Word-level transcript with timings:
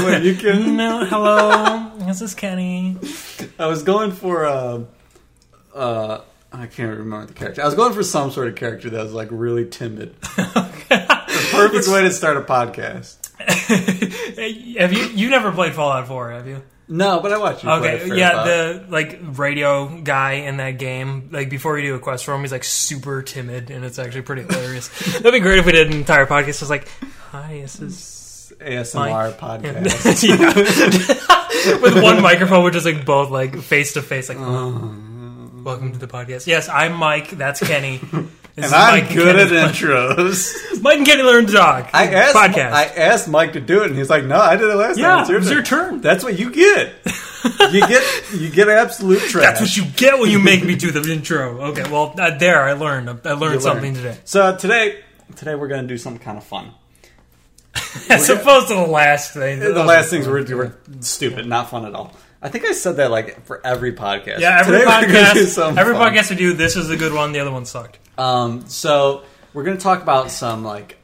rolling 0.04 0.22
with 0.22 0.26
it. 0.26 0.26
It's 0.26 0.42
Whoa. 0.42 0.50
too 0.50 0.54
late. 0.54 0.58
You 0.58 0.62
can. 0.64 0.76
No, 0.76 1.04
hello, 1.04 2.06
this 2.06 2.20
is 2.22 2.34
Kenny. 2.34 2.96
I 3.58 3.66
was 3.66 3.82
going 3.82 4.12
for 4.12 4.46
uh, 4.46 4.84
uh, 5.74 6.20
I 6.52 6.66
can't 6.66 6.96
remember 6.98 7.26
the 7.26 7.34
character. 7.34 7.62
I 7.62 7.66
was 7.66 7.74
going 7.74 7.92
for 7.92 8.02
some 8.02 8.30
sort 8.30 8.48
of 8.48 8.56
character 8.56 8.90
that 8.90 9.02
was 9.02 9.12
like 9.12 9.28
really 9.30 9.68
timid. 9.68 10.20
the 10.36 11.48
perfect 11.52 11.88
way 11.88 12.02
to 12.02 12.10
start 12.10 12.36
a 12.36 12.42
podcast. 12.42 13.16
have 14.78 14.92
you 14.92 15.04
you 15.08 15.30
never 15.30 15.52
played 15.52 15.74
Fallout 15.74 16.08
4, 16.08 16.30
have 16.32 16.46
you? 16.46 16.62
No, 16.90 17.20
but 17.20 17.32
I 17.32 17.38
watched 17.38 17.64
you 17.64 17.70
Okay, 17.70 18.16
yeah, 18.16 18.30
about- 18.30 18.44
the 18.46 18.86
like 18.88 19.18
radio 19.22 20.00
guy 20.00 20.32
in 20.32 20.56
that 20.56 20.78
game, 20.78 21.28
like 21.30 21.50
before 21.50 21.78
you 21.78 21.90
do 21.90 21.94
a 21.96 21.98
quest 21.98 22.24
for 22.24 22.34
him, 22.34 22.40
he's 22.40 22.50
like 22.52 22.64
super 22.64 23.20
timid, 23.22 23.70
and 23.70 23.84
it's 23.84 23.98
actually 23.98 24.22
pretty 24.22 24.42
hilarious. 24.42 24.88
That'd 25.18 25.32
be 25.32 25.40
great 25.40 25.58
if 25.58 25.66
we 25.66 25.72
did 25.72 25.88
an 25.88 25.92
entire 25.92 26.24
podcast. 26.24 26.48
It's 26.62 26.70
like, 26.70 26.88
hi, 27.30 27.60
this 27.60 27.78
is 27.80 28.17
ASMR 28.58 29.32
podcast. 29.36 29.82
With 31.82 32.02
one 32.02 32.22
microphone, 32.22 32.62
we're 32.64 32.70
just 32.70 32.86
like 32.86 33.04
both 33.04 33.30
like 33.30 33.56
face 33.58 33.94
to 33.94 34.02
face, 34.02 34.28
like, 34.28 34.38
Uh-huh. 34.38 34.88
welcome 35.62 35.92
to 35.92 35.98
the 35.98 36.06
podcast. 36.06 36.46
Yes, 36.46 36.68
I'm 36.68 36.94
Mike. 36.94 37.30
That's 37.30 37.60
Kenny. 37.60 37.98
This 37.98 38.66
is 38.66 38.72
And 38.72 38.74
I'm 38.74 39.00
Mike 39.04 39.14
good 39.14 39.36
at 39.36 39.48
Kenny. 39.48 39.68
intros. 39.72 40.54
Mike 40.82 40.98
and 40.98 41.06
Kenny 41.06 41.22
learn 41.22 41.46
to 41.46 41.52
talk. 41.52 41.90
I 41.92 42.06
asked 42.12 42.34
podcast. 42.36 42.72
I 42.72 42.84
asked 42.84 43.28
Mike 43.28 43.52
to 43.54 43.60
do 43.60 43.82
it, 43.82 43.90
and 43.90 43.96
he's 43.98 44.10
like, 44.10 44.24
"No, 44.24 44.36
I 44.40 44.56
did 44.56 44.68
it 44.68 44.74
last 44.74 44.98
Yeah, 44.98 45.08
time. 45.08 45.20
It's 45.20 45.30
your 45.30 45.40
it 45.40 45.50
your 45.52 45.62
turn. 45.62 46.00
That's 46.00 46.24
what 46.24 46.38
you 46.38 46.50
get. 46.50 46.92
you 47.72 47.86
get 47.86 48.32
you 48.34 48.50
get 48.50 48.68
absolute 48.68 49.20
trash. 49.20 49.44
That's 49.44 49.60
what 49.60 49.76
you 49.76 49.84
get 49.96 50.18
when 50.18 50.30
you 50.30 50.40
make 50.40 50.64
me 50.64 50.74
do 50.74 50.90
the 50.90 51.08
intro. 51.12 51.60
Okay, 51.70 51.88
well, 51.90 52.14
uh, 52.18 52.36
there 52.36 52.62
I 52.64 52.72
learned. 52.72 53.08
I 53.24 53.32
learned 53.34 53.54
You 53.54 53.60
something 53.60 53.94
learn. 53.94 54.02
today. 54.02 54.18
So 54.24 54.56
today, 54.56 55.00
today 55.36 55.54
we're 55.54 55.68
gonna 55.68 55.86
do 55.86 55.96
something 55.98 56.20
kind 56.22 56.36
of 56.38 56.42
fun. 56.44 56.72
As 58.10 58.28
opposed 58.28 58.68
to 58.68 58.74
the 58.74 58.82
last 58.86 59.32
thing. 59.32 59.60
The 59.60 59.72
last 59.84 60.10
things 60.10 60.26
were, 60.26 60.42
were 60.56 60.76
stupid, 61.00 61.46
not 61.46 61.70
fun 61.70 61.84
at 61.86 61.94
all. 61.94 62.14
I 62.40 62.48
think 62.48 62.64
I 62.66 62.72
said 62.72 62.96
that 62.96 63.10
like 63.10 63.44
for 63.46 63.64
every 63.66 63.92
podcast. 63.92 64.38
Yeah, 64.40 64.60
every 64.60 64.78
Today 64.78 64.84
we're 64.86 65.00
gonna 65.02 65.34
do 65.34 65.44
podcast, 65.44 65.76
every 65.76 65.94
fun. 65.94 66.14
podcast 66.14 66.30
we 66.30 66.36
do, 66.36 66.52
this 66.52 66.76
is 66.76 66.90
a 66.90 66.96
good 66.96 67.12
one. 67.12 67.32
The 67.32 67.40
other 67.40 67.50
one 67.50 67.64
sucked. 67.64 67.98
Um, 68.16 68.68
so 68.68 69.22
we're 69.54 69.64
gonna 69.64 69.78
talk 69.78 70.02
about 70.02 70.30
some 70.30 70.64
like 70.64 70.96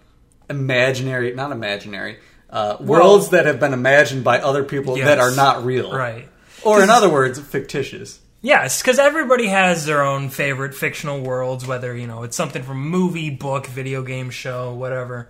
imaginary, 0.49 1.35
not 1.35 1.51
imaginary, 1.53 2.19
uh, 2.51 2.77
worlds 2.81 3.31
that 3.31 3.47
have 3.47 3.59
been 3.59 3.73
imagined 3.73 4.23
by 4.25 4.41
other 4.41 4.63
people 4.65 4.97
Yes. 4.97 5.07
that 5.07 5.19
are 5.19 5.35
not 5.35 5.65
real, 5.65 5.93
Right. 5.93 6.29
Or 6.63 6.83
in 6.83 6.89
other 6.91 7.09
words, 7.09 7.39
fictitious. 7.39 8.21
Yes, 8.41 8.81
because 8.83 8.99
everybody 8.99 9.47
has 9.49 9.87
their 9.87 10.03
own 10.03 10.29
favorite 10.29 10.75
fictional 10.75 11.21
worlds, 11.21 11.67
whether 11.67 11.97
you 11.97 12.07
know 12.07 12.23
it's 12.23 12.37
something 12.37 12.63
from 12.63 12.89
movie, 12.89 13.31
book, 13.31 13.67
video 13.67 14.03
game, 14.03 14.31
show, 14.31 14.73
whatever. 14.75 15.29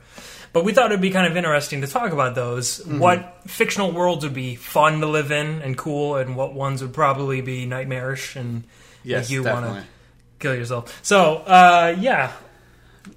But 0.55 0.64
we 0.64 0.72
thought 0.72 0.92
it'd 0.92 1.00
be 1.00 1.10
kind 1.10 1.27
of 1.27 1.36
interesting 1.36 1.80
to 1.80 1.88
talk 1.88 2.12
about 2.12 2.36
those. 2.36 2.78
Mm-hmm. 2.78 3.00
What 3.00 3.42
fictional 3.48 3.91
worlds 3.91 4.24
would 4.24 4.34
be 4.34 4.55
fun 4.55 5.00
to 5.00 5.06
live 5.06 5.33
in 5.33 5.60
and 5.60 5.77
cool, 5.77 6.14
and 6.14 6.36
what 6.36 6.55
ones 6.55 6.80
would 6.80 6.94
probably 6.94 7.41
be 7.41 7.66
nightmarish 7.66 8.36
and 8.36 8.62
Yes, 9.02 9.28
make 9.28 9.34
you 9.34 9.42
want 9.42 9.66
to 9.66 9.84
kill 10.38 10.55
yourself. 10.55 10.98
So, 11.02 11.38
uh, 11.38 11.97
yeah, 11.98 12.32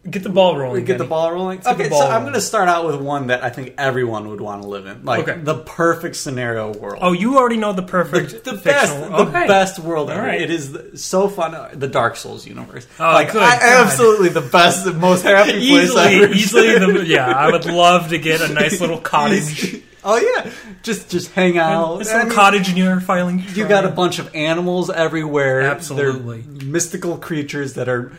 get 0.10 0.24
the 0.24 0.30
ball 0.30 0.58
rolling. 0.58 0.86
Get 0.86 0.98
the 0.98 1.04
ball 1.06 1.32
rolling. 1.32 1.60
get 1.60 1.68
Okay, 1.76 1.90
ball 1.90 2.02
so 2.02 2.08
I'm 2.10 2.22
going 2.24 2.34
to 2.34 2.42
start 2.42 2.68
out 2.70 2.86
with 2.86 2.96
one 3.02 3.28
that 3.28 3.44
I 3.44 3.50
think 3.50 3.74
everyone 3.78 4.28
would 4.30 4.42
want 4.42 4.62
to 4.62 4.68
live 4.68 4.86
in, 4.86 5.06
like 5.06 5.28
Okay. 5.28 5.40
the 5.42 5.56
perfect 5.56 6.16
scenario 6.16 6.72
world. 6.74 7.00
Oh, 7.02 7.12
you 7.14 7.38
already 7.38 7.58
know 7.58 7.74
the 7.74 7.82
perfect 7.84 8.44
the 8.44 8.54
best, 8.54 8.64
fictional. 8.94 9.10
the 9.26 9.30
okay. 9.32 9.48
best 9.48 9.80
world 9.80 10.10
ever. 10.10 10.20
All 10.22 10.26
right. 10.28 10.42
It 10.42 10.50
is 10.50 11.02
so 11.02 11.28
fun. 11.30 11.56
Uh, 11.56 11.72
the 11.74 11.88
Dark 11.88 12.16
Souls 12.16 12.46
universe. 12.48 12.88
Oh, 13.00 13.04
like 13.14 13.32
good 13.32 13.42
I, 13.42 13.60
God. 13.60 13.86
absolutely 13.88 14.30
the 14.30 14.42
best, 14.42 14.86
the 14.86 14.94
most 14.94 15.22
happy 15.24 15.52
place 15.52 15.64
Easily, 15.90 16.04
ever. 16.24 16.34
easily, 16.34 16.80
the, 16.80 17.06
yeah. 17.06 17.28
I 17.28 17.52
would 17.52 17.66
love 17.66 18.10
to 18.10 18.18
get 18.18 18.42
a 18.42 18.48
nice 18.54 18.80
little 18.82 19.00
cottage. 19.02 19.82
oh 20.04 20.18
yeah, 20.18 20.52
just 20.84 21.10
just 21.10 21.32
hang 21.32 21.58
out. 21.58 22.00
This 22.00 22.10
I 22.10 22.14
little 22.16 22.30
mean, 22.30 22.36
cottage 22.36 22.70
in 22.70 22.76
Firelink. 23.00 23.56
You 23.56 23.68
got 23.68 23.86
a 23.86 23.90
bunch 23.90 24.20
of 24.20 24.34
animals 24.36 24.90
everywhere. 24.90 25.62
Absolutely. 25.62 26.42
They're 26.42 26.68
mystical 26.68 27.18
creatures 27.18 27.74
that 27.76 27.88
are. 27.90 28.12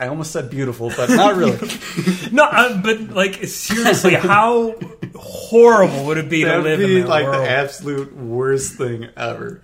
I 0.00 0.08
almost 0.08 0.32
said 0.32 0.48
beautiful, 0.50 0.90
but 0.96 1.10
not 1.10 1.36
really. 1.36 1.58
no, 2.32 2.44
uh, 2.44 2.80
but 2.82 3.10
like 3.10 3.44
seriously, 3.44 4.14
how 4.14 4.74
horrible 5.14 6.06
would 6.06 6.16
it 6.16 6.30
be 6.30 6.40
to 6.40 6.46
That 6.46 6.56
would 6.56 6.64
live 6.64 6.78
be 6.78 6.94
in 6.96 7.00
that 7.02 7.08
like 7.08 7.24
world? 7.26 7.44
the 7.44 7.50
absolute 7.50 8.16
worst 8.16 8.74
thing 8.76 9.08
ever. 9.16 9.62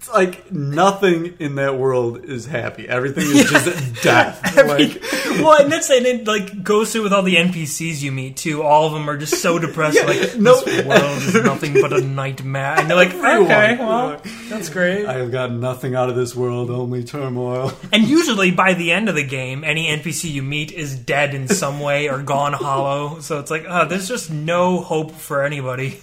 It's 0.00 0.08
like 0.08 0.50
nothing 0.50 1.34
in 1.40 1.56
that 1.56 1.76
world 1.76 2.24
is 2.24 2.46
happy. 2.46 2.88
Everything 2.88 3.24
is 3.24 3.50
just 3.50 4.02
death. 4.02 4.56
like 4.56 4.98
well, 5.42 5.60
and 5.60 5.70
that's 5.70 5.90
and 5.90 6.06
it 6.06 6.26
like 6.26 6.62
goes 6.62 6.90
through 6.90 7.02
with 7.02 7.12
all 7.12 7.22
the 7.22 7.36
NPCs 7.36 8.00
you 8.00 8.10
meet 8.10 8.38
too. 8.38 8.62
All 8.62 8.86
of 8.86 8.94
them 8.94 9.10
are 9.10 9.18
just 9.18 9.42
so 9.42 9.58
depressed. 9.58 9.98
Yeah, 9.98 10.06
like 10.06 10.36
no- 10.38 10.58
this 10.64 10.86
world 10.86 11.22
is 11.22 11.44
nothing 11.44 11.74
but 11.82 11.92
a 11.92 12.00
nightmare, 12.00 12.76
and 12.78 12.88
they're 12.88 12.96
like, 12.96 13.12
Everyone. 13.12 13.42
okay, 13.42 13.76
well, 13.78 14.22
that's 14.48 14.70
great. 14.70 15.04
I 15.04 15.18
have 15.18 15.30
got 15.30 15.52
nothing 15.52 15.94
out 15.94 16.08
of 16.08 16.16
this 16.16 16.34
world, 16.34 16.70
only 16.70 17.04
turmoil. 17.04 17.72
And 17.92 18.04
usually 18.04 18.52
by 18.52 18.72
the 18.72 18.92
end 18.92 19.10
of 19.10 19.14
the 19.14 19.26
game, 19.26 19.64
any 19.64 19.88
NPC 19.94 20.30
you 20.30 20.42
meet 20.42 20.72
is 20.72 20.96
dead 20.96 21.34
in 21.34 21.46
some 21.46 21.78
way 21.78 22.08
or 22.08 22.22
gone 22.22 22.54
hollow. 22.54 23.20
So 23.20 23.38
it's 23.38 23.50
like, 23.50 23.66
oh, 23.68 23.86
there's 23.86 24.08
just 24.08 24.30
no 24.30 24.80
hope 24.80 25.12
for 25.12 25.42
anybody. 25.44 26.00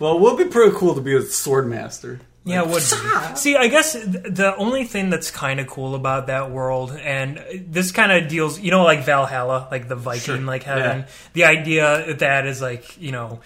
Well, 0.00 0.16
it 0.16 0.20
would 0.20 0.38
be 0.38 0.46
pretty 0.46 0.74
cool 0.74 0.96
to 0.96 1.00
be 1.00 1.14
a 1.14 1.20
swordmaster. 1.20 2.18
Yeah, 2.44 2.62
would. 2.62 2.82
See, 3.36 3.54
I 3.54 3.68
guess 3.68 3.92
the 3.92 4.54
only 4.56 4.84
thing 4.84 5.10
that's 5.10 5.30
kind 5.30 5.60
of 5.60 5.66
cool 5.66 5.94
about 5.94 6.28
that 6.28 6.50
world, 6.50 6.92
and 6.92 7.44
this 7.68 7.92
kind 7.92 8.10
of 8.10 8.28
deals, 8.28 8.58
you 8.58 8.70
know, 8.70 8.82
like 8.82 9.04
Valhalla, 9.04 9.68
like 9.70 9.88
the 9.88 9.96
Viking, 9.96 10.20
Sure. 10.20 10.38
like 10.38 10.62
heaven. 10.62 11.00
Yeah. 11.00 11.06
The 11.34 11.44
idea 11.44 12.14
that 12.14 12.46
is 12.46 12.62
like, 12.62 12.96
you 13.00 13.12
know, 13.12 13.40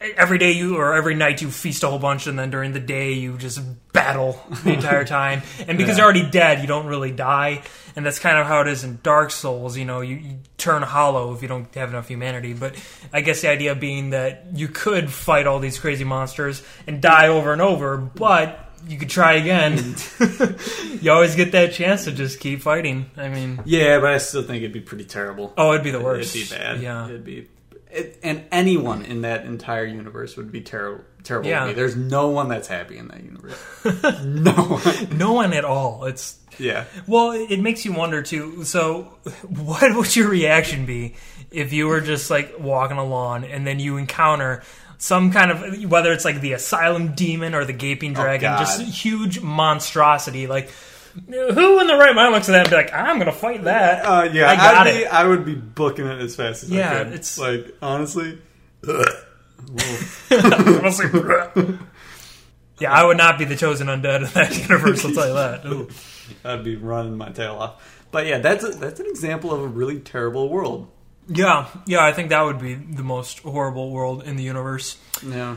every 0.00 0.38
day 0.38 0.52
you 0.52 0.76
or 0.76 0.94
every 0.94 1.14
night 1.14 1.42
you 1.42 1.50
feast 1.50 1.82
a 1.82 1.88
whole 1.88 1.98
bunch, 1.98 2.26
and 2.26 2.38
then 2.38 2.50
during 2.50 2.72
the 2.72 2.80
day 2.80 3.12
you 3.12 3.36
just 3.36 3.60
battle 3.92 4.40
the 4.64 4.72
entire 4.74 5.04
time. 5.04 5.42
And 5.68 5.76
because 5.76 5.96
Yeah. 5.98 6.04
you're 6.04 6.04
already 6.04 6.30
dead, 6.30 6.60
you 6.60 6.66
don't 6.66 6.86
really 6.86 7.10
die. 7.12 7.62
And 7.96 8.06
that's 8.06 8.18
kind 8.18 8.38
of 8.38 8.46
how 8.46 8.60
it 8.62 8.68
is 8.68 8.84
in 8.84 9.00
Dark 9.02 9.30
Souls. 9.30 9.76
You 9.76 9.84
know, 9.84 10.00
you, 10.00 10.16
you 10.16 10.38
turn 10.58 10.82
hollow 10.82 11.34
if 11.34 11.42
you 11.42 11.48
don't 11.48 11.72
have 11.74 11.88
enough 11.90 12.08
humanity. 12.08 12.52
But 12.54 12.76
I 13.12 13.20
guess 13.20 13.40
the 13.42 13.48
idea 13.48 13.74
being 13.74 14.10
that 14.10 14.46
you 14.54 14.68
could 14.68 15.10
fight 15.12 15.46
all 15.46 15.58
these 15.58 15.78
crazy 15.78 16.04
monsters 16.04 16.62
and 16.86 17.02
die 17.02 17.28
over 17.28 17.52
and 17.52 17.60
over, 17.60 17.96
but 17.98 18.66
you 18.88 18.96
could 18.96 19.10
try 19.10 19.34
again. 19.34 19.96
you 21.02 21.10
always 21.10 21.34
get 21.36 21.52
that 21.52 21.72
chance 21.72 22.04
to 22.04 22.12
just 22.12 22.40
keep 22.40 22.62
fighting. 22.62 23.10
I 23.16 23.28
mean, 23.28 23.60
Yeah, 23.66 23.98
but 23.98 24.10
I 24.14 24.18
still 24.18 24.42
think 24.44 24.58
it'd 24.58 24.72
be 24.72 24.80
pretty 24.80 25.04
terrible. 25.04 25.52
oh, 25.58 25.72
it'd 25.72 25.84
be 25.84 25.90
the 25.90 26.00
worst. 26.00 26.34
It'd 26.36 26.48
be 26.48 26.56
bad. 26.56 26.80
Yeah. 26.80 27.04
it'd 27.06 27.24
be. 27.24 27.48
It, 27.92 28.18
and 28.22 28.44
anyone 28.52 29.04
in 29.04 29.22
that 29.22 29.44
entire 29.44 29.84
universe 29.84 30.36
would 30.36 30.52
be 30.52 30.60
terrible. 30.60 31.04
Terrible. 31.22 31.48
Yeah. 31.48 31.60
To 31.60 31.66
me. 31.68 31.72
There's 31.74 31.96
no 31.96 32.28
one 32.28 32.48
that's 32.48 32.68
happy 32.68 32.96
in 32.96 33.08
that 33.08 33.22
universe. 33.22 33.58
no 34.24 34.52
one. 34.52 35.18
No 35.18 35.32
one 35.32 35.52
at 35.52 35.64
all. 35.64 36.04
It's 36.04 36.38
Yeah. 36.58 36.84
Well, 37.06 37.32
it 37.32 37.58
makes 37.60 37.84
you 37.84 37.92
wonder 37.92 38.22
too. 38.22 38.64
So, 38.64 39.02
what 39.48 39.94
would 39.94 40.14
your 40.16 40.28
reaction 40.28 40.86
be 40.86 41.16
if 41.50 41.72
you 41.72 41.88
were 41.88 42.00
just 42.00 42.30
like 42.30 42.58
walking 42.58 42.96
along 42.96 43.44
and 43.44 43.66
then 43.66 43.80
you 43.80 43.96
encounter 43.96 44.62
some 44.98 45.32
kind 45.32 45.50
of 45.50 45.90
whether 45.90 46.12
it's 46.12 46.24
like 46.24 46.40
the 46.40 46.52
asylum 46.52 47.14
demon 47.14 47.54
or 47.54 47.64
the 47.64 47.72
gaping 47.72 48.12
oh, 48.12 48.22
dragon, 48.22 48.52
God. 48.52 48.58
just 48.58 48.82
huge 48.82 49.40
monstrosity? 49.40 50.46
Like, 50.46 50.70
who 51.26 51.80
in 51.80 51.86
the 51.86 51.96
right 51.96 52.14
mind 52.14 52.32
looks 52.32 52.48
at 52.48 52.52
that 52.52 52.60
and 52.66 52.70
be 52.70 52.76
like, 52.76 52.92
"I'm 52.92 53.18
gonna 53.18 53.32
fight 53.32 53.64
that"? 53.64 54.04
Uh, 54.04 54.28
yeah, 54.32 54.50
I 54.50 54.56
got 54.56 54.86
I'd 54.86 54.92
be, 54.92 54.98
it. 55.02 55.12
I 55.12 55.26
would 55.26 55.44
be 55.44 55.54
booking 55.54 56.06
it 56.06 56.20
as 56.20 56.36
fast 56.36 56.62
as 56.64 56.70
Yeah, 56.70 56.92
I 56.92 56.98
could. 57.04 57.06
it's- 57.08 57.38
like 57.38 57.74
honestly. 57.82 58.38
Honestly, 60.30 61.06
yeah, 62.80 62.92
I 62.92 63.04
would 63.04 63.16
not 63.16 63.38
be 63.38 63.44
the 63.44 63.56
chosen 63.56 63.88
undead 63.88 64.26
in 64.26 64.32
that 64.34 64.56
universe. 64.58 65.04
I'll 65.04 65.12
tell 65.12 65.28
you 65.28 65.34
that. 65.34 65.66
Ooh. 65.66 65.88
I'd 66.44 66.64
be 66.64 66.76
running 66.76 67.16
my 67.16 67.30
tail 67.30 67.56
off. 67.56 68.06
But 68.10 68.26
yeah, 68.26 68.38
that's 68.38 68.64
a, 68.64 68.68
that's 68.70 69.00
an 69.00 69.06
example 69.06 69.52
of 69.52 69.60
a 69.60 69.66
really 69.68 70.00
terrible 70.00 70.48
world. 70.48 70.90
Yeah, 71.28 71.68
yeah, 71.86 72.04
I 72.04 72.12
think 72.12 72.30
that 72.30 72.42
would 72.42 72.58
be 72.58 72.74
the 72.74 73.02
most 73.04 73.40
horrible 73.40 73.90
world 73.90 74.24
in 74.24 74.36
the 74.36 74.42
universe. 74.42 74.96
Yeah. 75.24 75.56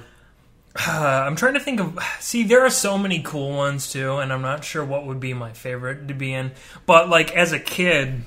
Uh, 0.75 1.23
I'm 1.27 1.35
trying 1.35 1.53
to 1.55 1.59
think 1.59 1.79
of. 1.79 1.97
See, 2.19 2.43
there 2.43 2.65
are 2.65 2.69
so 2.69 2.97
many 2.97 3.21
cool 3.21 3.51
ones 3.55 3.91
too, 3.91 4.17
and 4.17 4.31
I'm 4.33 4.41
not 4.41 4.63
sure 4.63 4.83
what 4.83 5.05
would 5.05 5.19
be 5.19 5.33
my 5.33 5.53
favorite 5.53 6.07
to 6.07 6.13
be 6.13 6.33
in. 6.33 6.51
But 6.85 7.09
like 7.09 7.35
as 7.35 7.51
a 7.51 7.59
kid, 7.59 8.23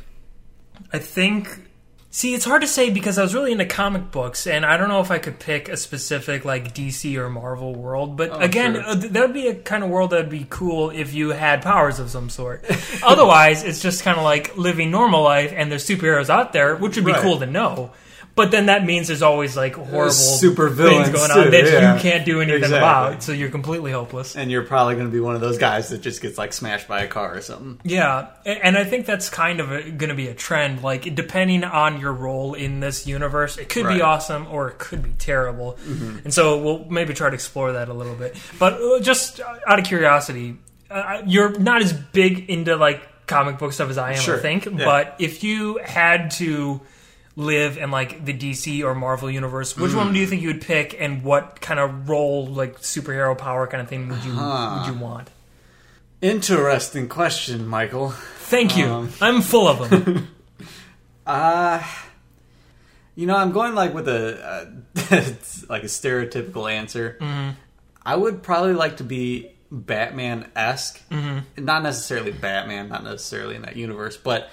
I 0.92 0.98
think. 0.98 1.62
See, 2.08 2.32
it's 2.32 2.46
hard 2.46 2.62
to 2.62 2.66
say 2.68 2.88
because 2.88 3.18
I 3.18 3.22
was 3.22 3.34
really 3.34 3.52
into 3.52 3.66
comic 3.66 4.10
books, 4.10 4.46
and 4.46 4.64
I 4.64 4.78
don't 4.78 4.88
know 4.88 5.00
if 5.02 5.10
I 5.10 5.18
could 5.18 5.38
pick 5.38 5.68
a 5.68 5.76
specific 5.76 6.46
like 6.46 6.74
DC 6.74 7.14
or 7.18 7.28
Marvel 7.28 7.74
world. 7.74 8.16
But 8.16 8.30
Oh, 8.30 8.38
again, 8.38 8.72
sure. 8.76 8.84
uh, 8.86 8.94
that 8.94 9.20
would 9.20 9.34
be 9.34 9.48
a 9.48 9.54
kind 9.54 9.84
of 9.84 9.90
world 9.90 10.10
that'd 10.12 10.30
be 10.30 10.46
cool 10.48 10.88
if 10.88 11.12
you 11.12 11.30
had 11.30 11.60
powers 11.60 11.98
of 11.98 12.08
some 12.08 12.30
sort. 12.30 12.64
Otherwise, 13.02 13.64
it's 13.64 13.82
just 13.82 14.02
kind 14.02 14.16
of 14.16 14.24
like 14.24 14.56
living 14.56 14.90
normal 14.90 15.22
life, 15.22 15.52
and 15.54 15.70
there's 15.70 15.86
superheroes 15.86 16.30
out 16.30 16.54
there, 16.54 16.74
which 16.76 16.96
would 16.96 17.04
be 17.04 17.12
Right. 17.12 17.20
cool 17.20 17.38
to 17.40 17.46
know. 17.46 17.90
But 18.36 18.50
then 18.50 18.66
that 18.66 18.84
means 18.84 19.08
there's 19.08 19.22
always 19.22 19.56
like 19.56 19.74
horrible 19.76 20.10
super 20.12 20.68
things 20.68 21.08
going 21.08 21.30
on 21.30 21.44
too, 21.44 21.50
that 21.50 21.64
yeah. 21.64 21.94
you 21.94 22.00
can't 22.00 22.26
do 22.26 22.42
anything 22.42 22.64
Exactly. 22.64 22.76
about. 22.78 23.22
So 23.22 23.32
you're 23.32 23.48
completely 23.50 23.92
hopeless. 23.92 24.36
And 24.36 24.50
you're 24.50 24.62
probably 24.64 24.94
going 24.94 25.06
to 25.06 25.12
be 25.12 25.20
one 25.20 25.34
of 25.34 25.40
those 25.40 25.56
guys 25.56 25.88
that 25.88 26.02
just 26.02 26.20
gets 26.20 26.36
like 26.36 26.52
smashed 26.52 26.86
by 26.86 27.00
a 27.02 27.08
car 27.08 27.34
or 27.34 27.40
something. 27.40 27.80
Yeah, 27.82 28.28
and 28.44 28.76
I 28.76 28.84
think 28.84 29.06
that's 29.06 29.30
kind 29.30 29.58
of 29.60 29.68
going 29.70 30.10
to 30.10 30.14
be 30.14 30.28
a 30.28 30.34
trend. 30.34 30.82
Like, 30.82 31.14
depending 31.14 31.64
on 31.64 31.98
your 31.98 32.12
role 32.12 32.52
in 32.52 32.80
this 32.80 33.06
universe, 33.06 33.56
it 33.56 33.70
could 33.70 33.86
Right. 33.86 33.96
be 33.96 34.02
awesome 34.02 34.46
or 34.48 34.68
it 34.68 34.78
could 34.78 35.02
be 35.02 35.12
terrible. 35.18 35.78
And 35.86 36.32
so 36.34 36.62
we'll 36.62 36.84
maybe 36.90 37.14
try 37.14 37.30
to 37.30 37.34
explore 37.34 37.72
that 37.72 37.88
a 37.88 37.94
little 37.94 38.16
bit. 38.16 38.36
But 38.58 38.74
uh, 38.74 39.00
just 39.00 39.40
out 39.66 39.78
of 39.78 39.86
curiosity, 39.86 40.56
uh, 40.90 41.22
you're 41.26 41.58
not 41.58 41.80
as 41.80 41.94
big 41.94 42.50
into 42.50 42.76
like 42.76 43.26
comic 43.26 43.58
book 43.58 43.72
stuff 43.72 43.88
as 43.88 43.96
I 43.98 44.12
am, 44.12 44.18
Sure. 44.20 44.36
I 44.36 44.40
think. 44.40 44.66
Yeah. 44.66 44.84
But 44.84 45.16
if 45.18 45.42
you 45.42 45.78
had 45.82 46.32
to 46.32 46.82
live 47.36 47.76
in 47.76 47.90
like 47.90 48.24
the 48.24 48.32
DC 48.32 48.82
or 48.82 48.94
Marvel 48.94 49.30
universe, 49.30 49.76
which 49.76 49.94
one 49.94 50.12
do 50.12 50.18
you 50.18 50.26
think 50.26 50.42
you 50.42 50.48
would 50.48 50.62
pick, 50.62 50.96
and 50.98 51.22
what 51.22 51.60
kind 51.60 51.78
of 51.78 52.08
role, 52.08 52.46
like 52.46 52.80
superhero 52.80 53.36
power 53.36 53.66
kind 53.66 53.82
of 53.82 53.88
thing, 53.88 54.08
would 54.08 54.24
you 54.24 54.32
would 54.34 54.86
you 54.86 54.94
want? 54.94 55.30
Interesting 56.22 57.08
question, 57.08 57.66
Michael. 57.66 58.10
Thank 58.10 58.76
you. 58.76 58.86
Um, 58.86 59.12
I'm 59.20 59.42
full 59.42 59.68
of 59.68 59.90
them. 59.90 60.28
Uh 61.26 61.82
you 63.16 63.26
know, 63.26 63.34
I'm 63.36 63.50
going 63.50 63.74
like 63.74 63.92
with 63.94 64.06
a 64.06 64.38
uh, 64.44 64.64
like 65.68 65.82
a 65.82 65.86
stereotypical 65.86 66.70
answer. 66.70 67.16
Mm-hmm. 67.20 67.50
I 68.04 68.14
would 68.14 68.42
probably 68.44 68.74
like 68.74 68.98
to 68.98 69.04
be 69.04 69.50
Batman 69.72 70.48
esque, 70.54 71.02
Mm-hmm. 71.10 71.64
not 71.64 71.82
necessarily 71.82 72.30
Batman, 72.30 72.88
not 72.88 73.02
necessarily 73.02 73.56
in 73.56 73.62
that 73.62 73.74
universe, 73.74 74.16
but 74.16 74.50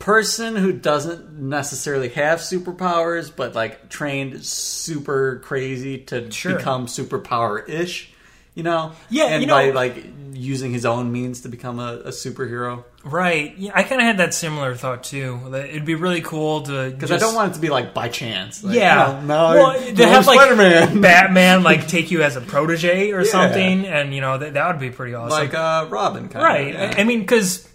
person 0.00 0.56
who 0.56 0.72
doesn't 0.72 1.30
necessarily 1.38 2.08
have 2.08 2.40
superpowers, 2.40 3.30
but 3.34 3.54
like 3.54 3.88
trained 3.88 4.44
super 4.44 5.38
crazy 5.44 5.98
to 5.98 6.30
Sure. 6.32 6.56
become 6.56 6.86
superpower 6.86 7.66
ish. 7.68 8.08
You 8.54 8.64
know, 8.64 8.92
Yeah, 9.08 9.26
and 9.26 9.42
you 9.42 9.46
know- 9.46 9.54
by 9.54 9.70
like 9.70 10.04
using 10.32 10.72
his 10.72 10.84
own 10.84 11.12
means 11.12 11.42
to 11.42 11.48
become 11.48 11.78
a, 11.78 12.00
a 12.06 12.08
superhero. 12.08 12.82
Right. 13.04 13.54
Yeah, 13.56 13.72
I 13.74 13.82
kind 13.84 14.00
of 14.00 14.06
had 14.06 14.18
that 14.18 14.34
similar 14.34 14.74
thought 14.74 15.04
too. 15.04 15.38
That 15.50 15.66
it'd 15.70 15.84
be 15.84 15.94
really 15.94 16.20
cool 16.20 16.62
to 16.62 16.90
Because 16.90 17.12
I 17.12 17.18
don't 17.18 17.34
want 17.34 17.52
it 17.52 17.54
to 17.54 17.60
be 17.60 17.68
like 17.70 17.94
by 17.94 18.08
chance. 18.08 18.64
Like, 18.64 18.74
Yeah. 18.74 19.18
oh, 19.22 19.24
no, 19.24 19.34
well, 19.54 19.94
to 19.94 20.06
have 20.06 20.26
like 20.26 20.40
Spider-Man. 20.40 21.00
Batman 21.02 21.62
like 21.62 21.86
take 21.86 22.10
you 22.10 22.22
as 22.22 22.36
a 22.36 22.40
protege 22.40 23.12
or 23.12 23.24
something, 23.24 23.86
and 23.86 24.12
you 24.14 24.20
know 24.20 24.36
that 24.38 24.54
that 24.54 24.66
would 24.66 24.80
be 24.80 24.90
pretty 24.90 25.14
awesome. 25.14 25.38
like 25.38 25.54
uh, 25.54 25.86
Robin, 25.88 26.28
kind 26.28 26.44
right. 26.44 26.74
Of, 26.74 26.98
I, 26.98 27.00
I 27.02 27.04
mean, 27.04 27.20
because. 27.20 27.66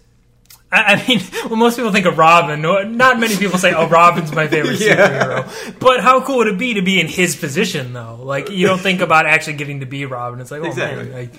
I 0.72 0.94
I 0.94 1.06
mean, 1.08 1.20
when 1.48 1.58
most 1.60 1.76
people 1.76 1.92
think 1.92 2.06
of 2.06 2.18
Robin, 2.18 2.60
not 2.60 3.18
many 3.20 3.36
people 3.36 3.58
say, 3.58 3.72
"Oh, 3.72 3.86
Robin's 3.88 4.32
my 4.32 4.48
favorite 4.48 4.80
Yeah. 4.80 4.96
superhero." 5.44 5.78
But 5.78 6.00
how 6.00 6.20
cool 6.24 6.38
would 6.38 6.48
it 6.48 6.58
be 6.58 6.74
to 6.74 6.82
be 6.82 6.98
in 7.00 7.06
his 7.06 7.36
position, 7.36 7.92
though? 7.92 8.18
Like, 8.22 8.50
you 8.50 8.66
don't 8.66 8.80
think 8.80 9.00
about 9.00 9.26
actually 9.26 9.54
getting 9.54 9.80
to 9.80 9.86
be 9.86 10.04
Robin. 10.06 10.40
It's 10.40 10.50
like, 10.50 10.62
oh 10.62 10.66
Exactly. 10.66 11.04
man, 11.08 11.30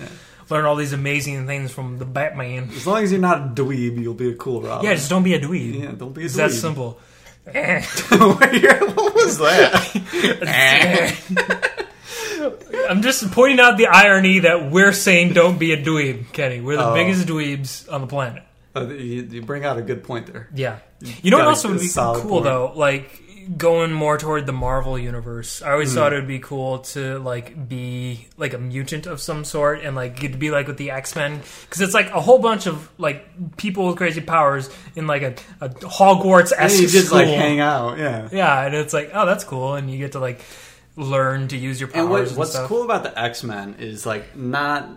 I 0.50 0.54
learn 0.54 0.64
all 0.66 0.76
these 0.78 0.94
amazing 0.94 1.46
things 1.46 1.72
from 1.74 1.98
the 1.98 2.06
Batman. 2.06 2.70
As 2.74 2.88
long 2.88 3.04
as 3.04 3.12
you're 3.12 3.20
not 3.20 3.38
a 3.40 3.62
dweeb, 3.62 4.02
you'll 4.02 4.14
be 4.14 4.30
a 4.30 4.36
cool 4.36 4.62
Robin. 4.62 4.86
Yeah, 4.86 4.94
just 4.96 5.10
don't 5.10 5.24
be 5.24 5.34
a 5.34 5.40
dweeb. 5.42 5.82
yeah, 5.84 5.92
don't 5.92 6.14
be 6.14 6.22
a 6.22 6.26
It's 6.26 6.36
dweeb. 6.36 6.38
that 6.38 6.52
simple. 6.52 7.00
what 7.48 9.16
was 9.16 9.38
that? 9.40 9.84
I'm 12.90 13.02
just 13.02 13.30
pointing 13.32 13.60
out 13.60 13.78
the 13.78 13.88
irony 13.88 14.40
that 14.40 14.72
we're 14.72 14.94
saying 14.94 15.34
don't 15.34 15.58
be 15.60 15.72
a 15.74 15.78
dweeb, 15.84 16.32
Kenny. 16.34 16.62
We're 16.62 16.78
the 16.78 16.90
Oh. 16.92 16.94
biggest 16.94 17.28
dweebs 17.28 17.92
on 17.92 18.02
the 18.02 18.08
planet. 18.08 18.44
Uh, 18.78 18.88
you, 18.90 19.24
you 19.24 19.42
bring 19.42 19.66
out 19.66 19.78
a 19.78 19.82
good 19.82 20.04
point 20.04 20.28
there. 20.28 20.50
Yeah. 20.54 20.80
You 21.02 21.32
know 21.32 21.38
what 21.38 21.44
got 21.44 21.50
also 21.50 21.70
would 21.72 21.80
be 21.80 21.88
cool 21.94 22.14
point. 22.22 22.44
though? 22.44 22.72
Like 22.76 23.22
going 23.56 23.94
more 23.94 24.18
toward 24.18 24.46
the 24.46 24.52
Marvel 24.52 25.00
universe. 25.00 25.62
I 25.62 25.72
always 25.72 25.94
thought 25.94 26.12
it 26.12 26.18
would 26.18 26.28
be 26.28 26.40
cool 26.40 26.80
to 26.80 27.18
like 27.20 27.70
be 27.70 28.28
like 28.36 28.54
a 28.54 28.58
mutant 28.58 29.06
of 29.06 29.22
some 29.22 29.46
sort 29.46 29.82
and 29.82 29.96
like 29.96 30.20
get 30.20 30.34
to 30.34 30.38
be 30.38 30.52
like 30.52 30.68
with 30.68 30.76
the 30.78 30.92
X 30.92 31.16
Men 31.16 31.40
because 31.62 31.80
it's 31.80 31.94
like 31.94 32.10
a 32.12 32.20
whole 32.20 32.40
bunch 32.40 32.68
of 32.68 32.90
like 32.98 33.56
people 33.56 33.88
with 33.88 33.96
crazy 33.98 34.20
powers 34.20 34.70
in 34.98 35.08
like 35.08 35.22
a, 35.22 35.36
a 35.62 35.70
Hogwarts 35.70 36.52
And 36.52 36.62
esque 36.66 36.82
you 36.82 36.88
just 36.90 37.08
school. 37.08 37.20
like 37.20 37.28
hang 37.30 37.62
out, 37.62 37.98
yeah. 37.98 38.28
Yeah, 38.34 38.66
and 38.66 38.76
it's 38.76 38.94
like 38.94 39.12
oh 39.14 39.26
that's 39.26 39.46
cool, 39.46 39.76
and 39.76 39.90
you 39.90 39.98
get 39.98 40.12
to 40.14 40.20
like 40.20 40.42
learn 40.98 41.48
to 41.48 41.56
use 41.58 41.80
your 41.80 41.88
powers. 41.90 42.02
And 42.02 42.10
what, 42.10 42.28
and 42.28 42.38
what's 42.38 42.52
stuff. 42.52 42.68
cool 42.68 42.84
about 42.84 43.04
the 43.04 43.18
X 43.18 43.44
Men 43.44 43.76
is 43.80 44.06
like 44.06 44.36
not. 44.36 44.90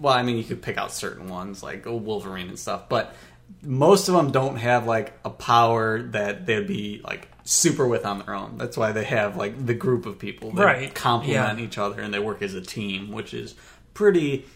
Well, 0.00 0.12
I 0.14 0.22
mean, 0.22 0.36
you 0.36 0.44
could 0.44 0.62
pick 0.62 0.76
out 0.78 0.92
certain 0.92 1.28
ones 1.28 1.62
like 1.62 1.84
Wolverine 1.86 2.48
and 2.48 2.58
stuff, 2.58 2.88
but 2.88 3.14
most 3.62 4.08
of 4.08 4.14
them 4.14 4.30
don't 4.32 4.56
have 4.56 4.86
like 4.86 5.12
a 5.24 5.30
power 5.30 6.02
that 6.02 6.46
they'd 6.46 6.66
be 6.66 7.00
like 7.04 7.28
super 7.44 7.86
with 7.86 8.04
on 8.04 8.18
their 8.18 8.34
own. 8.34 8.58
That's 8.58 8.76
why 8.76 8.92
they 8.92 9.04
have 9.04 9.36
like 9.36 9.64
the 9.64 9.74
group 9.74 10.04
of 10.06 10.18
people 10.18 10.50
that 10.52 10.64
Right, 10.64 10.94
complement 10.94 11.58
yeah. 11.58 11.64
each 11.64 11.78
other 11.78 12.00
and 12.00 12.12
they 12.12 12.18
work 12.18 12.42
as 12.42 12.54
a 12.54 12.60
team, 12.60 13.12
which 13.12 13.32
is 13.34 13.54
pretty 13.94 14.46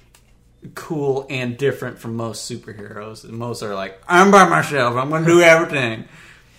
cool 0.74 1.26
and 1.30 1.56
different 1.56 1.98
from 1.98 2.16
most 2.16 2.50
superheroes. 2.50 3.24
And 3.24 3.32
most 3.34 3.62
are 3.62 3.74
like, 3.74 4.00
I'm 4.08 4.30
by 4.30 4.48
myself. 4.48 4.96
I'm 4.96 5.08
going 5.08 5.24
to 5.24 5.30
do 5.30 5.40
everything. 5.42 6.04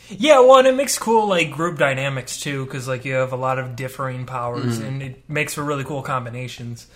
Yeah, 0.10 0.40
well, 0.40 0.58
and 0.60 0.68
it 0.68 0.76
makes 0.76 0.98
cool 0.98 1.28
like 1.28 1.52
group 1.52 1.78
dynamics 1.78 2.40
too, 2.40 2.66
because 2.66 2.88
like 2.88 3.06
you 3.06 3.14
have 3.14 3.32
a 3.32 3.38
lot 3.38 3.60
of 3.60 3.76
differing 3.76 4.26
powers, 4.26 4.78
Mm-hmm. 4.80 4.86
and 4.88 5.04
it 5.04 5.30
makes 5.30 5.54
for 5.54 5.64
really 5.64 5.84
cool 5.86 6.02
combinations. 6.02 6.88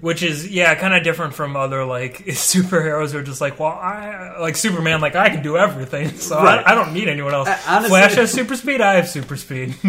Which 0.00 0.22
is 0.22 0.48
yeah, 0.50 0.74
kind 0.74 0.92
of 0.94 1.04
different 1.04 1.34
from 1.34 1.56
other 1.56 1.84
like 1.84 2.18
superheroes 2.26 3.12
who 3.12 3.18
are 3.18 3.22
just 3.22 3.40
like, 3.40 3.58
well, 3.60 3.70
I 3.72 4.38
like 4.40 4.56
Superman, 4.56 5.00
like 5.00 5.14
I 5.14 5.30
can 5.30 5.42
do 5.42 5.56
everything, 5.56 6.08
so 6.16 6.36
Right. 6.42 6.64
I, 6.66 6.72
I 6.72 6.74
don't 6.74 6.92
need 6.92 7.08
anyone 7.08 7.32
else. 7.34 7.48
Honestly- 7.66 7.88
Flash 7.90 8.14
has 8.14 8.32
super 8.32 8.56
speed, 8.56 8.80
I 8.80 8.94
have 8.94 9.08
super 9.08 9.36
speed. 9.36 9.74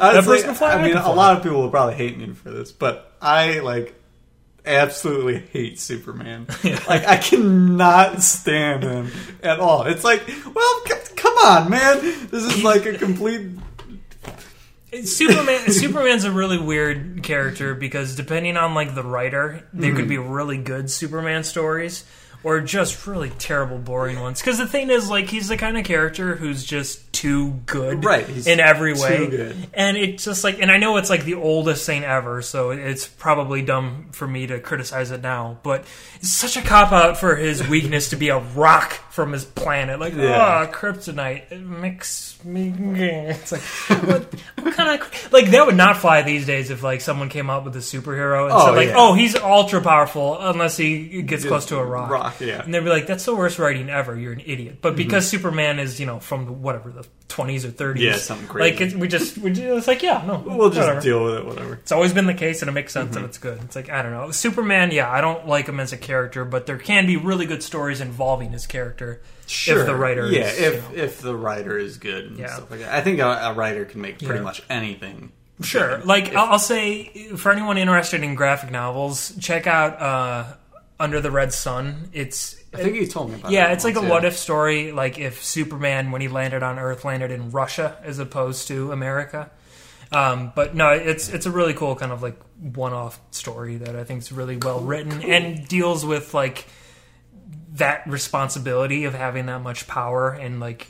Honestly, 0.00 0.38
fly, 0.54 0.72
I 0.72 0.74
I 0.78 0.82
mean, 0.82 0.96
a 0.96 1.12
lot 1.12 1.36
of 1.36 1.42
people 1.42 1.60
will 1.62 1.70
probably 1.70 1.94
hate 1.94 2.18
me 2.18 2.32
for 2.34 2.50
this, 2.50 2.72
but 2.72 3.12
I 3.22 3.60
like 3.60 3.94
absolutely 4.64 5.38
hate 5.52 5.78
Superman. 5.78 6.46
like, 6.88 7.06
I 7.06 7.16
cannot 7.18 8.22
stand 8.22 8.82
him 8.82 9.10
at 9.42 9.60
all. 9.60 9.82
It's 9.84 10.02
like, 10.02 10.26
well, 10.52 10.82
c- 10.86 11.14
come 11.14 11.34
on, 11.38 11.70
man. 11.70 12.00
This 12.30 12.42
is 12.44 12.64
like 12.64 12.84
a 12.86 12.98
complete. 12.98 13.48
Superman 15.04 15.70
Superman's 15.70 16.24
a 16.24 16.32
really 16.32 16.58
weird 16.58 17.22
character 17.22 17.74
because 17.74 18.14
depending 18.16 18.56
on 18.56 18.74
like 18.74 18.94
the 18.94 19.02
writer, 19.02 19.66
there 19.72 19.90
Mm-hmm. 19.90 19.96
could 19.98 20.08
be 20.08 20.18
really 20.18 20.58
good 20.58 20.90
Superman 20.90 21.44
stories 21.44 22.04
or 22.44 22.60
just 22.60 23.06
really 23.08 23.30
terrible 23.30 23.78
boring 23.78 24.20
ones. 24.20 24.40
Because 24.40 24.58
the 24.58 24.68
thing 24.68 24.88
is, 24.88 25.10
like, 25.10 25.28
he's 25.28 25.48
the 25.48 25.56
kind 25.56 25.76
of 25.76 25.84
character 25.84 26.36
who's 26.36 26.62
just 26.64 27.12
too 27.12 27.50
good, 27.66 28.04
Right, 28.04 28.28
in 28.46 28.60
every 28.60 28.92
way, 28.92 29.52
and 29.74 29.96
it's 29.96 30.24
just 30.24 30.44
like, 30.44 30.60
and 30.60 30.70
I 30.70 30.76
know 30.76 30.96
it's 30.98 31.10
like 31.10 31.24
the 31.24 31.34
oldest 31.34 31.84
thing 31.86 32.04
ever, 32.04 32.42
so 32.42 32.70
it's 32.70 33.04
probably 33.08 33.62
dumb 33.62 34.10
for 34.12 34.28
me 34.28 34.46
to 34.46 34.60
criticize 34.60 35.10
it 35.10 35.22
now, 35.22 35.58
but 35.64 35.86
it's 36.20 36.30
such 36.32 36.56
a 36.56 36.62
cop 36.62 36.92
out 36.92 37.16
for 37.18 37.34
his 37.34 37.66
weakness 37.66 38.10
to 38.10 38.16
be 38.16 38.28
a 38.28 38.38
rock 38.38 38.92
from 39.16 39.32
his 39.32 39.44
planet, 39.46 39.98
like, 39.98 40.14
Yeah. 40.14 40.68
oh, 40.68 40.72
kryptonite, 40.72 41.50
it 41.50 41.60
makes 41.60 42.38
me. 42.44 42.72
It's 42.76 43.50
like, 43.50 43.62
what, 44.06 44.34
what 44.62 44.74
kind 44.74 45.00
of 45.00 45.32
like 45.32 45.50
that 45.50 45.66
would 45.66 45.74
not 45.76 45.96
fly 45.96 46.20
these 46.22 46.44
days 46.46 46.70
if 46.70 46.82
like 46.82 47.00
someone 47.00 47.28
came 47.30 47.48
out 47.50 47.64
with 47.64 47.74
a 47.76 47.80
superhero 47.80 48.44
and 48.44 48.52
Oh, 48.52 48.66
said 48.66 48.76
like, 48.76 48.88
yeah. 48.88 48.94
oh, 48.96 49.14
he's 49.14 49.34
ultra 49.34 49.80
powerful 49.80 50.38
unless 50.38 50.76
he 50.76 51.22
gets 51.22 51.44
close 51.44 51.66
to 51.66 51.78
a 51.78 51.84
rock. 51.84 52.10
Rock, 52.10 52.40
yeah. 52.40 52.62
And 52.62 52.72
they'd 52.72 52.80
be 52.84 52.90
like, 52.90 53.06
that's 53.06 53.24
the 53.24 53.34
worst 53.34 53.58
writing 53.58 53.88
ever. 53.88 54.16
You're 54.18 54.34
an 54.34 54.42
idiot. 54.44 54.78
But 54.82 54.94
because 54.96 55.26
Superman 55.26 55.78
is, 55.78 55.98
you 55.98 56.06
know, 56.06 56.20
from 56.20 56.62
whatever 56.62 56.90
the 56.92 57.06
20s 57.28 57.64
or 57.64 57.68
30s, 57.70 57.94
Mm-hmm. 57.96 57.98
Yeah, 58.02 58.16
something 58.16 58.46
crazy. 58.46 58.84
Like 58.86 59.00
we 59.00 59.08
just, 59.08 59.38
we 59.38 59.50
just, 59.50 59.62
it's 59.64 59.88
like, 59.88 60.02
yeah, 60.02 60.22
no, 60.26 60.38
We'll 60.46 60.68
just 60.70 60.80
whatever. 60.86 61.00
deal 61.00 61.24
with 61.24 61.34
it, 61.36 61.44
whatever. 61.46 61.74
It's 61.74 61.92
always 61.92 62.12
been 62.12 62.26
the 62.26 62.34
case, 62.34 62.60
and 62.62 62.68
it 62.68 62.72
makes 62.72 62.92
sense, 62.92 63.08
Mm-hmm. 63.10 63.16
and 63.18 63.26
it's 63.26 63.38
good. 63.38 63.58
It's 63.64 63.74
like 63.76 63.88
I 63.90 64.02
don't 64.02 64.12
know, 64.12 64.30
Superman. 64.30 64.90
Yeah, 64.92 65.10
I 65.10 65.20
don't 65.20 65.46
like 65.48 65.66
him 65.68 65.80
as 65.80 65.92
a 65.92 65.96
character, 65.96 66.44
but 66.44 66.66
there 66.66 66.78
can 66.78 67.06
be 67.06 67.16
really 67.16 67.46
good 67.46 67.62
stories 67.62 68.00
involving 68.00 68.50
his 68.52 68.66
character 68.66 69.05
if 69.46 69.86
the 69.86 69.94
writer. 69.96 70.26
Yeah, 70.26 70.40
is, 70.50 70.58
if 70.60 70.74
you 70.74 70.96
know- 70.98 71.04
if 71.04 71.20
the 71.20 71.36
writer 71.36 71.78
is 71.78 71.98
good 71.98 72.24
and 72.26 72.38
Yeah. 72.38 72.54
stuff 72.54 72.70
like 72.70 72.80
that. 72.80 72.92
I 72.94 73.00
think 73.00 73.20
a, 73.20 73.26
a 73.28 73.52
writer 73.54 73.84
can 73.84 74.00
make 74.00 74.18
pretty 74.18 74.34
Yeah. 74.38 74.40
much 74.44 74.62
anything. 74.68 75.32
Sure. 75.62 75.98
Like 76.04 76.34
I'll, 76.34 76.52
I'll 76.52 76.58
say 76.58 77.28
for 77.36 77.50
anyone 77.52 77.78
interested 77.78 78.22
in 78.22 78.34
graphic 78.34 78.70
novels, 78.70 79.32
check 79.40 79.66
out 79.66 80.00
uh, 80.02 80.44
Under 81.00 81.20
the 81.20 81.30
Red 81.30 81.52
Son. 81.52 82.10
It's 82.12 82.56
I 82.74 82.78
think 82.82 82.96
you 82.96 83.06
told 83.06 83.30
me 83.30 83.36
about 83.36 83.50
yeah, 83.50 83.72
it's 83.72 83.82
like 83.84 83.96
a 83.96 84.02
what 84.02 84.24
if 84.26 84.36
story. 84.36 84.92
Like 84.92 85.18
if 85.18 85.42
Superman, 85.42 86.10
when 86.10 86.20
he 86.20 86.28
landed 86.28 86.62
on 86.62 86.78
Earth, 86.78 87.04
landed 87.06 87.30
in 87.30 87.50
Russia 87.52 87.96
as 88.04 88.18
opposed 88.18 88.68
to 88.68 88.92
America. 88.92 89.50
Um, 90.12 90.52
but 90.54 90.74
no, 90.74 90.90
it's 90.90 91.28
it's 91.30 91.46
a 91.46 91.50
really 91.50 91.72
cool 91.74 91.96
kind 91.96 92.12
of 92.12 92.22
like 92.22 92.36
one-off 92.60 93.18
story 93.30 93.76
that 93.78 93.96
I 93.96 94.04
think 94.04 94.20
is 94.22 94.30
really 94.32 94.56
well 94.58 94.80
written 94.80 95.22
and 95.22 95.66
deals 95.66 96.04
with 96.04 96.32
like 96.34 96.66
that 97.76 98.06
responsibility 98.08 99.04
of 99.04 99.14
having 99.14 99.46
that 99.46 99.62
much 99.62 99.86
power 99.86 100.30
and 100.30 100.60
like 100.60 100.88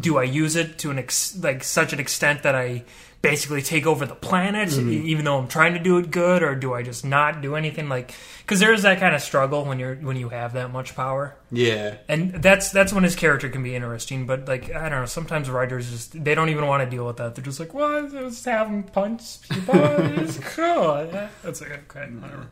do 0.00 0.18
I 0.18 0.24
use 0.24 0.56
it 0.56 0.78
to 0.78 0.90
an 0.90 0.98
ex- 0.98 1.36
like 1.38 1.62
such 1.62 1.92
an 1.92 2.00
extent 2.00 2.42
that 2.42 2.54
I 2.56 2.84
basically 3.22 3.62
take 3.62 3.86
over 3.86 4.04
the 4.06 4.14
planet, 4.14 4.68
Mm-hmm. 4.68 5.06
even 5.06 5.24
though 5.24 5.38
I'm 5.38 5.46
trying 5.48 5.74
to 5.74 5.78
do 5.80 5.98
it 5.98 6.10
good, 6.10 6.42
or 6.42 6.54
do 6.56 6.74
I 6.74 6.82
just 6.82 7.04
not 7.04 7.40
do 7.40 7.54
anything? 7.54 7.88
Like, 7.88 8.12
because 8.38 8.58
there 8.60 8.72
is 8.72 8.82
that 8.82 8.98
kind 8.98 9.14
of 9.14 9.20
struggle 9.22 9.64
when 9.64 9.78
you're 9.78 9.94
when 9.96 10.16
you 10.16 10.28
have 10.30 10.54
that 10.54 10.72
much 10.72 10.96
power, 10.96 11.36
Yeah. 11.52 11.98
and 12.08 12.32
that's 12.42 12.70
that's 12.72 12.92
when 12.92 13.04
his 13.04 13.14
character 13.14 13.48
can 13.48 13.62
be 13.62 13.76
interesting. 13.76 14.26
But 14.26 14.48
like, 14.48 14.74
I 14.74 14.88
don't 14.88 15.00
know, 15.00 15.06
sometimes 15.06 15.48
writers 15.48 15.88
just 15.88 16.24
they 16.24 16.34
don't 16.34 16.48
even 16.48 16.66
want 16.66 16.82
to 16.82 16.90
deal 16.90 17.06
with 17.06 17.18
that. 17.18 17.36
They're 17.36 17.44
just 17.44 17.60
like, 17.60 17.72
well, 17.74 18.08
just 18.08 18.44
have 18.44 18.66
him 18.68 18.82
punch 18.82 19.48
people. 19.48 19.74
it's 19.78 20.38
cool. 20.56 21.08
That's 21.44 21.60
like 21.60 21.72
okay, 21.96 22.10
whatever. 22.12 22.48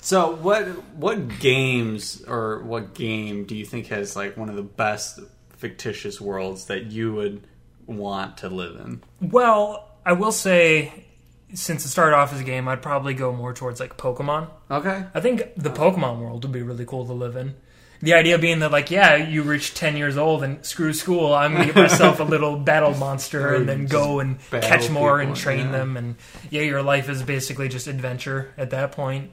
So 0.00 0.34
what 0.36 0.66
what 0.94 1.40
games 1.40 2.22
or 2.26 2.62
what 2.62 2.94
game 2.94 3.44
do 3.44 3.54
you 3.54 3.64
think 3.64 3.88
has 3.88 4.16
like 4.16 4.36
one 4.36 4.48
of 4.48 4.56
the 4.56 4.62
best 4.62 5.20
fictitious 5.50 6.20
worlds 6.20 6.66
that 6.66 6.86
you 6.86 7.12
would 7.14 7.46
want 7.86 8.38
to 8.38 8.48
live 8.48 8.76
in? 8.80 9.02
Well, 9.20 9.88
I 10.06 10.14
will 10.14 10.32
say, 10.32 11.04
since 11.52 11.84
it 11.84 11.88
started 11.88 12.16
off 12.16 12.32
as 12.32 12.40
a 12.40 12.44
game, 12.44 12.66
I'd 12.68 12.82
probably 12.82 13.14
go 13.14 13.32
more 13.32 13.52
towards 13.52 13.80
like 13.80 13.96
Pokemon. 13.96 14.48
Okay. 14.70 15.04
I 15.12 15.20
think 15.20 15.54
the 15.56 15.70
Pokemon 15.70 16.20
world 16.20 16.44
would 16.44 16.52
be 16.52 16.62
really 16.62 16.86
cool 16.86 17.06
to 17.06 17.12
live 17.12 17.36
in. 17.36 17.54
The 18.02 18.14
idea 18.14 18.38
being 18.38 18.60
that, 18.60 18.72
like, 18.72 18.90
yeah, 18.90 19.16
you 19.16 19.42
reach 19.42 19.74
10 19.74 19.94
years 19.94 20.16
old 20.16 20.42
and 20.42 20.64
screw 20.64 20.94
school, 20.94 21.34
I'm 21.34 21.54
to 21.54 21.66
get 21.66 21.76
myself 21.76 22.18
a 22.18 22.24
little 22.24 22.56
battle 22.56 22.94
monster 22.94 23.54
and 23.54 23.68
then 23.68 23.84
go 23.84 24.20
and 24.20 24.38
catch 24.50 24.88
more 24.88 25.20
and 25.20 25.36
train 25.36 25.66
yeah. 25.66 25.72
them. 25.72 25.98
And 25.98 26.16
yeah, 26.48 26.62
your 26.62 26.82
life 26.82 27.10
is 27.10 27.22
basically 27.22 27.68
just 27.68 27.88
adventure 27.88 28.54
at 28.56 28.70
that 28.70 28.92
point 28.92 29.32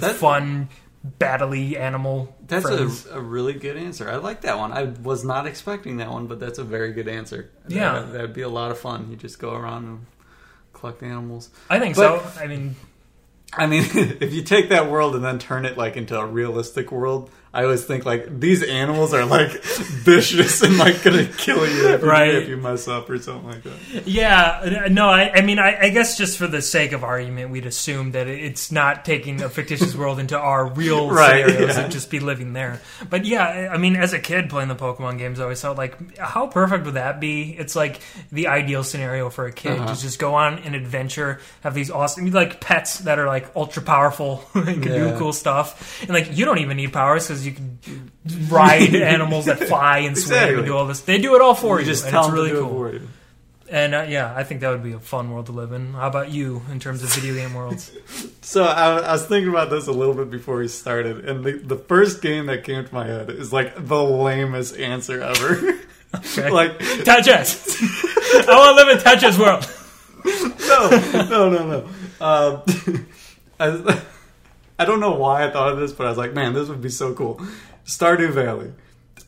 That- 0.00 0.16
fun, 0.16 0.68
battly 1.18 1.76
animal 1.76 2.34
That's 2.46 2.64
friends. 2.64 3.06
a, 3.06 3.18
a 3.18 3.20
really 3.20 3.54
good 3.54 3.76
answer. 3.76 4.08
I 4.08 4.16
like 4.16 4.42
that 4.42 4.56
one. 4.58 4.72
I 4.72 4.84
was 4.84 5.24
not 5.24 5.46
expecting 5.46 5.96
that 5.98 6.10
one, 6.10 6.26
but 6.28 6.38
that's 6.38 6.58
a 6.58 6.64
very 6.64 6.92
good 6.92 7.08
answer. 7.08 7.50
Yeah. 7.68 7.94
That, 8.00 8.12
that'd 8.12 8.32
be 8.34 8.42
a 8.42 8.48
lot 8.48 8.70
of 8.70 8.78
fun. 8.78 9.10
You 9.10 9.16
just 9.16 9.38
go 9.38 9.52
around 9.54 9.84
and 9.86 10.06
collect 10.72 11.02
animals. 11.02 11.50
I 11.68 11.78
think 11.80 11.96
but- 11.96 12.22
so. 12.34 12.40
I 12.40 12.46
mean, 12.46 12.76
I 13.52 13.66
mean, 13.66 13.84
if 13.94 14.32
you 14.32 14.42
take 14.42 14.68
that 14.70 14.90
world 14.90 15.14
and 15.14 15.24
then 15.24 15.38
turn 15.38 15.64
it 15.66 15.76
like 15.76 15.96
into 15.96 16.18
a 16.18 16.24
realistic 16.26 16.90
world, 16.92 17.30
I 17.54 17.64
always 17.64 17.84
think 17.84 18.06
like 18.06 18.40
these 18.40 18.62
animals 18.62 19.12
are 19.12 19.24
like 19.26 19.62
vicious 19.62 20.62
and 20.62 20.78
like 20.78 21.02
gonna 21.02 21.26
kill 21.26 21.66
you 21.68 21.88
if, 21.90 22.02
Right. 22.02 22.32
you 22.32 22.40
if 22.40 22.48
you 22.48 22.56
mess 22.56 22.88
up 22.88 23.10
or 23.10 23.18
something 23.18 23.46
like 23.48 23.62
that. 23.64 24.06
Yeah, 24.06 24.88
no, 24.90 25.08
I, 25.08 25.30
I 25.34 25.40
mean, 25.42 25.58
I, 25.58 25.78
I 25.82 25.88
guess 25.90 26.16
just 26.16 26.38
for 26.38 26.46
the 26.46 26.62
sake 26.62 26.92
of 26.92 27.04
argument, 27.04 27.50
we'd 27.50 27.66
assume 27.66 28.12
that 28.12 28.26
it's 28.26 28.72
not 28.72 29.04
taking 29.04 29.42
a 29.42 29.48
fictitious 29.50 29.94
world 29.94 30.18
into 30.18 30.38
our 30.38 30.66
real 30.66 31.10
Right, 31.12 31.44
scenarios 31.46 31.76
yeah. 31.76 31.82
and 31.84 31.92
just 31.92 32.10
be 32.10 32.20
living 32.20 32.52
there. 32.54 32.80
But 33.10 33.26
yeah, 33.26 33.68
I 33.70 33.76
mean, 33.76 33.96
as 33.96 34.12
a 34.14 34.18
kid 34.18 34.48
playing 34.48 34.68
the 34.68 34.74
Pokemon 34.74 35.18
games, 35.18 35.38
I 35.38 35.42
always 35.42 35.60
thought, 35.60 35.76
like, 35.76 36.16
how 36.18 36.46
perfect 36.46 36.86
would 36.86 36.94
that 36.94 37.20
be? 37.20 37.54
It's 37.58 37.76
like 37.76 38.00
the 38.30 38.46
ideal 38.48 38.82
scenario 38.82 39.28
for 39.28 39.44
a 39.46 39.52
kid 39.52 39.78
Uh-huh. 39.78 39.94
to 39.94 40.00
just 40.00 40.18
go 40.18 40.34
on 40.34 40.58
an 40.60 40.74
adventure, 40.74 41.38
have 41.60 41.74
these 41.74 41.90
awesome, 41.90 42.30
like, 42.30 42.60
pets 42.62 43.00
that 43.00 43.18
are, 43.18 43.26
like, 43.26 43.50
ultra 43.54 43.82
powerful 43.82 44.42
and 44.54 44.82
can 44.82 44.92
do 44.92 45.18
cool 45.18 45.34
stuff. 45.34 46.00
And, 46.02 46.10
like, 46.10 46.34
you 46.36 46.46
don't 46.46 46.58
even 46.58 46.78
need 46.78 46.94
powers 46.94 47.26
because 47.28 47.41
you 47.46 47.52
can 47.52 47.78
ride 48.48 48.94
animals 48.94 49.46
that 49.46 49.58
fly 49.58 49.98
and 49.98 50.16
swim 50.16 50.34
Exactly. 50.36 50.56
and 50.58 50.66
do 50.66 50.76
all 50.76 50.86
this. 50.86 51.00
They 51.00 51.18
do 51.18 51.34
it 51.34 51.40
all 51.42 51.54
for 51.54 51.80
you, 51.80 51.86
You 51.86 51.92
just 51.92 52.08
tell 52.08 52.24
it's 52.26 52.32
really 52.32 52.50
cool. 52.50 52.66
it 52.86 52.90
for 52.90 52.92
you. 52.94 53.08
And 53.70 53.94
uh, 53.94 54.04
yeah, 54.06 54.34
I 54.36 54.44
think 54.44 54.60
that 54.60 54.68
would 54.70 54.82
be 54.82 54.92
a 54.92 54.98
fun 55.00 55.30
world 55.30 55.46
to 55.46 55.52
live 55.52 55.72
in. 55.72 55.94
How 55.94 56.06
about 56.08 56.30
you 56.30 56.60
in 56.70 56.78
terms 56.78 57.02
of 57.02 57.12
video 57.14 57.34
game 57.34 57.54
worlds? 57.54 57.90
So 58.44 58.64
I, 58.64 58.98
I 58.98 59.12
was 59.12 59.24
thinking 59.24 59.48
about 59.48 59.70
this 59.70 59.86
a 59.86 59.92
little 59.92 60.14
bit 60.14 60.28
before 60.28 60.56
we 60.58 60.66
started, 60.68 61.24
and 61.26 61.42
the, 61.44 61.52
the 61.52 61.76
first 61.76 62.20
game 62.20 62.46
that 62.46 62.64
came 62.64 62.84
to 62.84 62.92
my 62.92 63.06
head 63.06 63.30
is 63.30 63.52
like 63.52 63.86
the 63.86 64.02
lamest 64.02 64.76
answer 64.76 65.22
ever. 65.22 65.78
Okay. 66.14 66.50
like 66.50 66.78
Tetris. 66.80 67.78
I 68.46 68.56
want 68.58 68.78
to 68.78 68.84
live 68.84 68.88
in 68.88 69.02
Tetris 69.02 69.38
world. 69.38 69.64
no, 70.68 71.24
no, 71.28 71.50
no, 71.50 71.66
no. 71.66 72.24
Um, 72.24 73.06
I, 73.60 74.02
I 74.82 74.84
don't 74.84 74.98
know 74.98 75.14
why 75.14 75.46
I 75.46 75.50
thought 75.50 75.72
of 75.72 75.78
this, 75.78 75.92
but 75.92 76.06
I 76.06 76.08
was 76.08 76.18
like, 76.18 76.34
man, 76.34 76.54
this 76.54 76.68
would 76.68 76.82
be 76.82 76.88
so 76.88 77.14
cool. 77.14 77.40
Stardew 77.86 78.32
Valley. 78.32 78.72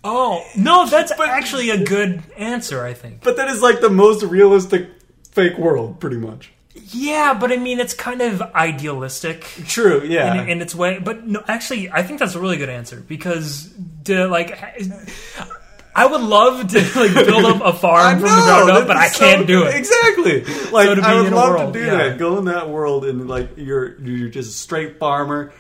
Oh 0.03 0.45
no, 0.57 0.85
that's 0.87 1.13
actually 1.13 1.71
a 1.71 1.85
good 1.85 2.25
answer. 2.37 2.85
I 2.85 2.93
think. 2.93 3.23
But 3.23 3.37
that 3.37 3.49
is 3.49 3.63
like 3.63 3.81
the 3.81 3.89
most 3.89 4.25
realistic 4.25 4.89
fake 5.31 5.57
world, 5.57 6.01
pretty 6.01 6.17
much. 6.17 6.53
Yeah, 6.75 7.35
but 7.35 7.53
I 7.53 7.57
mean, 7.57 7.79
it's 7.79 7.95
kind 7.95 8.21
of 8.21 8.43
idealistic 8.43 9.43
True, 9.67 10.03
yeah. 10.05 10.43
in, 10.43 10.49
in 10.49 10.61
its 10.61 10.75
way. 10.75 10.99
But 10.99 11.25
no, 11.25 11.43
actually, 11.47 11.89
I 11.89 12.03
think 12.03 12.19
that's 12.19 12.35
a 12.35 12.41
really 12.41 12.57
good 12.57 12.69
answer 12.69 12.97
because 12.97 13.73
to 14.05 14.27
like. 14.27 14.59
I 15.95 16.07
would 16.07 16.21
love 16.21 16.69
to 16.69 16.79
like 16.97 17.15
build 17.15 17.45
up 17.45 17.63
a 17.63 17.73
farm 17.79 18.19
from 18.19 18.29
the 18.29 18.35
ground 18.35 18.71
up, 18.71 18.87
but 18.87 18.97
I 18.97 19.09
that'd 19.09 19.19
can't 19.19 19.47
do 19.47 19.65
it. 19.65 19.75
Exactly. 19.77 20.45
Like 20.71 20.89
to 20.91 20.97
be 20.97 21.03
I 21.03 21.21
would 21.21 21.33
love 21.33 21.51
world, 21.51 21.73
to 21.73 21.81
do 21.81 21.87
yeah. 21.87 21.97
that. 21.97 22.19
Go 22.19 22.39
in 22.39 22.47
that 22.47 22.69
world 22.69 23.05
and 23.05 23.29
like 23.29 23.51
you're 23.57 24.01
you're 24.01 24.29
just 24.29 24.51
a 24.51 24.53
straight 24.53 24.99
farmer. 24.99 25.53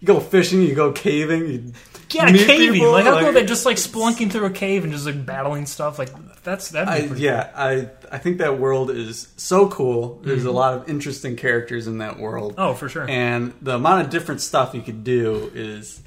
You 0.00 0.06
go 0.06 0.20
fishing, 0.20 0.60
you 0.60 0.74
go 0.74 0.92
caving, 0.92 1.46
you 1.48 1.72
Yeah, 2.10 2.30
caving. 2.30 2.72
people, 2.74 2.90
like 2.90 3.04
how 3.04 3.20
cool 3.20 3.32
they 3.32 3.46
just 3.46 3.64
like 3.64 3.76
splunking 3.76 4.30
through 4.30 4.46
a 4.46 4.50
cave 4.50 4.84
and 4.84 4.92
just 4.92 5.06
like 5.06 5.24
battling 5.24 5.66
stuff. 5.66 5.98
Like 5.98 6.10
that's 6.42 6.70
that'd 6.70 6.88
be 6.88 7.04
I, 7.04 7.06
pretty 7.06 7.22
yeah, 7.22 7.50
I 7.54 7.88
I 8.10 8.18
think 8.18 8.38
that 8.38 8.58
world 8.58 8.90
is 8.90 9.28
so 9.36 9.68
cool. 9.68 10.18
There's 10.22 10.44
a 10.44 10.48
mm-hmm. 10.48 10.56
lot 10.56 10.74
of 10.74 10.88
interesting 10.88 11.36
characters 11.36 11.86
in 11.86 11.98
that 11.98 12.18
world. 12.18 12.56
Oh, 12.58 12.74
for 12.74 12.88
sure. 12.88 13.08
And 13.08 13.54
the 13.62 13.76
amount 13.76 14.04
of 14.04 14.10
different 14.10 14.40
stuff 14.40 14.74
you 14.74 14.82
could 14.82 15.04
do 15.04 15.50
is 15.54 16.02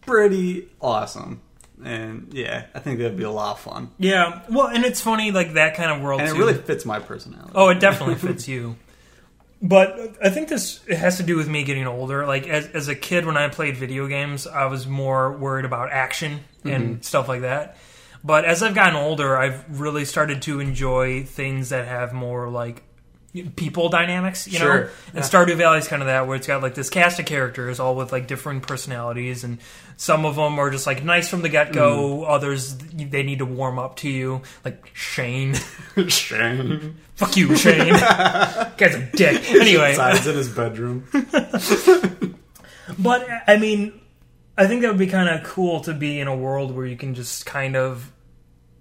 pretty 0.00 0.68
awesome. 0.80 1.42
And 1.84 2.28
yeah, 2.32 2.66
I 2.74 2.78
think 2.78 2.98
that'd 2.98 3.16
be 3.16 3.24
a 3.24 3.30
lot 3.30 3.52
of 3.52 3.60
fun. 3.60 3.90
Yeah, 3.98 4.42
well, 4.50 4.68
and 4.68 4.84
it's 4.84 5.00
funny 5.00 5.30
like 5.30 5.54
that 5.54 5.74
kind 5.74 5.90
of 5.90 6.02
world 6.02 6.20
And 6.20 6.30
it 6.30 6.32
too. 6.32 6.38
really 6.38 6.54
fits 6.54 6.84
my 6.84 6.98
personality. 6.98 7.52
oh, 7.54 7.68
it 7.68 7.80
definitely 7.80 8.16
fits 8.16 8.48
you. 8.48 8.76
But 9.62 10.16
I 10.22 10.30
think 10.30 10.48
this 10.48 10.80
it 10.86 10.96
has 10.96 11.18
to 11.18 11.22
do 11.22 11.36
with 11.36 11.48
me 11.48 11.64
getting 11.64 11.86
older. 11.86 12.26
Like 12.26 12.48
as 12.48 12.66
as 12.68 12.88
a 12.88 12.94
kid, 12.94 13.26
when 13.26 13.36
I 13.36 13.48
played 13.48 13.76
video 13.76 14.06
games, 14.06 14.46
I 14.46 14.66
was 14.66 14.86
more 14.86 15.32
worried 15.32 15.66
about 15.66 15.90
action 15.90 16.40
and 16.64 16.84
mm-hmm. 16.84 17.00
stuff 17.02 17.28
like 17.28 17.42
that. 17.42 17.76
But 18.24 18.44
as 18.44 18.62
I've 18.62 18.74
gotten 18.74 18.96
older, 18.96 19.36
I've 19.36 19.80
really 19.80 20.04
started 20.04 20.42
to 20.42 20.60
enjoy 20.60 21.24
things 21.24 21.70
that 21.70 21.86
have 21.86 22.12
more 22.12 22.48
like 22.48 22.82
people 23.56 23.88
dynamics, 23.88 24.48
you 24.48 24.58
know. 24.58 24.70
And 24.72 24.90
Yeah. 25.14 25.20
Stardew 25.20 25.56
Valley 25.56 25.78
is 25.78 25.88
kind 25.88 26.02
of 26.02 26.06
that, 26.06 26.26
where 26.26 26.36
it's 26.36 26.46
got 26.46 26.62
like 26.62 26.74
this 26.74 26.90
cast 26.90 27.20
of 27.20 27.26
characters, 27.26 27.78
all 27.78 27.94
with 27.94 28.12
like 28.12 28.26
different 28.26 28.66
personalities, 28.66 29.44
and 29.44 29.58
some 29.96 30.24
of 30.24 30.36
them 30.36 30.58
are 30.58 30.70
just 30.70 30.86
like 30.86 31.04
nice 31.04 31.28
from 31.28 31.42
the 31.42 31.48
get 31.48 31.72
go. 31.72 32.22
Mm. 32.22 32.28
Others 32.28 32.76
they 32.76 33.22
need 33.22 33.38
to 33.38 33.46
warm 33.46 33.78
up 33.78 33.96
to 33.96 34.08
you, 34.08 34.42
like 34.64 34.90
Shane. 34.94 35.54
Shane. 36.08 36.96
Fuck 37.14 37.36
you, 37.36 37.54
Shane. 37.56 37.92
Guy's 37.94 38.94
a 38.94 39.08
dick. 39.14 39.50
Anyway, 39.52 39.94
Sides 39.94 40.26
in 40.26 40.36
his 40.36 40.48
bedroom. 40.48 41.06
but 42.98 43.28
I 43.46 43.56
mean, 43.58 44.00
I 44.58 44.66
think 44.66 44.82
that 44.82 44.88
would 44.88 44.98
be 44.98 45.06
kind 45.06 45.28
of 45.28 45.44
cool 45.48 45.80
to 45.82 45.94
be 45.94 46.18
in 46.18 46.26
a 46.28 46.36
world 46.36 46.74
where 46.74 46.86
you 46.86 46.96
can 46.96 47.14
just 47.14 47.46
kind 47.46 47.76
of 47.76 48.10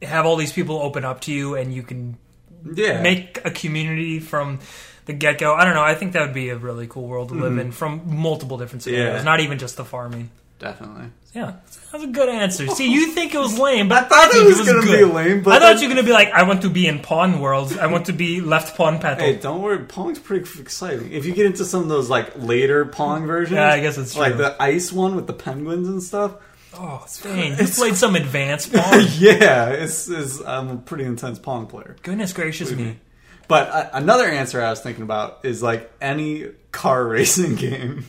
have 0.01 0.25
all 0.25 0.37
these 0.37 0.53
people 0.53 0.77
open 0.77 1.05
up 1.05 1.21
to 1.21 1.31
you, 1.31 1.55
and 1.55 1.73
you 1.73 1.83
can 1.83 2.17
Yeah. 2.63 3.01
make 3.01 3.39
a 3.45 3.51
community 3.51 4.19
from 4.19 4.59
the 5.05 5.13
get 5.13 5.39
go. 5.39 5.55
I 5.55 5.65
don't 5.65 5.73
know. 5.73 5.83
I 5.83 5.95
think 5.95 6.13
that 6.13 6.21
would 6.21 6.33
be 6.33 6.49
a 6.49 6.57
really 6.57 6.87
cool 6.87 7.07
world 7.07 7.29
to 7.29 7.35
live 7.35 7.53
in 7.57 7.67
mm-hmm. 7.67 7.71
from 7.71 8.01
multiple 8.05 8.57
different 8.57 8.83
scenarios, 8.83 9.17
Yeah. 9.17 9.23
not 9.23 9.39
even 9.39 9.57
just 9.57 9.77
the 9.77 9.85
farming. 9.85 10.29
Definitely. 10.59 11.05
Yeah, 11.33 11.53
that's 11.91 12.03
a 12.03 12.07
good 12.07 12.27
answer. 12.27 12.67
See, 12.67 12.91
you 12.91 13.11
think 13.11 13.33
it 13.35 13.37
was 13.37 13.57
lame, 13.59 13.87
but 13.87 14.05
I, 14.05 14.07
thought 14.07 14.27
it 14.29 14.33
think 14.33 14.47
was 14.57 14.67
gonna 14.67 14.81
good. 14.81 15.07
be 15.07 15.13
lame, 15.13 15.43
but 15.43 15.53
I 15.53 15.59
thought 15.59 15.81
you 15.81 15.87
were 15.87 15.93
gonna 15.93 16.05
be 16.05 16.11
like, 16.11 16.29
I 16.31 16.43
want 16.43 16.63
to 16.63 16.69
be 16.69 16.87
in 16.87 16.99
Pong 16.99 17.39
worlds. 17.39 17.77
I 17.77 17.85
want 17.85 18.07
to 18.07 18.13
be 18.13 18.41
left 18.41 18.75
Pong 18.75 18.99
petal. 18.99 19.23
Hey, 19.23 19.37
don't 19.37 19.61
worry. 19.61 19.79
Pong's 19.85 20.19
pretty 20.19 20.59
exciting. 20.59 21.11
If 21.11 21.25
you 21.25 21.33
get 21.33 21.45
into 21.45 21.65
some 21.65 21.83
of 21.83 21.87
those 21.87 22.09
like 22.09 22.33
later 22.35 22.85
Pong 22.85 23.27
versions, 23.27 23.55
Yeah, 23.55 23.69
I 23.69 23.79
guess 23.79 23.97
it's 23.97 24.17
like 24.17 24.37
the 24.37 24.61
ice 24.61 24.91
one 24.91 25.15
with 25.15 25.27
the 25.27 25.33
penguins 25.33 25.87
and 25.87 26.01
stuff. 26.01 26.33
Oh, 26.73 27.05
dang! 27.23 27.57
You 27.57 27.67
played 27.67 27.95
some 27.95 28.15
advanced 28.15 28.71
Pong. 28.73 29.05
yeah, 29.17 29.69
it's, 29.69 30.07
it's 30.07 30.39
I'm 30.41 30.69
a 30.69 30.75
pretty 30.77 31.03
intense 31.03 31.39
Pong 31.39 31.65
player. 31.67 31.95
Goodness 32.03 32.31
gracious 32.33 32.71
me! 32.71 32.99
But 33.47 33.69
uh, 33.69 33.89
another 33.93 34.25
answer 34.25 34.61
I 34.61 34.69
was 34.69 34.79
thinking 34.79 35.03
about 35.03 35.39
is 35.43 35.63
like 35.63 35.91
any 35.99 36.45
car 36.71 37.03
racing 37.07 37.55
game. 37.55 38.05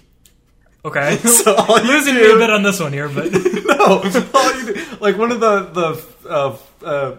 Okay, 0.84 1.16
So 1.18 1.54
all 1.54 1.80
you 1.80 1.88
losing 1.88 2.14
do- 2.14 2.20
me 2.20 2.32
a 2.32 2.36
bit 2.38 2.50
on 2.50 2.62
this 2.62 2.80
one 2.80 2.92
here, 2.92 3.08
but 3.08 3.30
no, 3.32 4.02
all 4.34 4.54
you 4.62 4.74
do, 4.74 4.82
like 5.00 5.16
one 5.18 5.32
of 5.32 5.40
the 5.40 5.60
the 5.62 6.28
uh, 6.28 6.56
uh, 6.84 7.16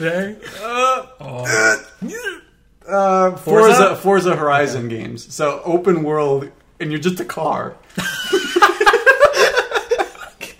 eh, 0.00 0.34
uh, 0.62 1.06
Oh. 1.20 1.78
uh, 2.88 3.36
Forza? 3.36 3.36
Forza 3.36 3.96
Forza 3.96 4.36
Horizon 4.36 4.88
games. 4.88 5.32
So 5.34 5.60
open 5.64 6.02
world, 6.02 6.50
and 6.80 6.90
you're 6.90 7.00
just 7.00 7.18
a 7.20 7.24
car. 7.24 7.76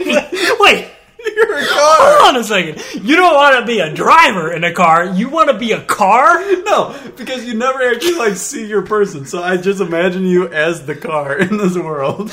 Wait, 0.61 0.88
You're 1.25 1.58
a 1.58 1.66
car. 1.66 1.96
hold 2.20 2.34
on 2.34 2.40
a 2.40 2.44
second. 2.44 2.82
You 3.04 3.16
don't 3.16 3.34
want 3.34 3.58
to 3.61 3.66
be 3.66 3.80
a 3.80 3.92
driver 3.92 4.52
in 4.52 4.64
a 4.64 4.73
car. 4.73 5.06
You 5.06 5.28
want 5.28 5.50
to 5.50 5.58
be 5.58 5.73
a 5.73 5.80
car? 5.82 6.38
No, 6.64 6.94
because 7.16 7.44
you 7.44 7.54
never 7.54 7.82
actually 7.82 8.14
like 8.16 8.37
see 8.37 8.66
your 8.66 8.82
person. 8.82 9.26
So 9.26 9.42
I 9.42 9.56
just 9.56 9.80
imagine 9.80 10.25
you 10.25 10.49
as 10.49 10.87
the 10.87 10.94
car 10.94 11.37
in 11.38 11.56
this 11.56 11.76
world. 11.76 12.30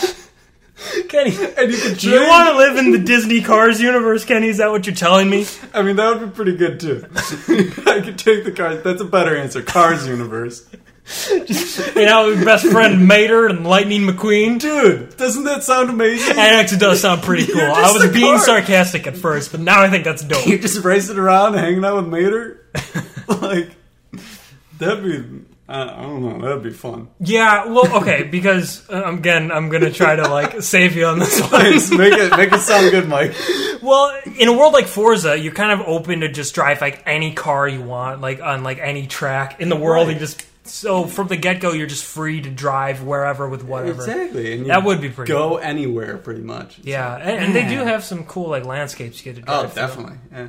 Kenny, 1.10 1.30
And 1.58 1.72
you 1.72 1.78
can 1.78 1.94
do 1.94 2.10
you 2.10 2.28
want 2.28 2.50
to 2.50 2.58
live 2.58 2.76
in 2.78 2.90
the 2.92 2.98
Disney 2.98 3.42
Cars 3.42 3.80
universe, 3.80 4.26
Kenny? 4.26 4.48
Is 4.48 4.58
that 4.58 4.72
what 4.72 4.88
you're 4.88 4.96
telling 4.96 5.30
me? 5.30 5.46
I 5.76 5.84
mean, 5.84 5.96
that 5.98 6.20
would 6.20 6.30
be 6.32 6.36
pretty 6.36 6.58
good 6.58 6.80
too. 6.80 7.06
I 7.86 8.02
could 8.02 8.18
take 8.18 8.46
the 8.46 8.52
cars. 8.52 8.82
That's 8.84 9.00
a 9.00 9.06
better 9.06 9.36
answer. 9.38 9.62
Cars 9.62 10.08
universe. 10.08 10.68
You 11.96 12.06
know, 12.06 12.44
best 12.46 12.66
friend 12.68 13.08
Mater 13.08 13.48
and 13.48 13.66
Lightning 13.66 14.02
McQueen. 14.02 14.60
Dude, 14.60 15.18
doesn't 15.18 15.44
that 15.44 15.64
sound 15.64 15.90
amazing? 15.90 16.36
That 16.36 16.54
actually 16.54 16.80
does 16.80 17.02
sound 17.02 17.24
pretty 17.24 17.52
cool. 17.52 17.62
I 17.62 17.92
was 17.92 18.12
being 18.12 18.38
sarcastic 18.40 19.08
at 19.08 19.18
first, 19.18 19.52
but 19.52 19.60
now 19.60 19.82
I 19.82 19.90
think 19.90 20.06
that's 20.06 20.24
dope. 20.24 20.46
You're 20.46 20.60
just 20.60 20.84
racing 20.84 21.18
around, 21.18 21.56
hanging 21.56 21.84
out 21.84 21.98
with 21.98 22.08
Mater. 22.08 22.66
like 23.42 23.72
that'd 24.78 25.04
be. 25.04 25.46
I 25.68 25.86
don't 25.86 26.22
know. 26.22 26.46
That'd 26.46 26.64
be 26.64 26.72
fun. 26.72 27.08
Yeah, 27.22 27.68
well, 27.68 28.02
okay, 28.02 28.24
because 28.24 28.90
uh, 28.90 29.06
again, 29.06 29.54
I'm 29.54 29.70
gonna 29.70 29.92
try 29.92 30.18
to 30.18 30.28
like 30.28 30.62
save 30.62 30.96
you 30.98 31.06
on 31.06 31.20
this 31.20 31.40
one. 31.40 31.50
Thanks. 31.50 31.92
make 31.92 32.14
it 32.14 32.36
make 32.38 32.52
it 32.52 32.60
sound 32.60 32.92
good, 32.92 33.08
Mike. 33.08 33.34
Well, 33.82 34.20
in 34.38 34.50
a 34.50 34.54
world 34.54 34.74
like 34.74 34.88
Forza, 34.88 35.38
you're 35.40 35.54
kind 35.54 35.80
of 35.80 35.88
open 35.88 36.22
to 36.22 36.30
just 36.30 36.54
drive 36.56 36.82
like 36.82 37.04
any 37.06 37.34
car 37.34 37.68
you 37.68 37.82
want, 37.82 38.20
like 38.20 38.42
on 38.42 38.64
like 38.64 38.80
any 38.80 39.08
track 39.08 39.62
in 39.62 39.70
the 39.70 39.78
world. 39.78 40.08
Right. 40.08 40.14
You 40.16 40.20
just 40.20 40.46
so 40.64 41.06
from 41.06 41.28
the 41.28 41.38
get 41.38 41.60
go, 41.60 41.72
you're 41.74 41.88
just 41.88 42.06
free 42.06 42.42
to 42.42 42.50
drive 42.50 43.04
wherever 43.04 43.48
with 43.50 43.64
whatever. 43.64 44.02
Exactly. 44.04 44.54
And 44.54 44.68
That 44.68 44.84
would 44.84 45.02
be 45.02 45.10
pretty 45.10 45.32
Go 45.32 45.58
anywhere, 45.58 46.18
pretty 46.18 46.42
much. 46.42 46.78
It's 46.80 46.88
Yeah, 46.88 47.14
like, 47.16 47.24
and, 47.26 47.46
and 47.46 47.56
they 47.56 47.68
do 47.68 47.78
have 47.80 48.04
some 48.04 48.26
cool 48.26 48.50
like 48.50 48.66
landscapes 48.66 49.24
you 49.26 49.34
get 49.34 49.44
to 49.44 49.52
Oh, 49.52 49.62
drive. 49.62 49.74
through. 49.74 49.82
definitely. 49.82 50.18
Yeah. 50.32 50.48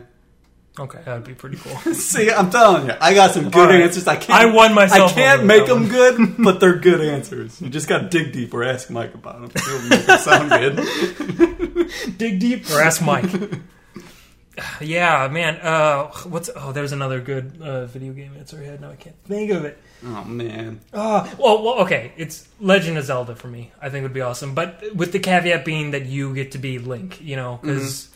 Okay, 0.78 1.00
that 1.04 1.14
would 1.14 1.25
be 1.25 1.35
pretty 1.35 1.59
cool. 1.59 1.76
See, 1.95 2.31
I'm 2.31 2.49
telling 2.49 2.87
you, 2.87 2.95
I 2.99 3.12
got 3.12 3.33
some 3.33 3.50
good 3.50 3.69
right. 3.69 3.83
answers. 3.83 4.07
I 4.07 4.16
can't. 4.16 4.31
I 4.31 4.47
won 4.47 4.73
myself 4.75 5.12
I 5.12 5.14
can't 5.14 5.45
make 5.45 5.66
them 5.66 5.88
good, 5.88 6.37
but 6.38 6.61
they're 6.61 6.76
good 6.78 7.02
answers. 7.02 7.61
You 7.61 7.69
just 7.69 7.88
got 7.88 7.99
to 7.99 8.09
dig 8.09 8.33
deep 8.33 8.54
or 8.54 8.64
ask 8.64 8.88
Mike 8.88 9.12
about 9.12 9.42
them. 9.42 9.50
It'll 9.54 9.88
make 9.90 10.07
them 10.07 10.19
sound 10.19 10.49
good. 10.50 11.90
Dig 12.16 12.40
deep 12.40 12.71
or 12.71 12.81
ask 12.81 13.02
Mike. 13.02 13.26
yeah, 14.81 15.28
man. 15.28 15.57
Uh, 15.57 16.11
what's 16.26 16.49
oh? 16.57 16.73
There's 16.73 16.92
another 16.92 17.21
good 17.21 17.61
uh, 17.61 17.85
video 17.85 18.14
game 18.14 18.33
answer 18.38 18.59
I 18.59 18.64
had. 18.64 18.81
Now 18.81 18.90
I 18.90 18.97
can't 18.97 19.16
think 19.25 19.50
of 19.50 19.66
it. 19.66 19.78
Oh 20.04 20.25
man. 20.25 20.80
Uh, 20.92 21.28
well, 21.38 21.62
well, 21.62 21.75
okay. 21.80 22.12
It's 22.16 22.49
Legend 22.61 22.99
of 22.99 23.04
Zelda 23.04 23.37
for 23.37 23.49
me. 23.49 23.71
I 23.80 23.88
think 23.88 24.02
would 24.02 24.12
be 24.12 24.21
awesome, 24.21 24.54
but 24.54 24.82
with 24.94 25.12
the 25.12 25.18
caveat 25.18 25.64
being 25.64 25.92
that 25.92 26.06
you 26.06 26.35
get 26.35 26.52
to 26.52 26.59
be 26.59 26.78
Link. 26.78 27.21
You 27.21 27.37
know, 27.37 27.61
because 27.62 28.09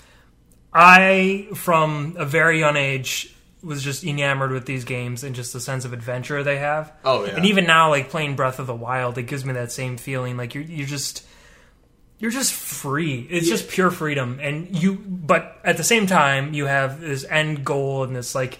I, 0.73 1.49
from 1.55 2.16
a 2.19 2.25
very 2.25 2.59
young 2.59 2.76
age, 2.76 3.35
was 3.62 3.83
just 3.83 4.05
enamored 4.05 4.50
with 4.50 4.66
these 4.66 4.85
games 4.85 5.25
and 5.25 5.35
just 5.35 5.52
the 5.52 5.61
sense 5.61 5.85
of 5.85 5.93
adventure 5.93 6.43
they 6.43 6.59
have. 6.59 6.93
Oh 7.05 7.25
yeah. 7.25 7.37
And 7.37 7.47
even 7.47 7.66
now, 7.66 7.90
like 7.90 8.11
playing 8.11 8.37
Breath 8.37 8.59
of 8.59 8.66
the 8.66 8.75
Wild, 8.75 9.16
it 9.19 9.25
gives 9.25 9.45
me 9.45 9.55
that 9.55 9.71
same 9.73 9.97
feeling. 9.97 10.37
Like 10.37 10.55
you're 10.55 10.64
you're 10.64 10.87
just 10.87 11.25
you're 12.19 12.31
just 12.31 12.52
free. 12.52 13.26
It's 13.31 13.49
just 13.49 13.69
pure 13.69 13.90
freedom, 13.90 14.38
and 14.40 14.75
you. 14.76 14.95
But 14.95 15.61
at 15.64 15.76
the 15.76 15.85
same 15.85 16.07
time, 16.07 16.55
you 16.55 16.66
have 16.66 17.00
this 17.00 17.25
end 17.25 17.64
goal 17.64 18.05
and 18.05 18.16
this 18.16 18.35
like 18.35 18.59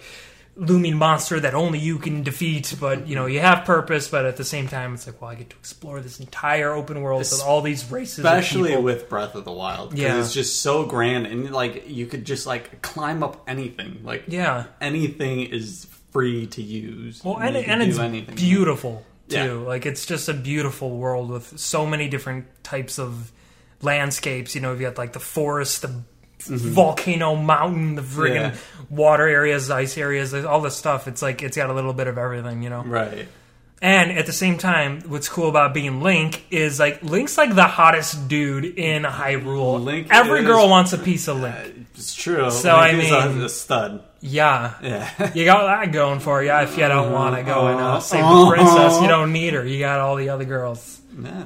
looming 0.57 0.97
monster 0.97 1.39
that 1.39 1.53
only 1.53 1.79
you 1.79 1.99
can 1.99 2.23
defeat. 2.23 2.75
But 2.79 3.07
you 3.07 3.15
know 3.15 3.25
you 3.27 3.39
have 3.39 3.63
purpose. 3.65 4.07
But 4.09 4.25
at 4.25 4.37
the 4.37 4.43
same 4.43 4.67
time, 4.67 4.95
it's 4.95 5.05
like, 5.07 5.21
well, 5.21 5.31
I 5.31 5.35
get 5.35 5.49
to 5.51 5.55
explore 5.55 6.01
this 6.01 6.19
entire 6.19 6.73
open 6.73 7.01
world 7.01 7.19
with 7.19 7.41
all 7.45 7.61
these 7.61 7.89
races, 7.91 8.19
especially 8.19 8.75
with 8.77 9.07
Breath 9.09 9.35
of 9.35 9.45
the 9.45 9.51
Wild, 9.51 9.91
because 9.91 10.01
Yeah. 10.03 10.19
it's 10.19 10.33
just 10.33 10.61
so 10.61 10.85
grand, 10.85 11.27
and 11.27 11.51
like 11.51 11.87
you 11.87 12.05
could 12.07 12.25
just 12.25 12.45
like 12.47 12.81
climb 12.81 13.23
up 13.23 13.43
anything. 13.47 14.01
Like 14.03 14.25
yeah. 14.27 14.65
anything 14.81 15.41
is 15.41 15.87
free 16.11 16.47
to 16.47 16.61
use. 16.61 17.23
Well, 17.23 17.37
and, 17.37 17.55
can 17.55 17.81
and 17.81 17.89
it's 17.89 17.99
anything. 17.99 18.35
beautiful 18.35 19.05
too. 19.29 19.35
Yeah. 19.35 19.51
Like 19.53 19.85
it's 19.85 20.05
just 20.05 20.27
a 20.29 20.33
beautiful 20.33 20.97
world 20.97 21.29
with 21.29 21.59
so 21.59 21.85
many 21.85 22.07
different 22.09 22.45
types 22.63 22.97
of 22.97 23.31
landscapes. 23.81 24.55
You 24.55 24.61
know, 24.61 24.71
you've 24.71 24.81
got 24.81 24.97
like 24.97 25.13
the 25.13 25.19
forest, 25.19 25.81
the 25.81 26.01
volcano, 26.39 27.35
mountain, 27.35 27.95
the 27.95 28.01
friggin' 28.01 28.35
Yeah. 28.53 28.55
water 28.89 29.27
areas, 29.27 29.69
ice 29.69 29.97
areas, 29.97 30.33
all 30.33 30.61
this 30.61 30.75
stuff. 30.75 31.07
It's 31.07 31.21
like 31.21 31.41
it's 31.43 31.57
got 31.57 31.69
a 31.69 31.73
little 31.73 31.93
bit 31.93 32.07
of 32.07 32.17
everything. 32.17 32.63
You 32.63 32.69
know, 32.69 32.83
Right. 32.83 33.27
and 33.81 34.11
at 34.11 34.25
the 34.25 34.33
same 34.33 34.57
time, 34.57 35.01
what's 35.07 35.29
cool 35.29 35.49
about 35.49 35.73
being 35.73 36.01
Link 36.01 36.45
is 36.51 36.79
like 36.79 37.03
Link's 37.03 37.37
like 37.37 37.53
the 37.55 37.63
hottest 37.63 38.27
dude 38.27 38.65
in 38.65 39.03
Hyrule. 39.03 39.83
Link 39.83 40.07
Every 40.11 40.41
is- 40.41 40.45
girl 40.45 40.69
wants 40.69 40.93
a 40.93 40.97
piece 40.97 41.27
of 41.27 41.37
Link. 41.37 41.85
It's 41.95 42.13
true. 42.13 42.49
So, 42.51 42.77
Link 42.77 43.11
I 43.13 43.25
mean- 43.27 43.41
a, 43.41 43.45
a 43.45 43.49
stud. 43.49 44.03
Yeah. 44.19 44.73
Yeah. 44.81 45.31
You 45.35 45.45
got 45.45 45.63
that 45.67 45.91
going 45.91 46.19
for 46.19 46.41
you 46.43 46.51
if 46.51 46.75
you 46.77 46.87
don't 46.87 47.11
want 47.11 47.35
to 47.35 47.43
go 47.43 47.67
and 47.67 47.79
uh, 47.79 47.99
save 47.99 48.23
the 48.23 48.47
princess. 48.49 48.99
You 49.01 49.07
don't 49.07 49.31
need 49.31 49.53
her. 49.53 49.63
You 49.65 49.77
got 49.79 49.99
all 49.99 50.15
the 50.15 50.29
other 50.29 50.45
girls. 50.45 50.99
yeah. 51.21 51.43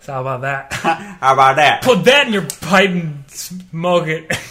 So 0.00 0.12
how 0.14 0.20
about 0.22 0.40
that? 0.42 0.72
How 1.20 1.34
about 1.34 1.56
that? 1.56 1.82
Put 1.82 2.04
that 2.04 2.26
in 2.26 2.32
your 2.32 2.46
pipe 2.46 2.90
and 2.90 3.24
smoke 3.30 4.06
it. 4.08 4.30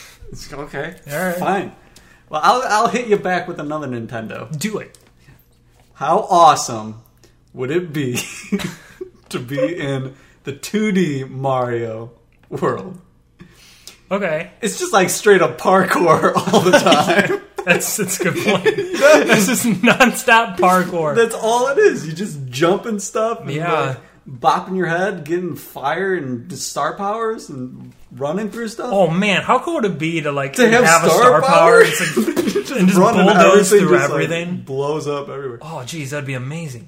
Okay. 0.53 0.95
All 1.11 1.17
right. 1.17 1.35
Fine. 1.37 1.71
Well, 2.29 2.39
I'll 2.43 2.61
I'll 2.67 2.87
hit 2.87 3.07
you 3.07 3.17
back 3.17 3.47
with 3.47 3.59
another 3.59 3.87
Nintendo. 3.87 4.55
Do 4.55 4.77
it. 4.77 4.95
How 5.95 6.19
awesome 6.19 7.01
would 7.51 7.71
it 7.71 7.91
be 7.91 8.19
to 9.29 9.39
be 9.39 9.75
in 9.75 10.13
the 10.43 10.53
2D 10.53 11.27
Mario 11.31 12.11
world? 12.49 13.01
Okay, 14.11 14.51
It's 14.61 14.77
just 14.77 14.93
like 14.93 15.09
straight 15.09 15.41
up 15.41 15.57
parkour 15.59 16.33
all 16.35 16.61
the 16.61 16.77
time. 16.77 17.41
that's 17.65 17.97
that's 17.97 18.19
a 18.19 18.23
good 18.25 18.35
point. 18.45 18.63
this 18.65 19.49
is 19.49 19.65
nonstop 19.65 20.57
parkour. 20.57 21.15
That's 21.15 21.33
all 21.33 21.69
it 21.69 21.79
is. 21.79 22.05
You 22.05 22.13
just 22.13 22.45
jump 22.49 22.85
and 22.85 23.01
stuff. 23.01 23.41
And 23.41 23.51
Yeah. 23.51 23.71
like, 23.81 23.97
bopping 24.29 24.77
your 24.77 24.87
head, 24.87 25.23
getting 25.25 25.55
fire 25.55 26.13
and 26.15 26.51
star 26.57 26.95
powers, 26.95 27.49
and 27.49 27.93
running 28.11 28.49
through 28.51 28.67
stuff. 28.67 28.89
Oh 28.91 29.09
man, 29.09 29.41
how 29.41 29.59
cool 29.59 29.75
would 29.75 29.85
it 29.85 29.97
be 29.99 30.21
to 30.21 30.31
like 30.31 30.53
To 30.53 30.69
have 30.69 30.83
a 31.03 31.09
star 31.09 31.09
star 31.09 31.41
power, 31.41 31.47
power? 31.49 31.81
It's 31.81 32.17
like, 32.17 32.77
and 32.79 32.87
just 32.87 32.99
Running, 32.99 33.25
bulldoze 33.25 33.73
everything 33.73 33.79
through 33.87 33.97
just, 33.97 34.11
like, 34.11 34.23
everything? 34.23 34.57
blows 34.61 35.07
up 35.07 35.27
everywhere. 35.29 35.57
oh 35.63 35.83
geez, 35.85 36.11
that'd 36.11 36.27
be 36.27 36.35
amazing. 36.35 36.87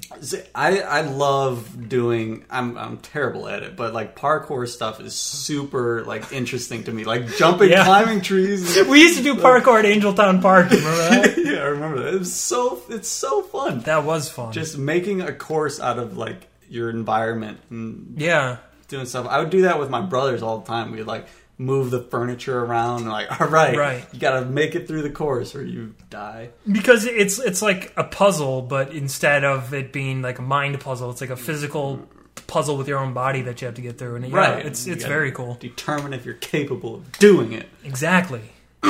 I 0.54 0.80
I 0.82 1.02
love 1.02 1.90
doing. 1.90 2.46
I'm 2.52 2.78
I'm 2.78 2.98
terrible 2.98 3.48
at 3.48 3.64
it, 3.64 3.76
but 3.76 3.92
like 3.94 4.16
parkour 4.16 4.68
stuff 4.68 5.00
is 5.02 5.16
super 5.16 6.04
like 6.06 6.32
interesting 6.32 6.84
to 6.84 6.92
me. 6.92 7.04
Like 7.04 7.28
jumping, 7.36 7.70
Yeah. 7.72 7.84
climbing 7.86 8.22
trees. 8.22 8.78
and- 8.78 8.90
We 8.90 9.02
used 9.02 9.18
to 9.18 9.24
do 9.24 9.36
parkour 9.36 9.80
at 9.80 9.86
Angeltown 9.86 10.42
Park. 10.42 10.70
Remember 10.70 10.96
that? 10.98 11.34
yeah, 11.38 11.60
I 11.62 11.66
remember 11.70 12.04
that. 12.04 12.14
It 12.14 12.20
was 12.20 12.34
so 12.36 12.82
it's 12.90 13.10
so 13.10 13.42
fun. 13.42 13.80
That 13.82 14.04
was 14.06 14.30
fun. 14.30 14.52
Just 14.54 14.78
making 14.78 15.22
a 15.22 15.34
course 15.34 15.80
out 15.80 15.98
of 15.98 16.16
like 16.16 16.48
your 16.72 16.90
environment 16.90 17.60
and 17.70 18.16
yeah. 18.18 18.58
doing 18.88 19.06
stuff. 19.06 19.28
I 19.28 19.40
would 19.40 19.50
do 19.50 19.64
that 19.64 19.80
with 19.80 19.90
my 19.90 20.02
brothers 20.02 20.42
all 20.42 20.60
the 20.60 20.66
time. 20.68 20.92
We'd 20.92 21.04
like 21.04 21.28
move 21.58 21.92
the 21.92 22.02
furniture 22.02 22.58
around 22.64 23.02
and 23.02 23.10
like, 23.10 23.40
all 23.42 23.48
right, 23.48 23.78
Right. 23.78 24.06
you 24.14 24.20
got 24.20 24.40
to 24.40 24.46
make 24.46 24.74
it 24.74 24.88
through 24.88 25.04
the 25.04 25.10
course 25.12 25.54
or 25.54 25.64
you 25.64 25.94
die. 26.10 26.50
because 26.72 27.06
it's 27.06 27.38
it's 27.40 27.62
like 27.62 27.94
a 27.98 28.04
puzzle, 28.04 28.62
but 28.64 28.92
instead 28.94 29.44
of 29.44 29.74
it 29.74 29.92
being 29.94 30.22
like 30.24 30.40
a 30.40 30.42
mind 30.42 30.80
puzzle, 30.80 31.12
it's 31.12 31.22
like 31.22 31.30
a 31.30 31.36
physical 31.36 32.08
puzzle 32.48 32.78
with 32.78 32.88
your 32.88 32.98
own 33.00 33.14
body 33.14 33.42
that 33.44 33.62
you 33.62 33.66
have 33.66 33.76
to 33.76 33.82
get 33.82 33.98
through. 33.98 34.16
And 34.16 34.26
yeah, 34.28 34.36
Right. 34.36 34.66
it's 34.66 34.88
You 34.88 34.96
very 34.96 35.32
cool. 35.32 35.58
Determine 35.60 36.14
if 36.14 36.26
you're 36.26 36.34
capable 36.36 36.96
of 36.96 37.12
doing 37.20 37.52
it. 37.54 37.68
Exactly. 37.84 38.42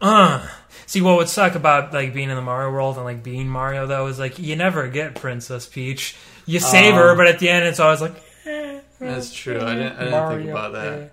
uh. 0.00 0.46
See, 0.86 1.00
what 1.00 1.16
would 1.16 1.28
suck 1.28 1.54
about 1.54 1.92
like 1.92 2.12
being 2.12 2.28
in 2.30 2.36
the 2.36 2.42
Mario 2.42 2.70
world 2.70 2.96
and 2.96 3.04
like 3.04 3.22
being 3.22 3.48
Mario 3.48 3.86
though 3.86 4.06
is 4.08 4.18
like 4.18 4.38
you 4.38 4.56
never 4.56 4.88
get 4.88 5.14
Princess 5.14 5.66
Peach. 5.66 6.16
You 6.46 6.60
save 6.60 6.94
her, 6.94 7.10
Um, 7.12 7.16
but 7.16 7.26
at 7.28 7.38
the 7.38 7.48
end 7.48 7.66
it's 7.66 7.80
always 7.80 8.00
like. 8.00 8.14
eh, 8.46 8.80
That's 9.00 9.32
true. 9.32 9.60
I 9.60 9.74
didn't, 9.74 9.96
I 9.98 10.04
didn't 10.04 10.38
think 10.38 10.50
about 10.50 10.72
that. 10.72 10.86
eh. 10.98 11.08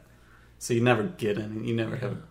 So 0.59 0.73
you 0.73 0.81
never 0.81 1.03
get 1.03 1.37
any. 1.37 1.67
You 1.67 1.75
never 1.75 1.95
have. 1.95 2.17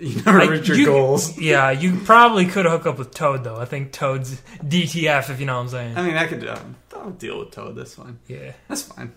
You 0.00 0.20
never 0.22 0.50
reach 0.50 0.66
your 0.66 0.76
you- 0.76 0.86
goals. 0.86 1.38
Yeah, 1.40 1.70
you 1.70 1.96
probably 2.00 2.46
could 2.46 2.66
hook 2.66 2.86
up 2.86 2.98
with 2.98 3.12
Toad 3.14 3.44
though. 3.44 3.56
I 3.56 3.66
think 3.66 3.92
Toad's 3.92 4.40
DTF, 4.64 5.30
if 5.30 5.38
you 5.38 5.46
know 5.46 5.54
what 5.56 5.62
I'm 5.62 5.68
saying. 5.68 5.96
I 5.96 6.02
mean, 6.02 6.16
I 6.16 6.26
could. 6.26 6.46
Um, 6.48 6.74
I'll 6.96 7.10
deal 7.10 7.38
with 7.38 7.52
Toad. 7.52 7.76
That's 7.76 7.94
fine. 7.94 8.18
Yeah. 8.26 8.52
That's 8.68 8.82
fine. 8.82 9.12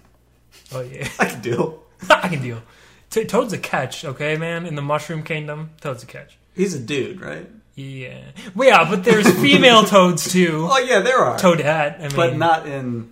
Oh 0.74 0.82
yeah. 0.82 1.08
I 1.20 1.26
can 1.26 1.42
deal. 1.42 1.82
I 2.10 2.28
can 2.28 2.42
deal. 2.42 2.62
T- 3.10 3.26
Toad's 3.26 3.54
a 3.54 3.58
catch, 3.58 4.06
okay, 4.06 4.36
man. 4.38 4.66
In 4.68 4.76
the 4.76 4.82
Mushroom 4.84 5.24
Kingdom, 5.24 5.72
Toad's 5.82 6.04
a 6.04 6.06
catch. 6.06 6.38
He's 6.56 6.76
a 6.76 6.80
dude, 6.80 7.20
right? 7.22 7.50
Yeah. 7.76 8.22
Well, 8.54 8.68
yeah, 8.68 8.88
but 8.90 9.04
there's 9.04 9.30
female 9.42 9.84
Toads 9.86 10.32
too. 10.32 10.68
Oh 10.70 10.78
yeah, 10.78 11.00
there 11.00 11.18
are. 11.20 11.38
Toadette. 11.40 11.98
I 12.00 12.02
mean, 12.08 12.16
but 12.16 12.36
not 12.38 12.68
in 12.68 13.12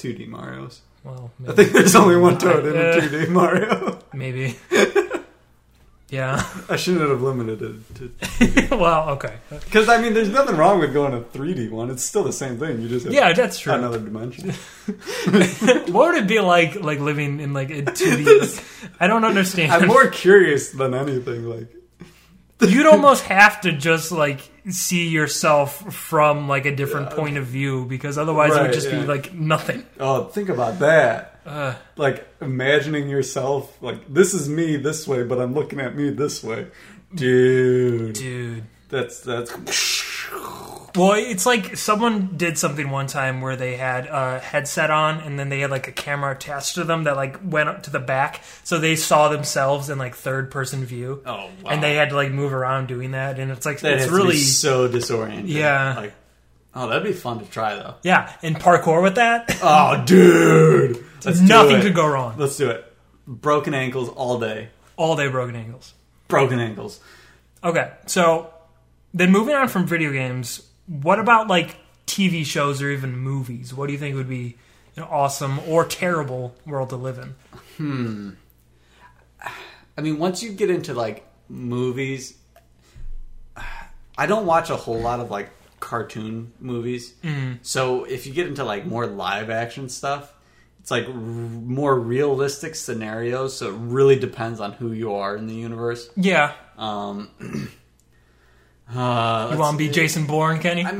2D 0.00 0.26
Mario's. 0.28 0.80
Well, 1.04 1.30
I 1.48 1.52
think 1.52 1.72
there's 1.72 1.94
only 1.94 2.16
one 2.16 2.36
Toad 2.38 2.66
in 2.66 2.76
Uh, 2.76 2.80
a 2.80 3.00
2D 3.00 3.28
Mario. 3.30 3.98
maybe. 4.12 4.56
yeah. 6.10 6.44
I 6.68 6.76
shouldn't 6.76 7.08
have 7.08 7.22
limited 7.22 7.62
it 7.62 8.68
to 8.68 8.76
well, 8.76 9.10
okay. 9.10 9.36
because 9.48 9.88
I 9.88 10.00
mean, 10.02 10.12
there's 10.12 10.28
nothing 10.28 10.56
wrong 10.56 10.78
with 10.80 10.92
going 10.92 11.14
a 11.14 11.20
3D 11.20 11.70
one. 11.70 11.88
It's 11.90 12.02
still 12.02 12.24
the 12.24 12.32
same 12.32 12.58
thing. 12.58 12.82
You 12.82 12.88
just 12.88 13.04
have 13.06 13.14
Yeah, 13.14 13.32
that's 13.32 13.58
true. 13.58 13.72
another 13.72 13.98
dimension. 13.98 14.50
what 15.92 16.12
would 16.12 16.16
it 16.16 16.26
be 16.26 16.40
like, 16.40 16.74
like 16.82 16.98
living 17.00 17.40
in 17.40 17.52
like 17.54 17.70
a 17.70 17.82
2D? 17.82 18.90
I 19.00 19.06
don't 19.06 19.24
understand. 19.24 19.72
I'm 19.72 19.86
more 19.88 20.08
curious 20.08 20.70
than 20.70 20.94
anything. 20.94 21.44
Like, 21.44 21.68
You'd 22.60 22.86
almost 22.86 23.24
have 23.24 23.60
to 23.62 23.72
just 23.72 24.12
like 24.12 24.40
see 24.68 25.08
yourself 25.08 25.92
from 25.94 26.48
like 26.48 26.66
a 26.66 26.74
different 26.76 27.10
point 27.10 27.36
of 27.38 27.46
view 27.46 27.84
because 27.86 28.18
otherwise 28.18 28.50
it 28.50 28.54
would 28.54 28.60
Right, 28.66 28.72
just 28.74 28.90
be 28.90 29.04
like 29.06 29.32
nothing. 29.34 29.86
oh, 29.98 30.24
think 30.24 30.48
about 30.50 30.78
that. 30.80 31.40
Uh, 31.46 31.74
Like 31.96 32.26
imagining 32.40 33.08
yourself 33.08 33.80
like 33.82 34.12
this 34.12 34.34
is 34.34 34.48
me 34.48 34.76
this 34.76 35.08
way, 35.08 35.22
but 35.24 35.40
I'm 35.40 35.54
looking 35.54 35.80
at 35.80 35.96
me 35.96 36.10
this 36.10 36.44
way, 36.44 36.66
dude. 37.14 38.12
dude. 38.14 38.64
That's 38.90 39.20
that's 39.20 39.50
Well, 40.96 41.12
it's 41.14 41.46
like 41.46 41.76
someone 41.76 42.36
did 42.36 42.58
something 42.58 42.90
one 42.90 43.06
time 43.06 43.40
where 43.40 43.54
they 43.56 43.76
had 43.76 44.06
a 44.06 44.38
headset 44.40 44.90
on 44.90 45.20
and 45.20 45.38
then 45.38 45.48
they 45.48 45.60
had 45.60 45.70
like 45.70 45.86
a 45.88 45.92
camera 45.92 46.32
attached 46.34 46.74
to 46.74 46.84
them 46.84 47.04
that 47.04 47.16
like 47.16 47.38
went 47.44 47.68
up 47.68 47.84
to 47.84 47.90
the 47.90 48.00
back, 48.00 48.42
so 48.64 48.78
they 48.78 48.96
saw 48.96 49.28
themselves 49.28 49.88
in 49.90 49.98
like 49.98 50.14
third 50.16 50.50
person 50.50 50.84
view. 50.84 51.22
oh 51.26 51.48
wow. 51.62 51.70
And 51.70 51.82
they 51.82 51.94
had 51.94 52.10
to 52.10 52.16
like 52.16 52.32
move 52.32 52.52
around 52.52 52.88
doing 52.88 53.12
that, 53.12 53.38
and 53.38 53.50
it's 53.50 53.64
like 53.66 53.80
that 53.80 53.92
it's 53.92 54.02
has 54.04 54.10
to 54.10 54.16
be 54.16 54.22
really 54.22 54.36
so 54.36 54.88
disorienting. 54.88 55.44
Yeah. 55.48 55.94
Like 55.96 56.14
oh, 56.74 56.88
that'd 56.88 57.04
be 57.04 57.12
fun 57.12 57.38
to 57.40 57.46
try 57.50 57.74
though. 57.76 57.94
yeah. 58.02 58.32
And 58.42 58.56
parkour 58.56 59.02
with 59.02 59.14
that, 59.16 59.58
Oh, 59.62 60.02
dude. 60.06 61.04
Let's 61.24 61.38
do 61.40 61.46
nothing 61.46 61.76
it. 61.76 61.82
could 61.82 61.94
go 61.94 62.06
wrong. 62.08 62.34
Let's 62.38 62.56
do 62.56 62.70
it. 62.70 62.84
Broken 63.26 63.74
ankles 63.74 64.08
all 64.08 64.38
day. 64.40 64.70
All 64.96 65.14
day 65.16 65.28
broken 65.28 65.54
ankles. 65.54 65.94
Broken 66.28 66.58
ankles. 66.58 66.98
Okay, 67.62 67.90
so 68.06 68.52
then 69.12 69.30
moving 69.30 69.54
on 69.54 69.68
from 69.68 69.86
video 69.86 70.12
games, 70.12 70.62
what 70.90 71.20
about 71.20 71.46
like 71.46 71.76
TV 72.06 72.44
shows 72.44 72.82
or 72.82 72.90
even 72.90 73.16
movies? 73.16 73.72
What 73.72 73.86
do 73.86 73.92
you 73.92 73.98
think 73.98 74.16
would 74.16 74.28
be 74.28 74.56
an 74.96 75.04
awesome 75.04 75.60
or 75.68 75.84
terrible 75.84 76.54
world 76.66 76.88
to 76.88 76.96
live 76.96 77.18
in? 77.18 77.34
Hmm. 77.76 78.30
I 79.96 80.00
mean, 80.02 80.18
once 80.18 80.42
you 80.42 80.52
get 80.52 80.68
into 80.70 80.92
like 80.94 81.26
movies, 81.48 82.36
I 84.18 84.26
don't 84.26 84.46
watch 84.46 84.70
a 84.70 84.76
whole 84.76 84.98
lot 84.98 85.20
of 85.20 85.30
like 85.30 85.50
cartoon 85.78 86.52
movies. 86.60 87.14
Mm-hmm. 87.22 87.54
So 87.62 88.04
if 88.04 88.26
you 88.26 88.32
get 88.32 88.46
into 88.48 88.64
like 88.64 88.84
more 88.84 89.06
live 89.06 89.48
action 89.48 89.88
stuff, 89.88 90.34
it's 90.80 90.90
like 90.90 91.06
r- 91.06 91.12
more 91.14 91.98
realistic 91.98 92.74
scenarios. 92.74 93.56
So 93.56 93.68
it 93.68 93.76
really 93.78 94.18
depends 94.18 94.60
on 94.60 94.72
who 94.72 94.92
you 94.92 95.14
are 95.14 95.36
in 95.36 95.46
the 95.46 95.54
universe. 95.54 96.10
Yeah, 96.16 96.52
Um, 96.76 97.30
uh, 98.94 99.50
you 99.52 99.58
want 99.58 99.78
to 99.78 99.78
be 99.78 99.88
Jason 99.90 100.26
Bourne, 100.26 100.58
Kenny? 100.58 100.82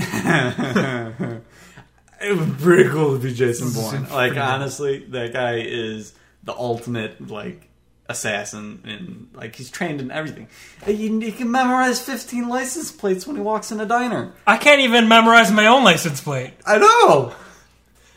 it 2.20 2.37
would 2.37 2.57
be 2.57 2.62
pretty 2.62 2.88
cool 2.90 3.16
to 3.16 3.22
be 3.22 3.35
Jason 3.35 3.72
Bourne. 3.72 4.09
Like 4.11 4.37
honestly, 4.37 4.98
that 5.07 5.33
guy 5.33 5.57
is 5.59 6.14
the 6.44 6.55
ultimate 6.55 7.29
like 7.29 7.68
assassin, 8.09 8.83
and 8.85 9.29
like 9.35 9.57
he's 9.57 9.70
trained 9.70 10.00
in 10.00 10.11
everything. 10.11 10.48
He, 10.85 11.09
he 11.20 11.33
can 11.33 11.50
memorize 11.50 12.00
fifteen 12.00 12.48
license 12.48 12.92
plates 12.92 13.26
when 13.26 13.37
he 13.37 13.42
walks 13.42 13.72
in 13.72 13.81
a 13.81 13.87
diner. 13.87 14.33
I 14.46 14.57
can't 14.57 14.81
even 14.83 15.09
memorize 15.09 15.50
my 15.50 15.66
own 15.66 15.83
license 15.85 16.20
plate, 16.20 16.53
I 16.64 16.79
know. 16.79 17.35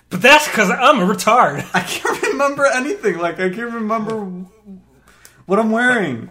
but 0.10 0.22
that's 0.22 0.48
because 0.48 0.70
I'm 0.70 1.00
a 1.00 1.06
retard. 1.06 1.66
I 1.74 1.82
can't 1.82 2.22
remember 2.22 2.66
anything. 2.66 3.18
Like 3.18 3.40
I 3.40 3.50
can't 3.50 3.74
remember 3.74 4.20
what 5.46 5.60
I'm 5.60 5.72
wearing. 5.72 6.30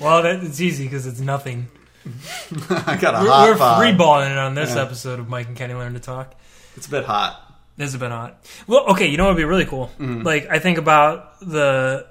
Well, 0.00 0.22
that, 0.22 0.42
it's 0.44 0.60
easy 0.60 0.84
because 0.84 1.06
it's 1.06 1.20
nothing. 1.20 1.68
I 2.70 2.96
got 3.00 3.14
a 3.14 3.24
We're, 3.24 3.54
hot 3.56 3.78
we're 3.78 3.84
freeballing 3.86 4.30
it 4.30 4.38
on 4.38 4.54
this 4.54 4.74
Yeah. 4.74 4.82
episode 4.82 5.18
of 5.18 5.28
Mike 5.28 5.48
and 5.48 5.56
Kenny 5.56 5.74
Learn 5.74 5.94
to 5.94 6.00
Talk. 6.00 6.34
It's 6.76 6.86
a 6.86 6.90
bit 6.90 7.04
hot. 7.04 7.42
This 7.76 7.92
has 7.92 8.00
been 8.00 8.10
hot. 8.10 8.38
Well, 8.66 8.86
okay, 8.92 9.06
you 9.08 9.16
know 9.16 9.24
what 9.24 9.34
would 9.34 9.40
be 9.40 9.44
really 9.44 9.66
cool? 9.66 9.90
Mm-hmm. 9.98 10.22
Like, 10.22 10.48
I 10.48 10.58
think 10.58 10.78
about 10.78 11.40
the. 11.40 12.06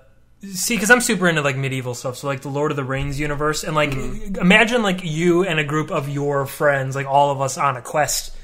See, 0.51 0.75
because 0.75 0.91
I'm 0.91 1.01
super 1.01 1.27
into 1.27 1.41
like 1.41 1.57
medieval 1.57 1.95
stuff, 1.95 2.17
so 2.17 2.27
like 2.27 2.41
the 2.41 2.49
Lord 2.49 2.69
of 2.71 2.77
the 2.77 2.83
Rings 2.83 3.19
universe, 3.19 3.63
and 3.63 3.73
like 3.75 3.91
Mm-hmm. 3.91 4.35
imagine 4.35 4.83
like 4.83 5.03
you 5.03 5.43
and 5.43 5.59
a 5.59 5.63
group 5.63 5.89
of 5.91 6.07
your 6.07 6.45
friends, 6.45 6.95
like 6.95 7.07
all 7.07 7.31
of 7.31 7.41
us 7.41 7.57
on 7.57 7.77
a 7.77 7.81
quest. 7.81 8.35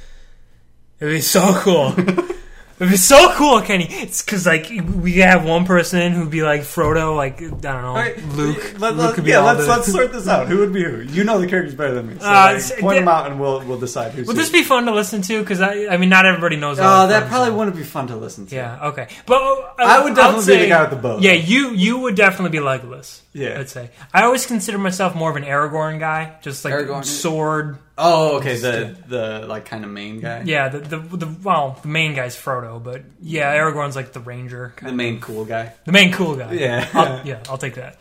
It'd 1.00 1.14
be 1.14 1.22
so 1.22 1.54
cool. 1.62 1.94
It'd 2.82 2.89
be 2.89 2.98
so 2.98 3.32
cool, 3.36 3.62
Kenny. 3.62 3.86
It's 3.88 4.24
because 4.24 4.48
like 4.48 4.72
we 4.96 5.17
have 5.20 5.46
one 5.46 5.65
person 5.65 6.13
who'd 6.13 6.32
be 6.32 6.41
like 6.41 6.62
Frodo, 6.62 7.15
like 7.15 7.39
I 7.39 7.46
don't 7.46 7.62
know, 7.62 7.89
All 7.89 7.94
right, 7.96 8.17
Luke. 8.30 8.80
Let, 8.80 8.96
Luke 8.96 9.13
could 9.13 9.24
be 9.24 9.30
yeah, 9.30 9.41
let's 9.41 9.60
the- 9.62 9.67
let's 9.67 9.91
sort 9.91 10.12
this 10.13 10.28
out. 10.28 10.48
Who 10.48 10.58
would 10.58 10.74
be 10.74 10.84
who? 10.84 11.02
You 11.02 11.24
know 11.24 11.39
the 11.39 11.46
characters 11.48 11.76
better 11.76 11.94
than 11.94 12.08
me. 12.08 12.15
So 12.20 12.26
Uh, 12.26 12.30
like, 12.32 12.56
it's- 12.56 12.82
point 12.82 12.98
them 12.98 13.08
out, 13.08 13.30
and 13.30 13.39
we'll 13.39 13.63
we'll 13.65 13.80
decide 13.80 14.13
who's 14.13 14.26
Would 14.26 14.36
who. 14.36 14.41
this 14.41 14.52
be 14.52 14.63
fun 14.63 14.86
to 14.88 14.91
listen 14.91 15.22
to? 15.22 15.39
Because 15.41 15.62
I, 15.62 15.89
I 15.91 15.98
mean, 15.98 16.10
not 16.10 16.26
everybody 16.26 16.56
knows. 16.56 16.80
all 16.80 16.88
Oh, 16.88 16.89
our 17.04 17.08
that 17.10 17.17
friends. 17.20 17.30
probably 17.32 17.54
wouldn't 17.56 17.76
be 17.78 17.84
fun 17.84 18.08
to 18.08 18.15
listen 18.15 18.48
to. 18.48 18.56
Yeah, 18.56 18.88
okay. 18.88 19.08
But 19.28 19.41
uh, 19.44 19.74
I 19.78 20.04
would 20.04 20.15
definitely 20.15 20.54
I'd 20.56 20.58
be 20.58 20.63
the 20.63 20.70
guy 20.70 20.82
with 20.82 20.89
the 20.89 20.96
bow, 20.96 21.20
Yeah, 21.20 21.34
you 21.34 21.70
you 21.74 22.00
would 22.00 22.15
definitely 22.15 22.58
be 22.58 22.65
Legolas. 22.65 23.22
Yeah. 23.34 23.60
I'd 23.60 23.70
say. 23.70 23.91
I 24.12 24.24
always 24.24 24.46
consider 24.48 24.78
myself 24.80 25.13
more 25.15 25.30
of 25.30 25.36
an 25.38 25.44
Aragorn 25.44 26.00
guy, 26.00 26.38
just 26.41 26.65
like 26.65 26.74
Aragorn. 26.74 27.06
sword. 27.06 27.78
Oh, 28.04 28.38
okay. 28.38 28.58
The 28.58 28.96
the 29.08 29.46
like 29.48 29.66
kind 29.66 29.86
of 29.86 29.92
main 29.92 30.20
guy. 30.20 30.42
Yeah, 30.46 30.70
the, 30.70 30.80
the 30.80 30.98
the 30.98 31.36
well, 31.44 31.78
the 31.82 31.88
main 31.88 32.16
guy's 32.16 32.36
Frodo, 32.36 32.84
but 32.84 33.04
yeah, 33.22 33.56
Aragorn's 33.56 33.96
like 33.96 34.12
the 34.14 34.20
ranger, 34.20 34.74
The 34.82 34.92
main 34.92 35.20
cool 35.22 35.46
guy. 35.46 35.74
the 35.86 35.92
main 35.92 36.12
cool 36.12 36.36
guy. 36.36 36.54
Yeah. 36.54 36.88
I'll, 36.94 37.26
yeah, 37.28 37.44
I'll 37.50 37.58
take 37.60 37.76
that. 37.76 37.98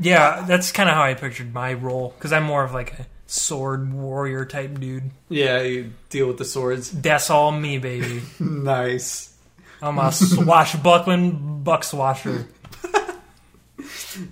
Yeah, 0.00 0.44
that's 0.46 0.72
kind 0.72 0.88
of 0.88 0.94
how 0.94 1.02
I 1.02 1.14
pictured 1.14 1.52
my 1.54 1.72
role 1.74 2.12
because 2.16 2.32
I'm 2.32 2.44
more 2.44 2.64
of 2.64 2.72
like 2.74 2.92
a 2.98 3.06
sword 3.26 3.92
warrior 3.92 4.44
type 4.44 4.78
dude. 4.80 5.10
Yeah, 5.28 5.62
you 5.62 5.92
deal 6.10 6.26
with 6.28 6.38
the 6.38 6.44
swords. 6.44 6.90
That's 6.90 7.30
all 7.30 7.50
me, 7.52 7.78
baby. 7.78 8.22
nice. 8.40 9.34
I'm 9.80 9.98
a 9.98 10.10
swashbuckling 10.12 11.62
buck 11.62 11.82
swasher. 11.82 12.46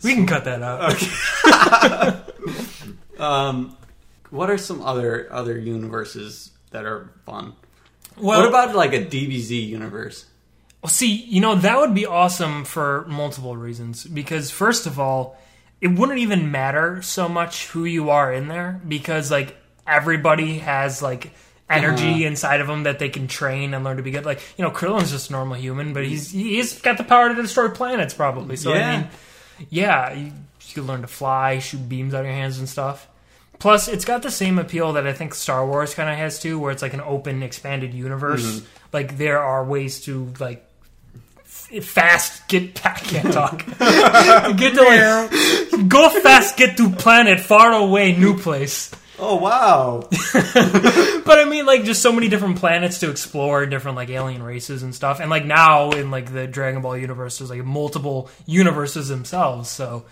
We 0.03 0.15
can 0.15 0.27
cut 0.27 0.45
that 0.45 0.61
out. 0.63 2.23
Um, 3.19 3.75
what 4.37 4.51
are 4.51 4.59
some 4.59 4.83
other 4.83 5.29
other 5.33 5.59
universes 5.59 6.51
that 6.71 6.85
are 6.85 7.11
fun? 7.25 7.55
Well, 8.17 8.41
what 8.41 8.49
about 8.49 8.75
like 8.75 8.93
a 8.93 9.05
DBZ 9.05 9.67
universe? 9.69 10.27
Well, 10.83 10.91
see, 10.91 11.13
you 11.13 11.41
know, 11.41 11.55
that 11.57 11.79
would 11.79 11.95
be 11.95 12.07
awesome 12.07 12.65
for 12.65 13.05
multiple 13.09 13.57
reasons. 13.57 14.05
Because, 14.05 14.51
first 14.51 14.87
of 14.87 15.01
all, 15.01 15.37
it 15.81 15.89
wouldn't 15.89 16.19
even 16.19 16.51
matter 16.53 17.03
so 17.03 17.29
much 17.29 17.67
who 17.69 17.85
you 17.85 18.11
are 18.11 18.33
in 18.33 18.47
there 18.49 18.81
because, 18.87 19.31
like, 19.31 19.57
everybody 19.87 20.59
has, 20.59 21.03
like, 21.03 21.33
energy 21.69 22.09
Uh-huh. 22.09 22.27
inside 22.29 22.61
of 22.61 22.69
them 22.69 22.85
that 22.85 23.01
they 23.01 23.09
can 23.09 23.27
train 23.27 23.75
and 23.75 23.85
learn 23.85 23.97
to 23.97 24.03
be 24.03 24.13
good. 24.13 24.25
Like, 24.25 24.41
you 24.57 24.65
know, 24.65 24.71
Krillin's 24.71 25.11
just 25.11 25.31
a 25.31 25.33
normal 25.33 25.57
human, 25.57 25.93
but 25.93 26.05
he's 26.07 26.31
he's 26.31 26.81
got 26.81 26.99
the 26.99 27.05
power 27.05 27.29
to 27.35 27.35
destroy 27.43 27.69
planets, 27.71 28.15
probably. 28.15 28.55
So, 28.57 28.73
Yeah. 28.73 28.89
I 28.89 28.97
mean, 28.99 29.09
yeah, 29.71 30.13
you, 30.13 30.33
you 30.75 30.83
learn 30.83 31.01
to 31.01 31.09
fly, 31.09 31.59
shoot 31.59 31.89
beams 31.89 32.15
out 32.15 32.21
of 32.21 32.27
your 32.27 32.35
hands 32.35 32.59
and 32.61 32.69
stuff. 32.69 33.09
Plus, 33.59 33.89
it's 33.89 34.05
got 34.05 34.23
the 34.23 34.31
same 34.31 34.59
appeal 34.59 34.93
that 34.95 35.07
I 35.07 35.13
think 35.13 35.35
Star 35.35 35.67
Wars 35.67 35.95
kind 35.95 36.11
of 36.11 36.17
has 36.17 36.39
too, 36.39 36.59
where 36.59 36.73
it's 36.73 36.83
like 36.83 36.95
an 36.95 37.01
open, 37.01 37.43
expanded 37.43 37.95
universe. 37.95 38.45
Mm-hmm. 38.45 38.67
Like 38.93 39.17
there 39.17 39.41
are 39.41 39.65
ways 39.65 40.01
to 40.03 40.33
like 40.39 40.65
f- 41.45 41.85
fast 41.85 42.49
get. 42.49 42.85
I 42.87 42.93
can't 42.93 43.33
talk. 43.33 43.67
get 44.57 44.75
to 44.75 44.83
like 44.83 45.89
go 45.89 46.09
fast, 46.21 46.57
get 46.57 46.77
to 46.77 46.91
planet 46.91 47.41
far 47.41 47.73
away, 47.73 48.15
new 48.17 48.39
place. 48.39 48.91
Oh 49.19 49.37
wow! 49.37 50.07
But 51.27 51.39
I 51.41 51.45
mean, 51.49 51.67
like 51.67 51.85
just 51.85 52.03
so 52.03 52.13
many 52.13 52.29
different 52.29 52.59
planets 52.59 53.01
to 53.01 53.11
explore, 53.11 53.65
different 53.67 53.97
like 53.97 54.11
alien 54.11 54.43
races 54.43 54.83
and 54.83 54.95
stuff. 54.95 55.19
And 55.21 55.29
like 55.29 55.45
now 55.45 55.91
in 55.91 56.11
like 56.11 56.33
the 56.33 56.47
Dragon 56.47 56.83
Ball 56.83 56.97
universe, 56.99 57.39
there's 57.39 57.51
like 57.51 57.65
multiple 57.65 58.31
universes 58.47 59.09
themselves. 59.09 59.69
So 59.69 60.05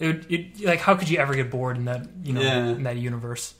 it, 0.00 0.26
it 0.30 0.60
like 0.64 0.80
how 0.80 0.94
could 0.96 1.08
you 1.08 1.18
ever 1.18 1.34
get 1.34 1.50
bored 1.50 1.76
in 1.76 1.84
that 1.84 2.06
you 2.24 2.32
know 2.32 2.40
Yeah. 2.40 2.66
in 2.68 2.82
that 2.84 2.96
universe? 2.96 3.54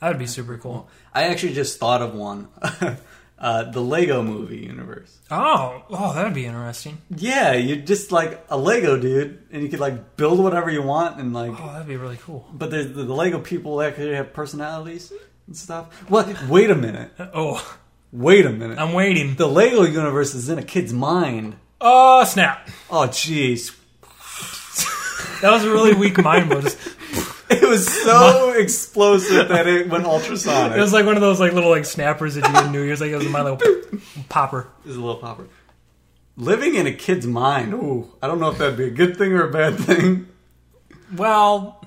That 0.00 0.08
would 0.08 0.18
be 0.18 0.26
super 0.26 0.58
cool. 0.58 0.88
I 1.14 1.24
actually 1.24 1.54
just 1.54 1.78
thought 1.78 2.02
of 2.02 2.14
one. 2.14 2.48
uh, 3.38 3.70
the 3.70 3.80
Lego 3.80 4.22
Movie 4.22 4.58
universe. 4.58 5.16
Oh, 5.30 5.82
oh, 5.90 6.12
that 6.14 6.24
would 6.24 6.34
be 6.34 6.44
interesting. 6.46 6.98
Yeah, 7.16 7.52
you're 7.54 7.76
just 7.78 8.12
like 8.12 8.44
a 8.50 8.56
Lego 8.58 8.98
dude, 8.98 9.42
and 9.50 9.62
you 9.62 9.68
could 9.68 9.80
like 9.80 10.16
build 10.16 10.40
whatever 10.40 10.70
you 10.70 10.82
want, 10.82 11.18
and 11.20 11.32
like. 11.32 11.52
Oh, 11.58 11.72
that'd 11.72 11.86
be 11.88 11.96
really 11.96 12.18
cool. 12.18 12.46
But 12.52 12.70
the, 12.70 12.82
the, 12.84 13.04
the 13.04 13.14
Lego 13.14 13.38
people 13.40 13.80
actually 13.80 14.14
have 14.14 14.32
personalities 14.34 15.12
and 15.46 15.56
stuff. 15.56 15.92
What? 16.10 16.48
Wait 16.48 16.70
a 16.70 16.74
minute. 16.74 17.10
Oh, 17.32 17.76
Wait 18.12 18.46
a 18.46 18.50
minute. 18.50 18.78
I'm 18.78 18.92
waiting. 18.92 19.34
the 19.34 19.48
Lego 19.48 19.82
universe 19.82 20.34
is 20.36 20.48
in 20.48 20.58
a 20.58 20.62
kid's 20.62 20.92
mind. 20.92 21.56
Oh, 21.80 22.24
snap! 22.24 22.68
Oh, 22.88 23.08
jeez. 23.08 23.74
That 25.42 25.50
was 25.52 25.64
a 25.64 25.70
really 25.70 25.94
weak 25.94 26.18
mind 26.22 26.48
blow. 26.48 26.60
Just- 26.60 26.78
It 27.50 27.68
was 27.68 27.86
so 28.02 28.52
explosive 28.52 29.48
that 29.48 29.66
it 29.66 29.88
went 29.90 30.06
ultrasonic. 30.06 30.78
It 30.78 30.80
was 30.80 30.92
like 30.94 31.04
one 31.04 31.14
of 31.16 31.20
those 31.20 31.38
like 31.40 31.52
little 31.52 31.70
like 31.70 31.84
snappers 31.84 32.34
that 32.36 32.46
you 32.46 32.52
get 32.52 32.64
in 32.66 32.72
New 32.72 32.82
Year's. 32.82 33.00
Like 33.02 33.10
it 33.10 33.16
was 33.16 33.28
my 33.28 33.42
little 33.42 33.58
popper. 34.30 34.68
It 34.84 34.88
was 34.88 34.96
a 34.96 35.00
little 35.00 35.16
popper. 35.20 35.46
Living 36.36 36.74
in 36.74 36.86
a 36.86 36.92
kid's 36.92 37.26
mind. 37.26 37.74
Ooh, 37.74 38.10
I 38.22 38.26
don't 38.26 38.40
know 38.40 38.48
if 38.50 38.58
that'd 38.58 38.78
be 38.78 38.86
a 38.86 38.90
good 38.90 39.16
thing 39.18 39.32
or 39.34 39.46
a 39.48 39.52
bad 39.52 39.76
thing. 39.78 40.26
Well, 41.14 41.84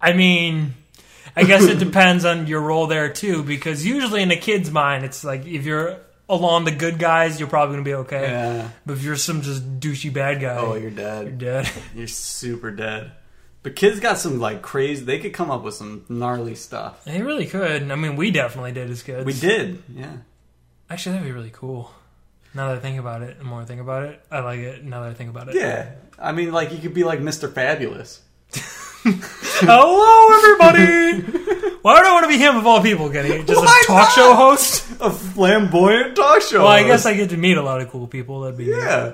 I 0.00 0.12
mean, 0.14 0.74
I 1.36 1.44
guess 1.44 1.62
it 1.64 1.78
depends 1.84 2.24
on 2.24 2.46
your 2.46 2.62
role 2.62 2.86
there 2.86 3.10
too. 3.12 3.42
Because 3.42 3.84
usually 3.86 4.22
in 4.22 4.30
a 4.30 4.36
kid's 4.36 4.70
mind, 4.70 5.04
it's 5.04 5.22
like 5.24 5.46
if 5.46 5.66
you're 5.66 5.98
along 6.30 6.64
the 6.64 6.70
good 6.70 6.98
guys, 6.98 7.38
you're 7.38 7.48
probably 7.48 7.74
gonna 7.74 7.84
be 7.84 7.94
okay. 7.94 8.22
Yeah. 8.30 8.68
But 8.86 8.94
if 8.94 9.02
you're 9.02 9.16
some 9.16 9.42
just 9.42 9.80
douchey 9.80 10.12
bad 10.12 10.40
guy, 10.40 10.56
Oh, 10.56 10.74
you're 10.74 10.90
dead. 10.90 11.26
you're 11.26 11.32
dead. 11.36 11.64
dead. 11.66 11.82
You're 11.94 12.06
super 12.06 12.70
dead. 12.70 13.12
But 13.62 13.76
kids 13.76 14.00
got 14.00 14.16
some 14.18 14.38
like 14.40 14.62
crazy. 14.62 15.04
They 15.04 15.18
could 15.18 15.34
come 15.34 15.50
up 15.50 15.62
with 15.62 15.74
some 15.74 16.06
gnarly 16.08 16.54
stuff. 16.54 17.04
They 17.04 17.20
really 17.20 17.44
could. 17.46 17.90
I 17.90 17.94
mean, 17.96 18.16
we 18.16 18.30
definitely 18.30 18.72
did 18.72 18.88
as 18.90 19.02
kids. 19.02 19.26
We 19.26 19.34
did. 19.34 19.82
Yeah. 19.94 20.16
Actually, 20.88 21.12
that'd 21.16 21.28
be 21.28 21.32
really 21.32 21.50
cool. 21.52 21.92
Now 22.54 22.68
that 22.68 22.78
I 22.78 22.80
think 22.80 22.98
about 22.98 23.22
it, 23.22 23.38
the 23.38 23.44
more 23.44 23.60
I 23.60 23.64
think 23.64 23.80
about 23.80 24.04
it, 24.04 24.20
I 24.30 24.40
like 24.40 24.60
it. 24.60 24.82
Now 24.84 25.02
that 25.02 25.10
I 25.10 25.14
think 25.14 25.30
about 25.30 25.48
it, 25.48 25.54
Yeah, 25.56 25.90
I 26.18 26.32
mean, 26.32 26.52
like 26.52 26.72
you 26.72 26.78
could 26.78 26.94
be 26.94 27.04
like 27.04 27.20
Mr. 27.20 27.52
Fabulous. 27.52 28.22
Hello, 29.04 30.36
everybody. 30.36 31.22
Why 31.82 31.94
would 31.94 32.04
I 32.04 32.12
want 32.12 32.24
to 32.24 32.28
be 32.28 32.36
him 32.36 32.56
of 32.56 32.66
all 32.66 32.82
people? 32.82 33.08
Getting 33.08 33.46
just 33.46 33.60
Why 33.64 33.80
a 33.84 33.86
talk 33.86 34.08
not? 34.08 34.12
show 34.12 34.34
host. 34.34 34.84
A 35.00 35.10
flamboyant 35.10 36.16
talk 36.16 36.42
show. 36.42 36.58
Well, 36.64 36.68
I 36.68 36.82
guess 36.82 37.04
host. 37.04 37.14
I 37.14 37.16
get 37.16 37.30
to 37.30 37.38
meet 37.38 37.56
a 37.56 37.62
lot 37.62 37.80
of 37.80 37.88
cool 37.88 38.06
people. 38.06 38.42
That'd 38.42 38.58
be 38.58 38.66
neat. 38.66 38.76
yeah. 38.76 39.12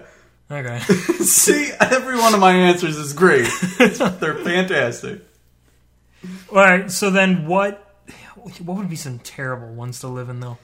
Okay. 0.51 0.79
See, 1.25 1.71
every 1.81 2.17
one 2.19 2.35
of 2.35 2.41
my 2.41 2.53
answers 2.53 2.97
is 2.97 3.13
great. 3.13 3.49
They're 3.79 4.35
fantastic. 4.43 5.25
All 6.51 6.57
right. 6.57 6.91
So 6.91 7.11
then, 7.11 7.47
what? 7.47 7.83
What 8.65 8.77
would 8.79 8.91
be 8.91 8.97
some 8.97 9.19
terrible 9.21 9.73
ones 9.75 10.01
to 10.01 10.09
live 10.09 10.29
in, 10.29 10.41
though? 10.41 10.59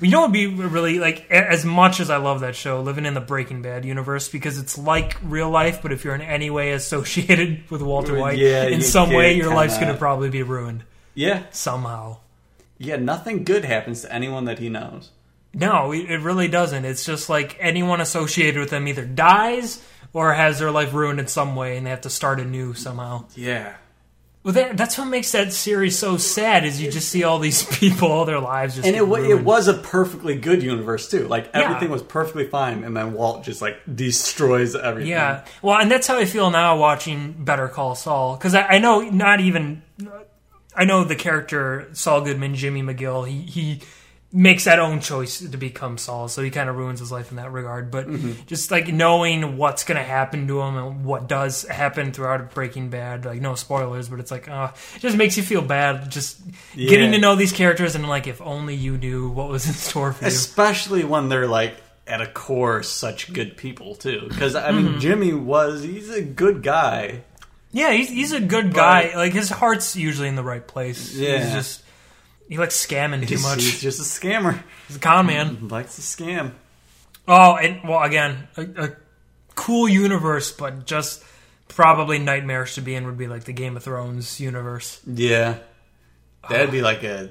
You 0.00 0.08
know, 0.10 0.22
would 0.22 0.32
be 0.32 0.46
really 0.46 0.98
like 0.98 1.30
as 1.30 1.64
much 1.64 2.00
as 2.00 2.10
I 2.10 2.18
love 2.18 2.40
that 2.40 2.54
show, 2.54 2.80
living 2.80 3.06
in 3.06 3.14
the 3.14 3.20
Breaking 3.20 3.62
Bad 3.62 3.84
universe 3.84 4.28
because 4.28 4.58
it's 4.58 4.78
like 4.78 5.16
real 5.22 5.50
life, 5.50 5.82
but 5.82 5.92
if 5.92 6.04
you're 6.04 6.14
in 6.14 6.20
any 6.22 6.50
way 6.50 6.72
associated 6.72 7.62
with 7.70 7.82
Walter 7.82 8.16
White 8.18 8.38
Yeah, 8.38 8.64
in 8.64 8.82
some 8.82 9.10
way, 9.10 9.34
your 9.36 9.54
life's 9.54 9.76
going 9.78 9.92
to 9.92 9.98
probably 9.98 10.30
be 10.30 10.42
ruined 10.42 10.84
Yeah, 11.14 11.42
somehow. 11.50 12.18
yeah. 12.78 12.96
Nothing 12.96 13.44
good 13.44 13.64
happens 13.64 14.02
to 14.02 14.12
anyone 14.12 14.44
that 14.44 14.58
he 14.58 14.68
knows. 14.68 15.10
No, 15.52 15.92
it 15.92 16.08
it 16.10 16.20
really 16.20 16.46
doesn't. 16.46 16.84
It's 16.84 17.04
just 17.04 17.28
like 17.28 17.56
anyone 17.58 18.00
associated 18.00 18.60
with 18.60 18.70
them 18.70 18.86
either 18.86 19.04
dies 19.04 19.84
or 20.12 20.32
has 20.34 20.58
their 20.60 20.70
life 20.70 20.92
ruined 20.94 21.18
in 21.18 21.26
some 21.26 21.56
way, 21.56 21.76
and 21.76 21.84
they 21.86 21.90
have 21.90 22.02
to 22.02 22.10
start 22.10 22.38
anew 22.40 22.74
somehow. 22.74 23.24
Yeah. 23.34 23.74
Well, 24.42 24.54
that, 24.54 24.76
that's 24.78 24.96
what 24.96 25.04
makes 25.04 25.32
that 25.32 25.52
series 25.52 25.98
so 25.98 26.16
sad. 26.16 26.64
Is 26.64 26.80
you 26.80 26.90
just 26.90 27.10
see 27.10 27.24
all 27.24 27.38
these 27.38 27.62
people, 27.78 28.10
all 28.10 28.24
their 28.24 28.40
lives 28.40 28.76
just 28.76 28.86
And 28.86 28.96
it, 28.96 29.02
it 29.02 29.44
was 29.44 29.68
a 29.68 29.74
perfectly 29.74 30.36
good 30.38 30.62
universe 30.62 31.10
too. 31.10 31.28
Like 31.28 31.50
Yeah. 31.54 31.60
everything 31.64 31.90
was 31.90 32.02
perfectly 32.02 32.46
fine, 32.46 32.82
and 32.82 32.96
then 32.96 33.12
Walt 33.12 33.44
just 33.44 33.60
like 33.60 33.76
destroys 33.94 34.74
everything. 34.74 35.10
Yeah, 35.10 35.44
well, 35.60 35.78
and 35.78 35.90
that's 35.90 36.06
how 36.06 36.16
I 36.16 36.24
feel 36.24 36.50
now 36.50 36.78
watching 36.78 37.32
Better 37.44 37.68
Call 37.68 37.94
Saul 37.94 38.36
because 38.36 38.54
I, 38.54 38.62
I 38.62 38.78
know 38.78 39.00
not 39.02 39.40
even 39.40 39.82
I 40.74 40.84
know 40.84 41.04
the 41.04 41.16
character 41.16 41.88
Saul 41.92 42.22
Goodman, 42.22 42.54
Jimmy 42.54 42.82
McGill. 42.82 43.28
He 43.28 43.42
he 43.42 43.82
makes 44.32 44.64
that 44.64 44.78
own 44.78 45.00
choice 45.00 45.40
to 45.40 45.56
become 45.58 45.98
Saul, 45.98 46.28
so 46.28 46.40
he 46.42 46.50
kind 46.50 46.70
of 46.70 46.76
ruins 46.76 47.00
his 47.00 47.10
life 47.10 47.30
in 47.32 47.36
that 47.38 47.50
regard. 47.50 47.90
But 47.90 48.06
Mm-hmm. 48.06 48.46
just 48.46 48.70
like 48.70 48.86
knowing 48.88 49.56
what's 49.56 49.82
going 49.84 49.96
to 49.98 50.04
happen 50.04 50.46
to 50.46 50.60
him 50.60 50.76
and 50.76 51.04
what 51.04 51.28
does 51.28 51.62
happen 51.62 52.12
throughout 52.12 52.54
Breaking 52.54 52.90
Bad, 52.90 53.24
like 53.24 53.40
no 53.40 53.54
spoilers, 53.56 54.08
but 54.08 54.20
it's 54.20 54.30
like 54.30 54.48
uh, 54.48 54.70
it 54.94 55.00
just 55.00 55.16
makes 55.16 55.36
you 55.36 55.42
feel 55.42 55.62
bad 55.62 56.10
just 56.10 56.40
getting 56.76 57.10
to 57.12 57.18
know 57.18 57.34
these 57.34 57.52
characters 57.52 57.94
and 57.96 58.08
like 58.08 58.26
if 58.28 58.40
only 58.40 58.74
you 58.76 58.96
knew 58.98 59.28
what 59.30 59.48
was 59.48 59.66
in 59.66 59.72
store 59.72 60.12
for 60.12 60.24
you. 60.24 60.28
especially 60.28 61.02
when 61.04 61.28
they're 61.28 61.48
like 61.48 61.74
at 62.06 62.20
a 62.20 62.26
core 62.26 62.82
such 62.82 63.32
good 63.32 63.56
people 63.56 63.94
too. 63.96 64.26
Because 64.28 64.54
I 64.54 64.70
mean, 64.70 64.86
Mm-hmm. 64.86 64.98
Jimmy 65.00 65.32
was 65.32 65.82
he's 65.82 66.08
a 66.10 66.22
good 66.22 66.62
guy. 66.62 67.22
Yeah, 67.72 67.92
he's 67.92 68.08
he's 68.08 68.32
a 68.32 68.40
good 68.40 68.74
guy. 68.74 69.12
Like 69.16 69.32
his 69.32 69.48
heart's 69.48 69.94
usually 69.96 70.28
in 70.28 70.34
the 70.36 70.42
right 70.42 70.66
place. 70.66 71.14
Yeah. 71.16 71.38
he's 71.44 71.52
just 71.52 71.82
he 72.50 72.58
likes 72.58 72.84
scamming 72.86 73.20
too 73.20 73.34
He's, 73.34 73.42
much. 73.42 73.62
he's 73.62 73.80
just 73.80 74.00
a 74.00 74.02
scammer. 74.02 74.60
He's 74.88 74.96
a 74.96 74.98
con 74.98 75.24
man. 75.26 75.56
He 75.56 75.66
likes 75.68 75.94
to 75.94 76.02
scam. 76.02 76.50
Oh, 77.28 77.54
and 77.56 77.88
well, 77.88 78.02
again, 78.02 78.48
a, 78.56 78.62
a 78.62 78.90
cool 79.54 79.88
universe, 79.88 80.50
but 80.50 80.84
just 80.84 81.22
probably 81.68 82.18
nightmares 82.18 82.74
to 82.74 82.82
be 82.82 82.96
in 82.96 83.06
would 83.06 83.16
be 83.16 83.28
like 83.28 83.44
the 83.44 83.52
Game 83.52 83.76
of 83.76 83.84
Thrones 83.84 84.40
universe. 84.40 85.00
Yeah, 85.06 85.58
that'd 86.48 86.72
be 86.72 86.82
like 86.82 87.04
a 87.04 87.30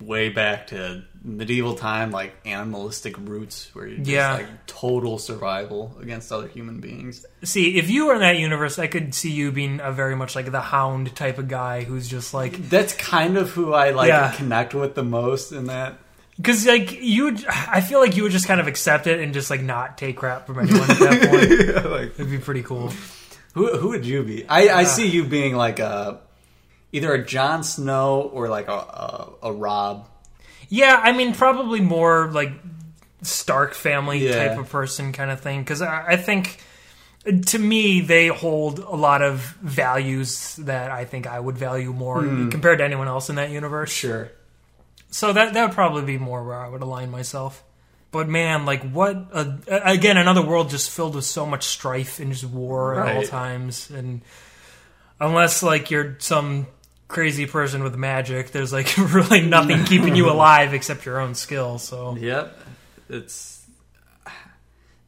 way 0.00 0.28
back 0.28 0.68
to 0.68 1.02
medieval 1.22 1.74
time, 1.74 2.10
like 2.10 2.34
animalistic 2.46 3.16
roots, 3.18 3.70
where 3.74 3.86
you 3.86 3.98
just 3.98 4.08
Yeah. 4.10 4.34
like 4.34 4.66
total 4.66 5.18
survival 5.18 5.96
against 6.00 6.30
other 6.32 6.48
human 6.48 6.80
beings. 6.80 7.24
See, 7.44 7.76
if 7.78 7.90
you 7.90 8.06
were 8.06 8.14
in 8.14 8.20
that 8.20 8.38
universe, 8.38 8.78
I 8.78 8.86
could 8.86 9.14
see 9.14 9.30
you 9.30 9.52
being 9.52 9.80
a 9.82 9.92
very 9.92 10.16
much 10.16 10.34
like 10.36 10.50
the 10.50 10.60
Hound 10.60 11.14
type 11.16 11.38
of 11.38 11.48
guy 11.48 11.84
who's 11.84 12.08
just 12.08 12.32
like 12.34 12.68
That's 12.70 12.92
kind 12.94 13.36
of 13.36 13.50
who 13.50 13.72
I 13.72 13.90
like 13.90 14.08
Yeah. 14.08 14.32
connect 14.32 14.74
with 14.74 14.94
the 14.94 15.04
most 15.04 15.52
in 15.52 15.66
that. 15.66 15.98
because 16.36 16.66
like 16.66 17.00
you, 17.02 17.24
would, 17.24 17.44
I 17.46 17.80
feel 17.80 18.00
like 18.00 18.16
you 18.16 18.22
would 18.22 18.32
just 18.32 18.46
kind 18.46 18.60
of 18.60 18.66
accept 18.68 19.06
it 19.06 19.20
and 19.20 19.34
just 19.34 19.50
like 19.50 19.60
not 19.62 19.98
take 19.98 20.16
crap 20.16 20.46
from 20.46 20.60
anyone 20.60 20.88
at 20.90 20.98
that 20.98 21.20
point. 21.84 21.90
like, 21.90 22.14
It'd 22.18 22.30
be 22.30 22.38
pretty 22.38 22.62
cool. 22.62 22.92
who 23.54 23.76
who 23.76 23.88
would 23.88 24.06
you 24.06 24.22
be? 24.22 24.48
I, 24.48 24.68
I 24.68 24.82
uh, 24.82 24.86
see 24.86 25.08
you 25.08 25.24
being 25.24 25.56
like 25.56 25.78
a 25.80 26.20
either 26.92 27.12
a 27.12 27.24
Jon 27.24 27.62
Snow 27.62 28.30
or 28.32 28.48
like 28.48 28.68
a 28.68 28.72
a, 28.72 29.32
a 29.44 29.52
Robb. 29.52 30.08
Yeah, 30.68 31.00
I 31.02 31.12
mean, 31.12 31.34
probably 31.34 31.80
more 31.80 32.30
like 32.30 32.52
Stark 33.22 33.74
family 33.74 34.26
Yeah. 34.26 34.48
type 34.48 34.58
of 34.58 34.70
person 34.70 35.12
kind 35.12 35.30
of 35.30 35.40
thing. 35.40 35.60
Because 35.60 35.82
I, 35.82 36.04
I 36.08 36.16
think, 36.16 36.62
to 37.46 37.58
me, 37.58 38.00
they 38.00 38.28
hold 38.28 38.78
a 38.78 38.94
lot 38.94 39.22
of 39.22 39.40
values 39.62 40.56
that 40.56 40.90
I 40.90 41.04
think 41.04 41.26
I 41.26 41.40
would 41.40 41.58
value 41.58 41.92
more 41.92 42.22
hmm. 42.22 42.48
compared 42.50 42.78
to 42.78 42.84
anyone 42.84 43.08
else 43.08 43.30
in 43.30 43.36
that 43.36 43.50
universe. 43.50 43.90
Sure. 43.90 44.30
So 45.10 45.32
that 45.32 45.54
that 45.54 45.66
would 45.66 45.74
probably 45.74 46.04
be 46.04 46.18
more 46.18 46.44
where 46.44 46.58
I 46.58 46.68
would 46.68 46.82
align 46.82 47.10
myself. 47.10 47.64
But 48.10 48.28
man, 48.28 48.64
like 48.66 48.82
what? 48.90 49.16
A, 49.32 49.58
again, 49.68 50.16
another 50.16 50.42
world 50.42 50.70
just 50.70 50.90
filled 50.90 51.14
with 51.14 51.24
so 51.24 51.44
much 51.44 51.64
strife 51.64 52.20
and 52.20 52.32
just 52.32 52.44
war 52.44 53.00
at 53.00 53.16
all 53.16 53.22
times, 53.22 53.90
and 53.90 54.22
unless 55.20 55.62
like 55.62 55.90
you're 55.90 56.16
some 56.18 56.66
crazy 57.08 57.46
person 57.46 57.82
with 57.82 57.96
magic, 57.96 58.50
there's 58.52 58.72
like 58.72 58.96
really 58.98 59.40
nothing 59.40 59.84
keeping 59.84 60.14
you 60.14 60.30
alive 60.32 60.74
except 60.74 61.04
your 61.06 61.20
own 61.20 61.34
skill. 61.34 61.78
So 61.78 62.16
Yep. 62.16 62.56
It's 63.08 63.66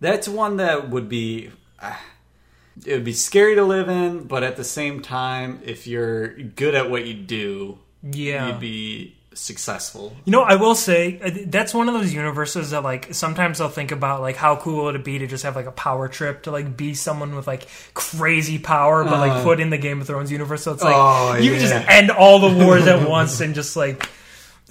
that's 0.00 0.26
one 0.26 0.56
that 0.56 0.88
would 0.88 1.08
be 1.08 1.50
uh, 1.78 1.94
it 2.86 2.94
would 2.94 3.04
be 3.04 3.12
scary 3.12 3.54
to 3.56 3.64
live 3.64 3.88
in, 3.88 4.24
but 4.24 4.42
at 4.42 4.56
the 4.56 4.64
same 4.64 5.02
time, 5.02 5.60
if 5.64 5.86
you're 5.86 6.28
good 6.28 6.74
at 6.74 6.90
what 6.90 7.06
you 7.06 7.14
do, 7.14 7.78
yeah, 8.02 8.48
you'd 8.48 8.60
be 8.60 9.16
successful. 9.32 10.16
You 10.24 10.32
know, 10.32 10.42
I 10.42 10.56
will 10.56 10.74
say 10.74 11.20
uh, 11.22 11.30
that's 11.46 11.72
one 11.72 11.88
of 11.88 11.94
those 11.94 12.12
universes 12.12 12.70
that 12.70 12.82
like 12.82 13.14
sometimes 13.14 13.60
I'll 13.60 13.68
think 13.68 13.92
about 13.92 14.20
like 14.20 14.36
how 14.36 14.56
cool 14.56 14.80
it 14.80 14.84
would 14.84 14.94
it 14.96 15.04
be 15.04 15.18
to 15.20 15.26
just 15.26 15.44
have 15.44 15.54
like 15.56 15.66
a 15.66 15.72
power 15.72 16.08
trip 16.08 16.42
to 16.44 16.50
like 16.50 16.76
be 16.76 16.94
someone 16.94 17.34
with 17.36 17.46
like 17.46 17.66
crazy 17.94 18.58
power, 18.58 19.04
but 19.04 19.18
like 19.20 19.32
Uh. 19.32 19.42
put 19.44 19.60
in 19.60 19.70
the 19.70 19.78
Game 19.78 20.00
of 20.00 20.06
Thrones 20.06 20.32
universe. 20.32 20.62
So 20.64 20.72
it's 20.72 20.82
like 20.82 20.94
Oh, 20.96 21.36
you 21.36 21.52
can 21.52 21.60
just 21.60 21.74
end 21.88 22.10
all 22.10 22.38
the 22.40 22.64
wars 22.64 22.86
at 22.86 23.08
once 23.08 23.40
and 23.40 23.54
just 23.54 23.76
like. 23.76 24.08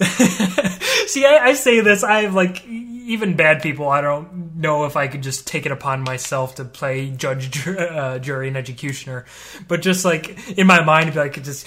See, 0.00 1.26
I, 1.26 1.38
I 1.48 1.52
say 1.54 1.80
this. 1.80 2.02
I 2.02 2.22
have 2.22 2.34
like 2.34 2.64
even 2.66 3.36
bad 3.36 3.60
people. 3.62 3.88
I 3.88 4.00
don't 4.00 4.56
know 4.56 4.84
if 4.84 4.96
I 4.96 5.08
could 5.08 5.22
just 5.22 5.46
take 5.46 5.66
it 5.66 5.72
upon 5.72 6.02
myself 6.02 6.54
to 6.56 6.64
play 6.64 7.10
judge, 7.10 7.66
uh, 7.66 8.18
jury, 8.18 8.48
and 8.48 8.56
executioner, 8.56 9.26
but 9.68 9.82
just 9.82 10.04
like 10.04 10.48
in 10.56 10.66
my 10.66 10.82
mind, 10.84 11.18
I 11.18 11.28
could 11.28 11.44
just 11.44 11.66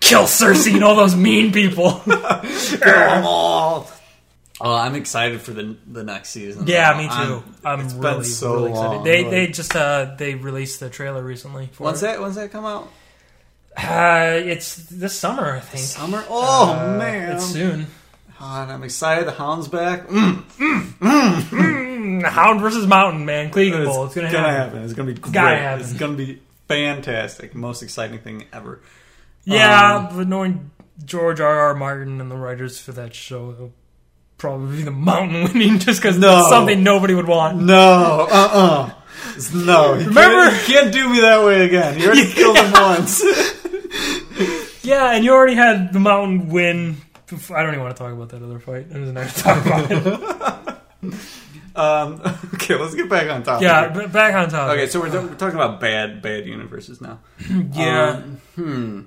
kill 0.00 0.24
Cersei 0.24 0.74
and 0.74 0.84
all 0.84 0.94
those 0.96 1.14
mean 1.16 1.52
people. 1.52 2.00
Oh, 4.64 4.72
I'm 4.76 4.94
excited 4.94 5.40
for 5.40 5.50
the 5.52 5.76
the 5.90 6.04
next 6.04 6.28
season. 6.30 6.66
Yeah, 6.68 6.96
me 6.96 7.04
too. 7.08 7.12
I'm- 7.12 7.44
I'm, 7.64 7.80
it's 7.80 7.94
been 7.94 8.02
really, 8.02 8.24
so 8.24 8.54
really 8.54 8.70
excited. 8.70 8.94
long. 8.96 9.04
They 9.04 9.22
Like- 9.22 9.30
they 9.32 9.46
just 9.48 9.74
uh 9.74 10.14
they 10.16 10.34
released 10.36 10.78
the 10.78 10.88
trailer 10.88 11.22
recently. 11.22 11.68
For 11.72 11.84
When's 11.84 12.00
it. 12.02 12.06
that? 12.06 12.20
When's 12.20 12.36
that 12.36 12.52
come 12.52 12.64
out? 12.64 12.88
Uh, 13.76 14.38
it's 14.44 14.76
this 14.86 15.18
summer, 15.18 15.56
I 15.56 15.60
think. 15.60 15.82
Summer. 15.82 16.24
Oh 16.28 16.70
Uh, 16.78 16.96
man, 16.98 17.32
it's 17.36 17.46
soon. 17.46 17.86
God, 18.38 18.68
I'm 18.70 18.84
excited. 18.84 19.26
The 19.26 19.32
Hound's 19.32 19.66
back. 19.68 20.06
Mm, 20.08 20.42
Mm, 21.00 22.22
Hound 22.28 22.60
versus 22.60 22.86
Mountain, 22.86 23.24
man. 23.24 23.50
Cleganebowl. 23.50 24.06
It's 24.06 24.14
gonna, 24.14 24.28
happen. 24.28 24.82
It's 24.84 24.92
gonna 24.92 25.12
be 25.12 25.18
great. 25.18 25.32
Gotta 25.34 25.56
happen. 25.56 25.82
It's 25.84 25.92
gonna 25.94 26.16
be 26.16 26.40
fantastic. 26.68 27.54
Most 27.54 27.82
exciting 27.82 28.18
thing 28.20 28.44
ever. 28.52 28.80
Yeah, 29.44 30.06
Um, 30.10 30.16
but 30.16 30.28
knowing 30.28 30.70
George 31.04 31.40
R. 31.40 31.58
R. 31.58 31.74
Martin 31.74 32.20
and 32.20 32.30
the 32.30 32.36
writers 32.36 32.78
for 32.80 32.92
that 32.92 33.14
show, 33.14 33.50
it'll 33.52 33.72
probably 34.38 34.78
be 34.78 34.82
the 34.84 34.90
Mountain 35.10 35.44
winning 35.44 35.78
just 35.78 36.00
because 36.00 36.18
No. 36.18 36.40
it's 36.40 36.48
something 36.48 36.82
nobody 36.82 37.14
would 37.14 37.26
want. 37.28 37.58
No, 37.58 38.26
uh, 38.30 38.48
uh 38.52 38.90
no. 39.54 39.94
You 39.94 40.06
Remember- 40.08 40.50
can't, 40.50 40.68
you 40.68 40.74
can't 40.74 40.92
do 40.92 41.08
me 41.08 41.20
that 41.20 41.44
way 41.44 41.64
again. 41.66 41.98
You 41.98 42.06
already 42.06 42.30
killed 42.32 42.56
him 42.56 42.72
once. 42.72 43.22
Yeah, 44.84 45.12
and 45.12 45.24
you 45.24 45.32
already 45.32 45.54
had 45.54 45.92
the 45.92 46.00
Mountain 46.00 46.48
win. 46.48 46.96
I 47.54 47.62
don't 47.62 47.68
even 47.74 47.80
want 47.84 47.96
to 47.96 48.02
talk 48.02 48.12
about 48.12 48.30
that 48.30 48.42
other 48.42 48.58
fight. 48.58 48.88
I 48.92 48.98
was 48.98 49.12
not 49.12 49.28
to 49.28 49.42
talk 49.42 49.64
about 49.64 49.90
it. 51.02 51.14
Um, 51.74 52.20
okay, 52.54 52.74
let's 52.76 52.94
get 52.94 53.08
back 53.08 53.30
on 53.30 53.42
topic. 53.42 53.64
Yeah, 53.64 53.88
but 53.92 54.12
back 54.12 54.34
on 54.34 54.48
topic. 54.48 54.78
Okay, 54.78 54.86
so 54.88 55.00
we're, 55.00 55.10
we're 55.10 55.34
talking 55.34 55.54
about 55.56 55.80
bad, 55.80 56.22
bad 56.22 56.46
universes 56.46 57.00
now. 57.00 57.20
yeah. 57.72 58.08
Um, 58.24 58.40
hmm. 58.56 59.00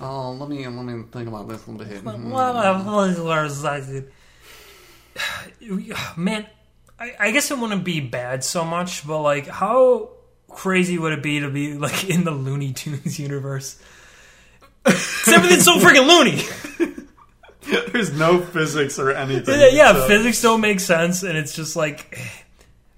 Oh, 0.00 0.32
let 0.32 0.48
me 0.48 0.66
let 0.66 0.84
me 0.84 1.04
think 1.10 1.28
about 1.28 1.48
this 1.48 1.66
a 1.66 1.70
little 1.70 1.86
bit. 1.86 1.98
Hmm. 2.02 2.32
Man, 6.16 6.46
I, 6.98 7.12
I 7.18 7.30
guess 7.30 7.50
it 7.50 7.58
wouldn't 7.58 7.84
be 7.84 8.00
bad 8.00 8.44
so 8.44 8.64
much, 8.64 9.06
but 9.06 9.20
like, 9.22 9.46
how 9.46 10.10
crazy 10.48 10.98
would 10.98 11.12
it 11.12 11.22
be 11.22 11.40
to 11.40 11.50
be 11.50 11.74
like 11.74 12.08
in 12.10 12.24
the 12.24 12.30
Looney 12.30 12.72
Tunes 12.72 13.18
universe? 13.18 13.78
'Cause 14.82 15.28
everything's 15.34 15.64
so 15.64 15.78
freaking 15.78 16.06
loony. 16.08 16.42
There's 17.92 18.12
no 18.12 18.40
physics 18.40 18.98
or 18.98 19.10
anything. 19.12 19.58
Yeah, 19.58 19.68
yeah, 19.68 19.92
so- 19.92 20.06
physics 20.08 20.40
don't 20.42 20.60
make 20.60 20.80
sense, 20.80 21.22
and 21.22 21.36
it's 21.36 21.54
just 21.54 21.76
like, 21.76 22.18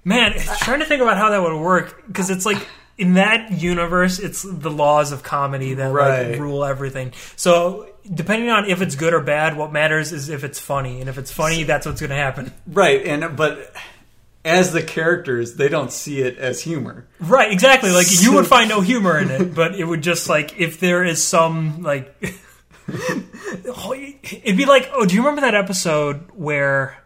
man, 0.05 0.33
trying 0.61 0.81
to 0.81 0.87
think 0.87 1.03
about 1.03 1.17
how 1.17 1.31
that 1.31 1.43
would 1.43 1.59
work 1.61 2.07
because 2.07 2.31
it's 2.31 2.47
like 2.47 2.67
in 2.99 3.15
that 3.15 3.53
universe, 3.53 4.19
it's 4.19 4.43
the 4.43 4.71
laws 4.71 5.13
of 5.13 5.23
comedy 5.23 5.75
that 5.75 5.93
Right. 5.93 6.31
like 6.33 6.41
rule 6.41 6.65
everything. 6.65 7.13
So 7.37 7.89
depending 8.13 8.51
on 8.51 8.69
if 8.69 8.83
it's 8.83 8.97
good 8.97 9.15
or 9.15 9.21
bad, 9.21 9.57
what 9.57 9.73
matters 9.73 10.13
is 10.13 10.29
if 10.29 10.45
it's 10.45 10.59
funny, 10.59 11.01
and 11.01 11.09
if 11.09 11.19
it's 11.19 11.33
funny, 11.33 11.63
that's 11.65 11.87
what's 11.87 12.01
going 12.01 12.11
to 12.11 12.17
happen. 12.17 12.53
Right, 12.67 13.05
and 13.07 13.37
but 13.37 13.75
as 14.45 14.73
the 14.73 14.83
characters, 14.83 15.55
they 15.55 15.69
don't 15.69 15.93
see 15.93 16.21
it 16.21 16.37
as 16.37 16.61
humor. 16.61 17.07
Right, 17.21 17.53
exactly. 17.53 17.91
Like 17.93 18.09
you 18.11 18.33
would 18.35 18.47
find 18.47 18.69
no 18.69 18.81
humor 18.81 19.19
in 19.19 19.31
it, 19.31 19.55
but 19.55 19.75
it 19.77 19.85
would 19.85 20.03
just 20.03 20.29
like 20.29 20.59
if 20.59 20.81
there 20.81 21.05
is 21.05 21.23
some 21.23 21.83
like 21.83 22.15
it'd 22.89 24.57
be 24.57 24.65
like, 24.65 24.91
oh, 24.93 25.07
do 25.07 25.15
you 25.15 25.21
remember 25.21 25.43
that 25.43 25.55
episode 25.55 26.31
where 26.35 27.03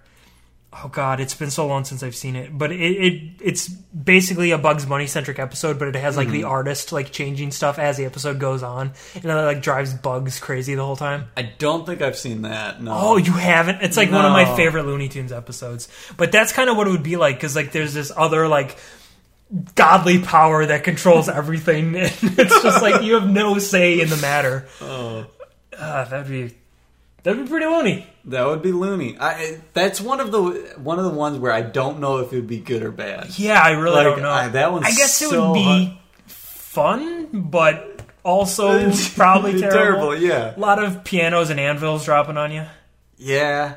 oh 0.85 0.89
god, 0.89 1.21
it's 1.21 1.35
been 1.35 1.51
so 1.51 1.67
long 1.67 1.85
since 1.85 2.03
I've 2.03 2.17
seen 2.17 2.37
it, 2.37 2.57
but 2.57 2.73
it, 2.73 2.81
it 2.81 3.23
it's 3.41 3.69
basically 3.69 4.51
a 4.51 4.59
Bugs 4.59 4.85
Bunny 4.85 5.07
centric 5.07 5.39
episode, 5.39 5.79
but 5.79 5.89
it 5.89 5.97
has 5.97 6.17
like 6.17 6.29
the 6.29 6.43
mm-hmm. 6.43 6.51
artist 6.51 6.93
like 6.93 7.13
changing 7.13 7.51
stuff 7.51 7.79
as 7.79 7.97
the 7.97 8.05
episode 8.05 8.39
goes 8.39 8.63
on, 8.63 8.93
and 9.15 9.25
it 9.25 9.29
like 9.29 9.63
drives 9.63 9.95
Bugs 9.95 10.39
crazy 10.39 10.75
the 10.75 10.85
whole 10.85 10.97
time. 10.97 11.29
I 11.37 11.43
don't 11.43 11.87
think 11.87 12.03
I've 12.03 12.19
seen 12.19 12.43
that. 12.43 12.83
No. 12.83 12.93
Oh, 12.95 13.17
you 13.17 13.33
haven't? 13.33 13.83
It's 13.83 13.97
like 13.97 14.11
one 14.11 14.25
of 14.25 14.33
my 14.33 14.45
No. 14.45 14.57
favorite 14.57 14.85
Looney 14.85 15.09
Tunes 15.09 15.33
episodes. 15.33 15.89
But 16.17 16.33
that's 16.33 16.53
kind 16.53 16.69
of 16.69 16.77
what 16.77 16.87
it 16.87 16.91
would 16.91 17.03
be 17.03 17.17
like 17.17 17.37
because 17.37 17.57
like 17.57 17.73
there's 17.73 17.95
this 17.95 18.13
other 18.15 18.49
like 18.49 18.77
godly 19.75 20.19
power 20.19 20.67
that 20.67 20.85
controls 20.85 21.29
everything, 21.29 21.97
and 21.97 22.13
it's 22.23 22.63
just 22.63 22.83
like 22.83 23.03
you 23.03 23.15
have 23.15 23.29
no 23.29 23.59
say 23.59 24.01
in 24.01 24.11
the 24.11 24.17
matter. 24.19 24.67
Oh. 24.81 25.27
Uh, 25.79 26.05
that'd 26.05 26.29
be 26.29 26.55
that'd 27.23 27.45
be 27.45 27.49
pretty 27.49 27.67
loony. 27.67 28.07
That 28.27 28.47
would 28.47 28.63
be 28.63 28.73
loony. 28.73 29.17
I, 29.21 29.61
that's 29.73 30.01
one 30.01 30.21
of 30.21 30.33
the 30.33 30.75
one 30.79 30.99
of 30.99 31.05
the 31.05 31.11
ones 31.11 31.39
where 31.39 31.53
I 31.53 31.63
don't 31.63 32.01
know 32.01 32.19
if 32.19 32.33
it 32.33 32.37
would 32.37 32.47
be 32.49 32.59
good 32.59 32.83
or 32.83 32.91
bad. 32.91 33.39
Yeah, 33.39 33.61
I 33.63 33.71
really 33.73 33.97
Like, 33.97 34.05
don't 34.05 34.23
know. 34.23 34.31
I- 34.31 34.49
that 34.49 34.73
one's 34.73 34.87
I 34.87 34.91
guess 34.91 35.21
it 35.23 35.29
so 35.31 35.53
would 35.53 35.55
be 35.55 36.01
fun, 36.27 37.29
but 37.33 38.01
also 38.25 38.91
probably 39.17 39.53
It'd 39.53 39.71
terrible. 39.71 40.17
Yeah, 40.17 40.55
A 40.57 40.59
lot 40.59 40.83
of 40.83 41.05
pianos 41.05 41.51
and 41.51 41.61
anvils 41.61 42.05
dropping 42.05 42.37
on 42.37 42.53
you. 42.53 42.65
yeah. 43.17 43.77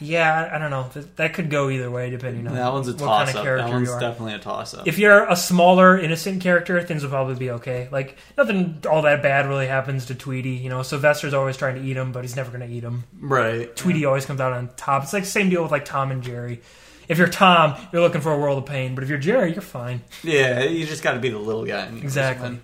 Yeah, 0.00 0.50
I, 0.52 0.58
don't 0.58 0.70
know. 0.70 0.88
That, 1.16 1.34
could 1.34 1.50
go 1.50 1.68
either 1.70 1.90
way 1.90 2.08
depending 2.10 2.46
on 2.48 2.54
That 2.54 2.72
one's 2.72 2.88
a 2.88 2.92
what 2.92 2.98
toss 3.00 3.18
kind 3.26 3.30
of 3.30 3.36
up. 3.36 3.42
character 3.44 3.66
That 3.66 3.72
one's 3.74 3.88
you 3.88 3.94
are. 3.94 4.00
definitely 4.00 4.34
a 4.34 4.38
toss 4.38 4.74
up. 4.74 4.88
if 4.88 4.98
you're 4.98 5.28
a 5.28 5.36
smaller, 5.36 5.98
innocent 5.98 6.42
character, 6.42 6.80
things 6.82 7.02
will 7.02 7.10
probably 7.10 7.34
be 7.34 7.50
okay. 7.50 7.88
Like 7.92 8.16
nothing 8.38 8.82
all 8.90 9.02
that 9.02 9.22
bad 9.22 9.46
really 9.46 9.66
happens 9.66 10.06
to 10.06 10.14
Tweety. 10.14 10.50
You 10.50 10.70
know, 10.70 10.82
Sylvester's 10.82 11.34
always 11.34 11.56
trying 11.56 11.74
to 11.76 11.82
eat 11.82 11.96
him, 11.96 12.12
but 12.12 12.24
he's 12.24 12.34
never 12.36 12.56
going 12.56 12.68
to 12.68 12.74
eat 12.74 12.82
him. 12.82 13.04
right. 13.20 13.74
Tweety 13.76 14.04
always 14.06 14.24
comes 14.26 14.40
out 14.40 14.52
on 14.52 14.70
top. 14.76 15.02
It's 15.02 15.12
like 15.12 15.24
the 15.24 15.28
same 15.30 15.50
deal 15.50 15.62
with 15.62 15.70
like 15.70 15.84
Tom 15.84 16.10
and 16.10 16.22
Jerry. 16.22 16.60
If 17.08 17.18
you're 17.18 17.28
Tom, 17.28 17.74
you're 17.92 18.02
looking 18.02 18.20
for 18.20 18.32
a 18.32 18.38
world 18.38 18.58
of 18.58 18.66
pain, 18.66 18.94
but 18.94 19.02
if 19.04 19.10
you're 19.10 19.18
Jerry, 19.18 19.52
you're 19.52 19.60
fine. 19.62 20.00
Yeah, 20.22 20.62
you 20.62 20.86
just 20.86 21.02
got 21.02 21.14
to 21.14 21.18
be 21.20 21.28
the 21.28 21.38
little 21.38 21.64
guy. 21.66 21.86
Exactly. 21.86 22.58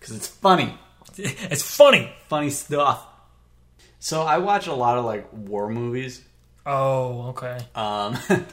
Because 0.00 0.16
it's 0.16 0.26
funny. 0.28 0.76
It's 1.16 1.62
funny. 1.62 2.10
Funny 2.28 2.50
stuff. 2.50 3.06
So 4.00 4.22
I 4.22 4.38
watch 4.38 4.66
a 4.66 4.74
lot 4.74 4.98
of 4.98 5.04
like 5.04 5.28
war 5.32 5.68
movies. 5.68 6.22
Oh, 6.66 7.28
okay. 7.28 7.58
Um, 7.74 8.18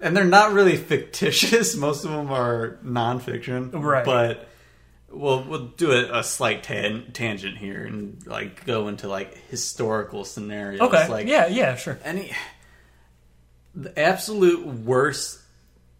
and 0.00 0.16
they're 0.16 0.24
not 0.24 0.52
really 0.52 0.76
fictitious. 0.76 1.76
Most 1.76 2.04
of 2.04 2.10
them 2.10 2.30
are 2.30 2.78
nonfiction. 2.84 3.70
Right. 3.72 4.04
But 4.04 4.48
we'll 5.10 5.42
we'll 5.44 5.66
do 5.68 5.92
a, 5.92 6.20
a 6.20 6.24
slight 6.24 6.62
tan- 6.62 7.12
tangent 7.12 7.58
here 7.58 7.84
and 7.84 8.24
like 8.26 8.64
go 8.64 8.88
into 8.88 9.08
like 9.08 9.36
historical 9.48 10.24
scenarios. 10.24 10.80
Okay. 10.80 11.08
Like 11.08 11.26
yeah, 11.26 11.46
yeah, 11.48 11.76
sure. 11.76 11.98
any 12.04 12.32
the 13.74 13.96
absolute 13.98 14.66
worst 14.66 15.40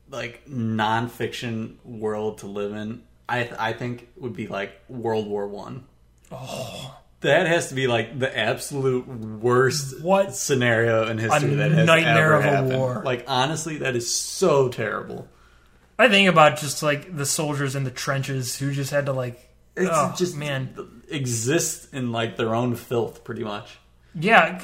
like 0.08 0.46
nonfiction 0.48 1.76
world 1.84 2.38
to 2.38 2.46
live 2.46 2.72
in. 2.72 3.02
I 3.28 3.50
I 3.58 3.72
think 3.74 4.08
would 4.16 4.34
be 4.34 4.46
like 4.46 4.72
World 4.88 5.26
War 5.26 5.46
One. 5.46 5.84
Oh. 6.32 6.96
That 7.20 7.46
has 7.46 7.68
to 7.68 7.74
be 7.74 7.86
like 7.86 8.18
the 8.18 8.36
absolute 8.36 9.06
worst 9.06 10.00
What? 10.00 10.34
scenario 10.34 11.06
in 11.08 11.18
history 11.18 11.54
that 11.56 11.70
has 11.70 11.86
nightmare 11.86 12.32
ever 12.32 12.36
of 12.36 12.44
a 12.44 12.48
happened. 12.48 12.76
war. 12.78 13.02
Like 13.04 13.24
honestly, 13.28 13.78
that 13.78 13.94
is 13.94 14.12
so 14.12 14.68
terrible. 14.68 15.28
I 15.98 16.08
think 16.08 16.28
about 16.30 16.58
just 16.58 16.82
like 16.82 17.14
the 17.14 17.26
soldiers 17.26 17.76
in 17.76 17.84
the 17.84 17.90
trenches 17.90 18.58
who 18.58 18.72
just 18.72 18.90
had 18.90 19.06
to 19.06 19.12
like. 19.12 19.48
It's 19.76 19.90
oh, 19.92 20.14
just 20.16 20.34
man. 20.36 21.02
exist 21.08 21.92
in 21.94 22.10
like 22.10 22.36
their 22.36 22.54
own 22.54 22.74
filth, 22.74 23.22
pretty 23.22 23.44
much. 23.44 23.78
Yeah, 24.14 24.58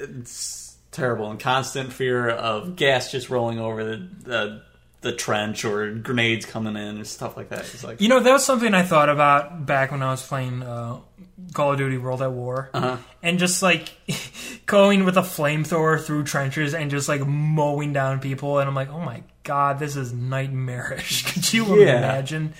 It's 0.00 0.76
terrible 0.90 1.30
and 1.30 1.38
constant 1.38 1.92
fear 1.92 2.28
of 2.28 2.74
gas 2.74 3.12
just 3.12 3.30
rolling 3.30 3.60
over 3.60 3.84
the 3.84 4.08
the, 4.24 4.62
the 5.00 5.12
trench 5.12 5.64
or 5.64 5.92
grenades 5.92 6.44
coming 6.44 6.74
in 6.76 6.96
and 6.96 7.06
stuff 7.06 7.36
like 7.36 7.50
that. 7.50 7.60
It's 7.60 7.84
like 7.84 8.00
You 8.00 8.08
know, 8.08 8.18
that 8.20 8.32
was 8.32 8.44
something 8.44 8.74
I 8.74 8.82
thought 8.82 9.08
about 9.08 9.64
back 9.64 9.92
when 9.92 10.02
I 10.02 10.10
was 10.10 10.26
playing 10.26 10.62
uh, 10.62 10.98
Call 11.54 11.72
of 11.72 11.78
Duty 11.78 11.98
World 11.98 12.20
at 12.20 12.32
War. 12.32 12.68
Uh-huh. 12.74 12.96
And 13.22 13.38
just 13.38 13.62
like 13.62 13.90
going 14.66 15.04
with 15.04 15.16
a 15.16 15.22
flamethrower 15.22 16.02
through 16.04 16.24
trenches 16.24 16.74
and 16.74 16.90
just 16.90 17.08
like 17.08 17.24
mowing 17.26 17.92
down 17.92 18.18
people. 18.18 18.58
And 18.58 18.68
I'm 18.68 18.74
like, 18.74 18.90
oh 18.90 18.98
my 19.00 19.22
god, 19.44 19.78
this 19.78 19.94
is 19.94 20.12
nightmarish. 20.12 21.24
Could 21.32 21.52
you 21.52 21.76
Yeah. 21.80 21.98
imagine 21.98 22.54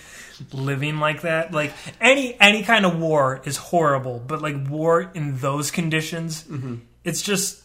living 0.52 0.98
like 0.98 1.22
that? 1.22 1.52
Like 1.52 1.72
any 2.00 2.40
any 2.40 2.62
kind 2.62 2.86
of 2.86 2.98
war 3.00 3.40
is 3.44 3.56
horrible, 3.56 4.22
but 4.24 4.40
like 4.40 4.68
war 4.68 5.10
in 5.12 5.38
those 5.38 5.72
conditions, 5.72 6.44
Mm-hmm. 6.44 6.76
it's 7.02 7.20
just 7.20 7.64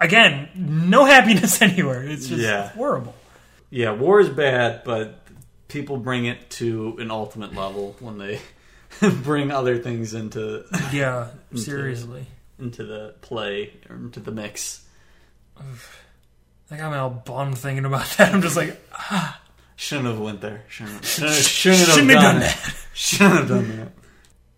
again 0.00 0.48
no 0.54 1.04
happiness 1.14 1.60
anywhere. 1.60 2.02
It's 2.02 2.26
just 2.28 2.40
Yeah. 2.42 2.68
horrible. 2.70 3.14
Yeah, 3.74 3.90
war 3.90 4.20
is 4.20 4.28
bad, 4.28 4.82
but 4.84 5.18
people 5.66 5.96
bring 5.96 6.26
it 6.26 6.48
to 6.50 6.96
an 7.00 7.10
ultimate 7.10 7.54
level 7.56 7.96
when 7.98 8.18
they 8.18 8.40
bring 9.22 9.50
other 9.50 9.78
things 9.78 10.14
into 10.14 10.64
Yeah, 10.92 11.28
seriously. 11.56 12.26
into 12.58 12.84
the 12.84 13.14
play 13.20 13.72
or 13.90 13.96
into 13.96 14.20
the 14.20 14.30
mix. 14.30 14.86
I 16.70 16.76
got 16.76 16.92
me 16.92 16.98
all 16.98 17.10
bummed 17.10 17.58
thinking 17.58 17.84
about 17.84 18.06
that. 18.16 18.32
I'm 18.32 18.42
just 18.42 18.56
like, 18.56 18.80
ah. 18.92 19.40
Shouldn't 19.76 20.06
have 20.06 20.20
went 20.20 20.40
there. 20.40 20.62
Shouldn't 20.68 20.94
have, 20.96 21.04
shouldn't, 21.06 21.34
shouldn't 21.34 21.80
have 21.80 21.88
Shouldn't 21.88 22.10
have 22.10 22.22
done, 22.22 22.32
done 22.34 22.40
that. 22.40 22.74
Shouldn't 22.94 23.34
have 23.38 23.48
done 23.48 23.76
that. 23.78 23.88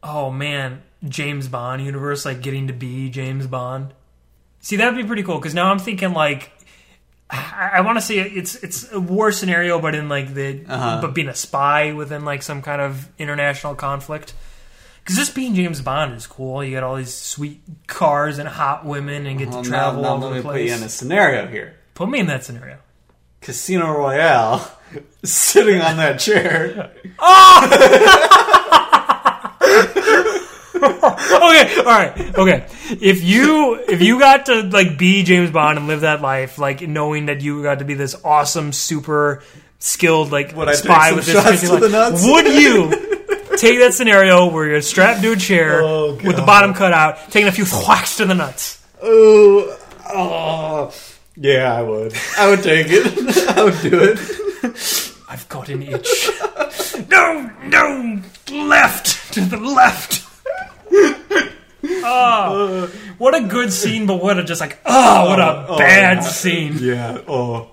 oh 0.02 0.30
man, 0.30 0.82
James 1.08 1.48
Bond 1.48 1.82
universe, 1.82 2.26
like 2.26 2.42
getting 2.42 2.66
to 2.66 2.74
be 2.74 3.08
James 3.08 3.46
Bond. 3.46 3.94
See, 4.60 4.76
that'd 4.76 4.94
be 4.94 5.04
pretty 5.04 5.22
cool 5.22 5.38
because 5.38 5.54
now 5.54 5.70
I'm 5.70 5.78
thinking 5.78 6.12
like, 6.12 6.50
I, 7.28 7.70
I 7.74 7.80
want 7.80 7.96
to 7.98 8.02
say 8.02 8.18
it's 8.18 8.54
it's 8.56 8.92
a 8.92 9.00
war 9.00 9.32
scenario, 9.32 9.80
but 9.80 9.94
in 9.94 10.08
like 10.08 10.32
the 10.34 10.64
Uh-huh. 10.68 11.00
but 11.02 11.12
being 11.14 11.28
a 11.28 11.34
spy 11.34 11.92
within 11.92 12.24
like 12.24 12.42
some 12.42 12.62
kind 12.62 12.80
of 12.80 13.08
international 13.18 13.74
conflict. 13.74 14.32
Because 15.00 15.16
just 15.16 15.34
being 15.34 15.54
James 15.54 15.80
Bond 15.80 16.14
is 16.14 16.26
cool. 16.26 16.62
You 16.64 16.72
got 16.74 16.82
all 16.82 16.96
these 16.96 17.14
sweet 17.14 17.60
cars 17.86 18.38
and 18.38 18.48
hot 18.48 18.84
women 18.84 19.26
and 19.26 19.38
get 19.38 19.48
Well, 19.50 19.62
to 19.62 19.68
travel 19.68 20.02
now 20.02 20.08
all 20.08 20.18
let 20.18 20.26
over 20.26 20.34
me 20.34 20.40
the 20.40 20.48
put 20.48 20.60
you 20.60 20.66
place. 20.68 20.80
in 20.80 20.84
a 20.86 20.88
scenario 20.88 21.46
here. 21.46 21.74
Put 21.94 22.08
me 22.08 22.18
in 22.20 22.26
that 22.26 22.44
scenario. 22.44 22.78
Casino 23.40 23.92
Royale, 23.92 24.68
sitting 25.24 25.80
on 25.80 25.96
that 25.98 26.18
chair. 26.18 26.90
okay, 30.82 31.78
all 31.78 31.84
right, 31.84 32.38
okay. 32.38 32.66
If 33.00 33.22
you 33.24 33.74
if 33.88 34.02
you 34.02 34.18
got 34.18 34.46
to 34.46 34.62
like 34.62 34.98
be 34.98 35.22
James 35.22 35.50
Bond 35.50 35.78
and 35.78 35.86
live 35.86 36.02
that 36.02 36.20
life, 36.20 36.58
like 36.58 36.82
knowing 36.82 37.26
that 37.26 37.40
you 37.40 37.62
got 37.62 37.78
to 37.80 37.84
be 37.84 37.94
this 37.94 38.14
awesome, 38.24 38.72
super 38.72 39.42
skilled 39.78 40.30
like 40.32 40.54
Would 40.56 40.74
spy 40.76 41.12
with 41.12 41.26
this 41.26 41.42
crazy 41.42 41.66
to 41.66 41.72
life, 41.74 41.82
the 41.82 41.88
nuts? 41.88 42.24
would 42.26 42.46
you 42.46 42.90
take 43.56 43.78
that 43.80 43.92
scenario 43.94 44.50
where 44.50 44.66
you're 44.66 44.82
strapped 44.82 45.22
to 45.22 45.32
a 45.32 45.36
chair 45.36 45.82
Oh, 45.82 46.14
with 46.14 46.36
the 46.36 46.42
bottom 46.42 46.74
cut 46.74 46.92
out, 46.92 47.18
taking 47.30 47.48
a 47.48 47.52
few 47.52 47.64
whacks 47.64 48.16
to 48.18 48.24
the 48.26 48.34
nuts? 48.34 48.84
Oh, 49.02 49.78
oh, 50.12 50.94
yeah, 51.36 51.72
I 51.74 51.82
would. 51.82 52.14
I 52.38 52.50
would 52.50 52.62
take 52.62 52.86
it. 52.88 53.48
I 53.56 53.64
would 53.64 53.80
do 53.82 53.98
it. 54.02 55.12
I've 55.28 55.46
got 55.48 55.68
an 55.68 55.82
itch. 55.82 56.30
no, 57.10 57.50
no, 57.64 58.20
left 58.50 59.32
to 59.34 59.40
the 59.42 59.56
left. 59.58 60.22
Oh, 61.84 62.90
what 63.18 63.34
a 63.34 63.42
good 63.46 63.72
scene, 63.72 64.06
but 64.06 64.22
what 64.22 64.38
a 64.38 64.44
just 64.44 64.60
like 64.60 64.78
oh, 64.84 65.28
what 65.30 65.38
a 65.40 65.66
Oh, 65.68 65.78
bad 65.78 66.18
yeah. 66.18 66.20
scene. 66.22 66.76
Yeah. 66.80 67.18
Oh, 67.28 67.70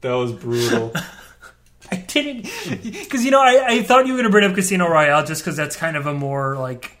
that 0.00 0.12
was 0.12 0.32
brutal. 0.32 0.92
I 1.92 1.96
didn't 1.96 2.42
because 2.82 3.24
you 3.24 3.32
know 3.32 3.40
I, 3.40 3.64
I 3.66 3.82
thought 3.82 4.06
you 4.06 4.12
were 4.12 4.18
gonna 4.18 4.30
bring 4.30 4.48
up 4.48 4.54
Casino 4.54 4.88
Royale 4.88 5.24
just 5.24 5.42
because 5.42 5.56
that's 5.56 5.74
kind 5.76 5.96
of 5.96 6.06
a 6.06 6.14
more 6.14 6.56
like 6.56 6.96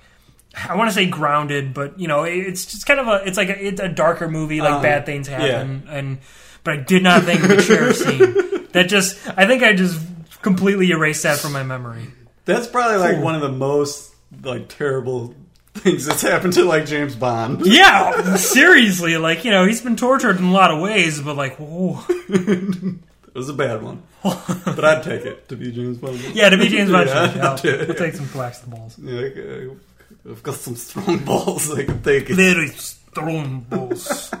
I 0.68 0.74
want 0.74 0.90
to 0.90 0.94
say 0.94 1.06
grounded, 1.06 1.72
but 1.74 1.98
you 2.00 2.08
know 2.08 2.24
it's 2.24 2.66
just 2.66 2.86
kind 2.86 2.98
of 2.98 3.06
a 3.06 3.24
it's 3.26 3.36
like 3.36 3.50
a, 3.50 3.66
it's 3.66 3.80
a 3.80 3.88
darker 3.88 4.28
movie 4.28 4.60
like 4.60 4.72
Uh, 4.74 4.82
bad 4.82 5.06
things 5.06 5.28
happen 5.28 5.84
and 5.88 6.18
but 6.64 6.74
I 6.74 6.76
did 6.78 7.04
not 7.04 7.22
think 7.22 7.40
of 7.42 7.48
the 7.50 7.62
chair 7.62 7.92
scene 7.94 8.66
that 8.72 8.88
just 8.88 9.16
I 9.38 9.46
think 9.46 9.62
I 9.62 9.74
just 9.74 10.00
completely 10.42 10.90
erased 10.90 11.22
that 11.22 11.38
from 11.38 11.52
my 11.52 11.62
memory. 11.62 12.08
That's 12.44 12.66
probably 12.66 12.96
like 12.96 13.14
Cool. 13.14 13.24
one 13.24 13.36
of 13.36 13.42
the 13.42 13.52
most 13.52 14.12
like 14.42 14.68
terrible 14.68 15.36
things 15.74 16.04
that's 16.06 16.22
happened 16.22 16.52
to 16.54 16.64
like 16.64 16.86
James 16.86 17.14
Bond. 17.16 17.64
Yeah, 17.66 18.36
seriously, 18.36 19.16
like 19.16 19.44
you 19.44 19.50
know, 19.50 19.64
he's 19.66 19.80
been 19.80 19.96
tortured 19.96 20.36
in 20.38 20.44
a 20.44 20.52
lot 20.52 20.70
of 20.70 20.80
ways, 20.80 21.20
but 21.20 21.36
like, 21.36 21.56
whoa. 21.56 22.00
It 23.32 23.38
was 23.38 23.48
a 23.48 23.52
bad 23.54 23.80
one, 23.80 24.02
but 24.24 24.84
I'd 24.84 25.04
take 25.04 25.24
it 25.24 25.48
to 25.50 25.56
be 25.56 25.70
James 25.70 25.98
Bond. 25.98 26.18
yeah, 26.34 26.48
to 26.48 26.56
be 26.58 26.66
James 26.68 26.90
Bond, 26.90 27.08
Yeah, 27.08 27.32
yeah, 27.36 27.56
it. 27.62 27.86
we'll 27.88 27.96
take 27.96 28.14
some 28.14 28.26
flax 28.26 28.58
balls. 28.62 28.98
Yeah, 28.98 29.20
like, 29.20 29.36
uh, 29.36 30.28
I've 30.32 30.42
got 30.42 30.56
some 30.56 30.74
strong 30.74 31.18
balls. 31.24 31.70
I 31.70 31.84
can 31.84 32.02
take 32.02 32.28
it. 32.28 32.34
Very 32.34 32.70
strong 32.70 33.60
balls. 33.70 34.32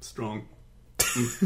Strong, 0.00 0.46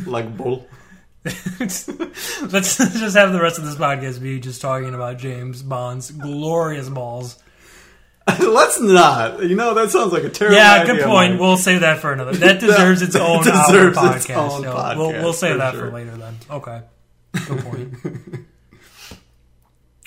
like 0.07 0.35
bull. 0.35 0.67
Let's 1.25 1.87
just 1.87 3.17
have 3.17 3.33
the 3.33 3.41
rest 3.43 3.59
of 3.59 3.65
this 3.67 3.75
podcast 3.77 4.23
be 4.23 4.41
just 4.41 4.63
talking 4.63 4.95
about 4.95 5.19
James 5.19 5.63
Bond's 5.63 6.11
glorious 6.11 6.89
balls. 6.89 7.39
Let's 8.41 8.81
not. 8.81 9.43
You 9.43 9.57
know 9.57 9.75
that 9.75 9.91
sounds 9.91 10.13
like 10.13 10.25
a 10.25 10.29
terrible. 10.29 10.57
Yeah, 10.57 10.83
idea, 10.83 10.95
good 10.95 11.05
point. 11.05 11.33
Mike. 11.33 11.41
We'll 11.41 11.57
save 11.57 11.81
that 11.81 12.01
for 12.01 12.13
another. 12.13 12.33
That 12.39 12.61
deserves 12.61 13.03
its 13.03 13.17
own 13.17 13.43
deserves 13.43 13.97
hour 13.97 14.17
its 14.17 14.27
podcast. 14.27 14.51
own 14.51 14.63
No, 14.63 14.75
podcast, 14.75 14.97
we'll 14.97 15.13
we'll 15.13 15.33
save 15.33 15.59
that 15.59 15.75
sure. 15.75 15.87
for 15.87 15.93
later 15.93 16.17
then. 16.17 16.37
Okay, 16.51 16.83
good 17.47 17.59
point. 17.65 17.95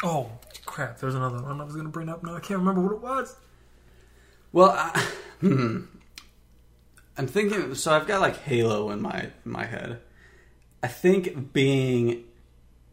oh 0.03 0.30
crap! 0.66 0.99
There's 0.99 1.16
another 1.16 1.41
one 1.41 1.59
I 1.59 1.64
was 1.64 1.74
going 1.74 1.86
to 1.86 1.91
bring 1.91 2.09
up. 2.09 2.24
No, 2.24 2.36
I 2.36 2.39
can't 2.39 2.59
remember 2.59 2.82
what 2.82 2.93
it 2.93 3.01
was. 3.01 3.36
Well, 4.51 4.70
I, 4.70 5.07
hmm. 5.41 5.82
I'm 7.18 7.28
thinking. 7.28 7.76
So 7.76 7.93
I've 7.93 8.07
got 8.07 8.22
like 8.22 8.38
Halo 8.43 8.91
in 8.91 9.01
my 9.01 9.32
in 9.45 9.51
my 9.51 9.66
head. 9.66 9.99
I 10.84 10.88
think 10.88 11.51
being 11.51 12.26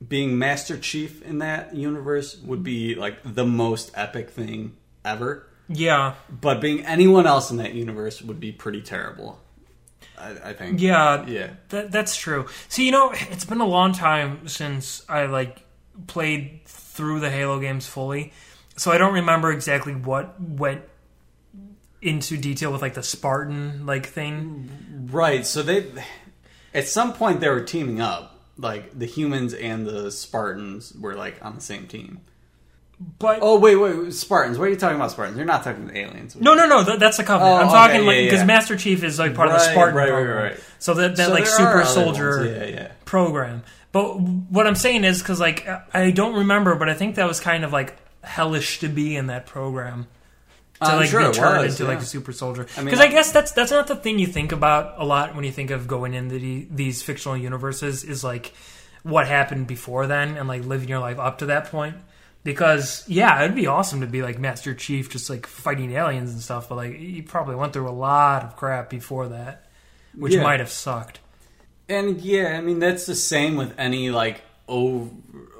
being 0.07 0.39
Master 0.39 0.79
Chief 0.79 1.23
in 1.23 1.39
that 1.39 1.75
universe 1.75 2.39
would 2.39 2.63
be 2.63 2.95
like 2.95 3.19
the 3.23 3.45
most 3.45 3.91
epic 3.95 4.31
thing 4.31 4.77
ever. 5.05 5.47
Yeah, 5.69 6.15
But 6.29 6.61
being 6.61 6.85
anyone 6.85 7.27
else 7.27 7.53
in 7.53 7.59
that 7.59 7.75
universe 7.75 8.21
would 8.23 8.41
be 8.41 8.51
pretty 8.51 8.83
terrible. 8.83 9.41
I, 10.19 10.51
I 10.51 10.53
think. 10.53 10.81
yeah, 10.81 11.25
Yeah. 11.27 11.51
That, 11.69 11.93
that's 11.93 12.17
true. 12.17 12.47
See, 12.69 12.85
you 12.85 12.91
know, 12.91 13.13
it's 13.15 13.45
been 13.45 13.61
a 13.61 13.67
long 13.67 13.93
time 13.93 14.49
since 14.49 15.05
I 15.09 15.27
like 15.27 15.65
played 16.09 16.63
through 16.67 17.21
the 17.21 17.31
Halo 17.31 17.61
games 17.61 17.87
fully, 17.87 18.33
so 18.77 18.91
I 18.91 18.99
don't 18.99 19.15
remember 19.15 19.53
exactly 19.53 19.95
what 19.95 20.41
went 20.41 20.83
into 22.03 22.37
detail 22.37 22.73
with 22.73 22.83
like 22.83 22.95
the 22.95 23.03
Spartan 23.03 23.87
like 23.87 24.07
thing. 24.07 25.09
Right. 25.11 25.47
So 25.47 25.63
they, 25.63 25.87
at 26.75 26.89
some 26.89 27.13
point, 27.13 27.41
they 27.41 27.49
were 27.49 27.63
teaming 27.63 28.01
up. 28.01 28.39
Like 28.57 28.99
the 28.99 29.07
humans 29.07 29.55
and 29.55 29.87
the 29.87 30.11
Spartans 30.11 30.93
were 30.95 31.15
like 31.15 31.43
on 31.43 31.55
the 31.55 31.61
same 31.63 31.87
team. 31.87 32.21
But 33.19 33.39
Oh 33.41 33.59
wait, 33.59 33.77
wait, 33.77 34.13
Spartans. 34.13 34.59
What 34.59 34.67
are 34.69 34.71
you 34.71 34.77
talking 34.77 34.97
about, 34.97 35.11
Spartans? 35.11 35.37
You're 35.39 35.47
not 35.47 35.65
talking 35.65 35.85
about 35.85 35.97
aliens. 35.97 36.37
no, 36.37 36.55
no, 36.55 36.67
no, 36.67 36.85
that, 36.85 37.01
that's 37.01 37.17
the 37.17 37.25
Covenant. 37.25 37.51
Oh, 37.55 37.57
I'm 37.57 37.67
okay, 37.69 37.75
talking 37.75 38.07
like 38.07 38.25
because 38.25 38.41
yeah. 38.41 38.45
Master 38.47 38.77
Chief 38.77 39.03
is 39.03 39.19
like 39.19 39.35
part 39.35 39.49
of 39.49 39.55
the 39.55 39.61
Spartan 39.61 39.95
right, 39.95 40.11
right, 40.11 40.15
program. 40.15 40.43
right. 40.45 40.61
So 40.79 40.95
that 40.95 41.17
that 41.17 41.27
So 41.29 41.33
like 41.33 41.47
super 41.47 41.85
soldier. 41.85 42.45
Yeah, 42.45 42.65
yeah. 42.67 42.93
program. 43.07 43.63
But 43.93 44.21
what 44.21 44.67
I'm 44.67 44.75
saying 44.75 45.05
is 45.05 45.21
because 45.23 45.41
like 45.41 45.67
I 45.95 46.11
don't 46.11 46.35
remember, 46.35 46.75
but 46.77 46.89
I 46.91 46.95
think 46.95 47.15
that 47.17 47.27
was 47.27 47.41
kind 47.41 47.65
of 47.65 47.73
like 47.73 47.97
hellish 48.23 48.81
to 48.81 48.89
be 48.89 49.17
in 49.17 49.29
that 49.29 49.47
program. 49.47 50.07
to 50.83 50.87
I'm 50.87 50.97
like 50.99 51.09
sure 51.09 51.27
be 51.27 51.33
turned 51.33 51.63
was, 51.63 51.81
into 51.81 51.91
like 51.91 52.03
a 52.03 52.07
super 52.07 52.33
soldier. 52.33 52.67
I 52.77 52.81
mean, 52.81 52.87
Because 52.87 53.01
I, 53.01 53.05
I- 53.05 53.09
guess 53.09 53.33
that's 53.33 53.53
that's 53.53 53.71
not 53.71 53.87
the 53.87 53.97
thing 53.97 54.19
you 54.19 54.27
think 54.27 54.53
about 54.53 55.01
a 55.01 55.05
lot 55.07 55.35
when 55.35 55.45
you 55.45 55.53
think 55.53 55.71
of 55.71 55.89
going 55.89 56.13
into 56.13 56.39
the, 56.39 56.67
these 56.71 57.03
fictional 57.03 57.37
universes. 57.37 58.05
Is 58.05 58.23
like 58.23 58.53
what 59.03 59.27
happened 59.27 59.67
before 59.67 60.07
then 60.07 60.37
and 60.37 60.47
like 60.47 60.65
living 60.67 60.89
your 60.91 60.99
life 60.99 61.19
up 61.19 61.39
to 61.39 61.47
that 61.47 61.71
point. 61.71 61.97
Because 62.43 63.05
yeah, 63.07 63.43
it'd 63.45 63.55
be 63.57 63.67
awesome 63.67 64.01
to 64.01 64.07
be 64.07 64.23
like 64.23 64.39
Master 64.39 64.75
Chief, 64.75 65.11
just 65.11 65.29
like 65.29 65.47
fighting 65.47 65.93
aliens 65.93 66.33
and 66.33 66.41
stuff. 66.41 66.69
But 66.69 66.77
like 66.77 66.95
he 66.97 67.21
probably 67.23 67.55
went 67.57 67.73
through 67.73 67.89
a 67.89 67.93
lot 67.93 68.45
of 68.45 68.57
crap 68.57 68.89
before 68.89 69.29
that, 69.29 69.67
which 70.15 70.35
Yeah. 70.35 70.43
might 70.43 70.61
have 70.61 70.71
sucked. 70.71 71.21
And 71.89 72.21
yeah, 72.21 72.57
I 72.57 72.61
mean 72.63 72.79
that's 72.79 73.05
the 73.07 73.15
same 73.15 73.57
with 73.57 73.75
any 73.79 74.11
like 74.11 74.41
over, 74.69 75.11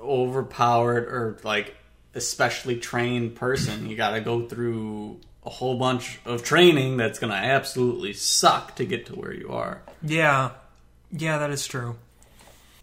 overpowered 0.03 1.05
or 1.05 1.39
like 1.43 1.75
especially 2.15 2.77
trained 2.79 3.37
person. 3.37 3.89
You 3.89 3.97
got 3.97 4.11
to 4.11 4.21
go 4.21 4.47
through 4.49 5.21
a 5.45 5.51
whole 5.51 5.79
bunch 5.79 6.19
of 6.25 6.43
training 6.43 6.97
that's 6.97 7.19
going 7.19 7.31
to 7.33 7.37
absolutely 7.39 8.13
suck 8.13 8.77
to 8.77 8.85
get 8.85 9.07
to 9.07 9.15
where 9.15 9.33
you 9.33 9.51
are. 9.51 9.83
Yeah, 10.03 10.51
yeah, 11.13 11.39
that 11.39 11.51
is 11.51 11.67
true. 11.67 11.97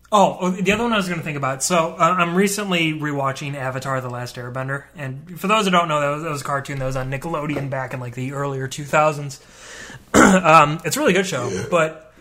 Oh, 0.10 0.38
oh, 0.40 0.52
the 0.52 0.72
other 0.72 0.84
one 0.84 0.94
I 0.94 0.98
was 0.98 1.08
going 1.08 1.20
to 1.20 1.26
think 1.26 1.36
about. 1.36 1.64
So 1.64 1.96
uh, 2.00 2.16
I'm 2.18 2.36
recently 2.36 2.94
rewatching 2.94 3.56
Avatar: 3.56 4.00
The 4.00 4.10
Last 4.10 4.38
Airbender, 4.38 4.86
and 4.96 5.40
for 5.40 5.48
those 5.48 5.66
who 5.66 5.72
don't 5.72 5.90
know, 5.90 6.00
that 6.00 6.10
was, 6.10 6.24
that 6.24 6.30
was 6.30 6.42
a 6.42 6.46
cartoon 6.46 6.80
that 6.80 6.86
was 6.86 6.96
on 6.96 7.12
Nickelodeon 7.12 7.70
back 7.70 7.94
in 7.94 8.00
like 8.00 8.16
the 8.16 8.32
earlier 8.32 8.68
2000s. 8.70 9.42
um, 10.44 10.80
it's 10.86 10.96
a 10.96 11.00
really 11.00 11.12
good 11.12 11.28
show, 11.28 11.66
but 11.70 12.14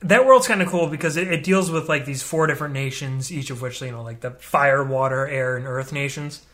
that 0.00 0.26
world's 0.26 0.48
kind 0.48 0.60
of 0.60 0.68
cool 0.68 0.88
because 0.88 1.16
it, 1.16 1.28
it 1.28 1.44
deals 1.44 1.70
with 1.70 1.88
like 1.88 2.04
these 2.04 2.22
four 2.22 2.48
different 2.48 2.74
nations, 2.74 3.30
each 3.30 3.50
of 3.50 3.62
which 3.62 3.80
you 3.80 3.92
know, 3.92 4.02
like 4.02 4.20
the 4.20 4.32
fire, 4.32 4.82
water, 4.82 5.26
air, 5.28 5.56
and 5.56 5.66
earth 5.66 5.92
nations, 5.92 6.44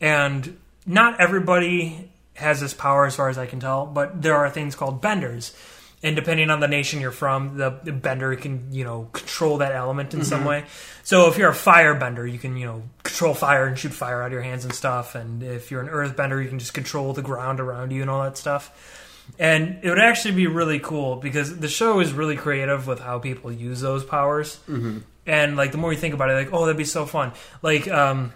and 0.00 0.56
not 0.86 1.20
everybody 1.20 2.10
has 2.34 2.60
this 2.60 2.72
power 2.72 3.04
as 3.04 3.14
far 3.14 3.28
as 3.28 3.36
I 3.36 3.46
can 3.46 3.60
tell, 3.60 3.84
but 3.84 4.22
there 4.22 4.36
are 4.36 4.48
things 4.48 4.74
called 4.74 5.02
benders. 5.02 5.54
And 6.02 6.14
depending 6.14 6.50
on 6.50 6.60
the 6.60 6.68
nation 6.68 7.00
you're 7.00 7.10
from, 7.10 7.56
the, 7.56 7.80
the 7.82 7.92
bender 7.92 8.36
can, 8.36 8.68
you 8.70 8.84
know, 8.84 9.08
control 9.12 9.58
that 9.58 9.72
element 9.72 10.12
in 10.14 10.24
some 10.24 10.44
way. 10.44 10.64
So 11.02 11.28
if 11.28 11.38
you're 11.38 11.48
a 11.50 11.54
fire 11.54 11.94
bender, 11.94 12.26
you 12.26 12.38
can, 12.38 12.56
you 12.56 12.66
know, 12.66 12.82
control 13.02 13.32
fire 13.32 13.66
and 13.66 13.78
shoot 13.78 13.92
fire 13.92 14.22
out 14.22 14.26
of 14.26 14.32
your 14.32 14.42
hands 14.42 14.64
and 14.64 14.74
stuff. 14.74 15.14
And 15.14 15.42
if 15.42 15.70
you're 15.70 15.80
an 15.80 15.88
earth 15.88 16.14
bender, 16.14 16.40
you 16.40 16.48
can 16.48 16.58
just 16.58 16.74
control 16.74 17.12
the 17.12 17.22
ground 17.22 17.60
around 17.60 17.92
you 17.92 18.02
and 18.02 18.10
all 18.10 18.22
that 18.22 18.36
stuff. 18.36 19.32
And 19.38 19.78
it 19.82 19.88
would 19.88 19.98
actually 19.98 20.34
be 20.34 20.46
really 20.46 20.78
cool 20.78 21.16
because 21.16 21.58
the 21.58 21.68
show 21.68 22.00
is 22.00 22.12
really 22.12 22.36
creative 22.36 22.86
with 22.86 23.00
how 23.00 23.18
people 23.18 23.50
use 23.50 23.80
those 23.80 24.04
powers. 24.04 24.60
Mm-hmm. 24.68 24.98
And 25.26 25.56
like 25.56 25.72
the 25.72 25.78
more 25.78 25.92
you 25.92 25.98
think 25.98 26.14
about 26.14 26.30
it, 26.30 26.34
like, 26.34 26.52
oh, 26.52 26.66
that'd 26.66 26.76
be 26.76 26.84
so 26.84 27.06
fun. 27.06 27.32
Like, 27.62 27.88
um, 27.88 28.32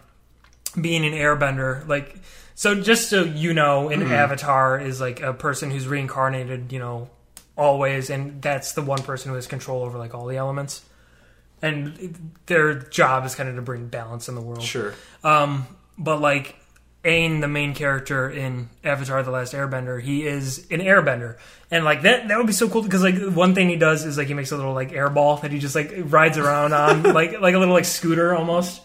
being 0.79 1.05
an 1.05 1.13
airbender 1.13 1.87
like 1.89 2.17
so 2.55 2.81
just 2.81 3.09
so 3.11 3.25
you 3.25 3.53
know 3.53 3.89
an 3.89 4.03
avatar 4.03 4.79
is 4.79 5.01
like 5.01 5.21
a 5.21 5.33
person 5.33 5.71
who's 5.71 5.87
reincarnated 5.89 6.73
you 6.73 6.79
know 6.79 7.11
always 7.61 8.09
and 8.11 8.41
that's 8.43 8.73
the 8.73 8.83
one 8.83 9.03
person 9.03 9.29
who 9.29 9.35
has 9.37 9.47
control 9.47 9.83
over 9.83 9.99
like 9.99 10.15
all 10.15 10.27
the 10.27 10.37
elements 10.37 10.83
and 11.63 12.33
their 12.47 12.75
job 12.75 13.27
is 13.27 13.35
kind 13.35 13.49
of 13.49 13.55
to 13.57 13.63
bring 13.63 13.87
balance 13.89 14.29
in 14.29 14.35
the 14.35 14.41
world 14.41 14.63
Sure. 14.63 14.95
um, 15.23 15.67
but 15.99 16.21
like 16.21 16.57
Aang, 17.05 17.41
the 17.41 17.49
main 17.49 17.73
character 17.75 18.29
in 18.29 18.69
Avatar: 18.85 19.23
The 19.23 19.31
Last 19.31 19.55
Airbender, 19.55 20.03
he 20.03 20.27
is 20.27 20.67
an 20.71 20.81
airbender, 20.81 21.39
and 21.71 21.83
like 21.83 22.03
that 22.03 22.29
that 22.29 22.37
would 22.37 22.47
be 22.47 22.53
so 22.53 22.69
cool 22.69 22.83
because 22.83 23.03
like 23.03 23.17
one 23.35 23.55
thing 23.55 23.71
he 23.71 23.77
does 23.77 24.05
is 24.05 24.19
like 24.19 24.29
he 24.29 24.35
makes 24.35 24.53
a 24.53 24.57
little 24.59 24.75
like 24.75 24.91
airball 24.91 25.41
that 25.41 25.51
he 25.51 25.59
just 25.59 25.75
like 25.75 25.91
rides 25.97 26.37
around 26.37 26.75
on 26.75 27.03
like 27.15 27.41
like 27.41 27.55
a 27.55 27.59
little 27.59 27.73
like 27.73 27.87
scooter 27.87 28.35
almost, 28.37 28.83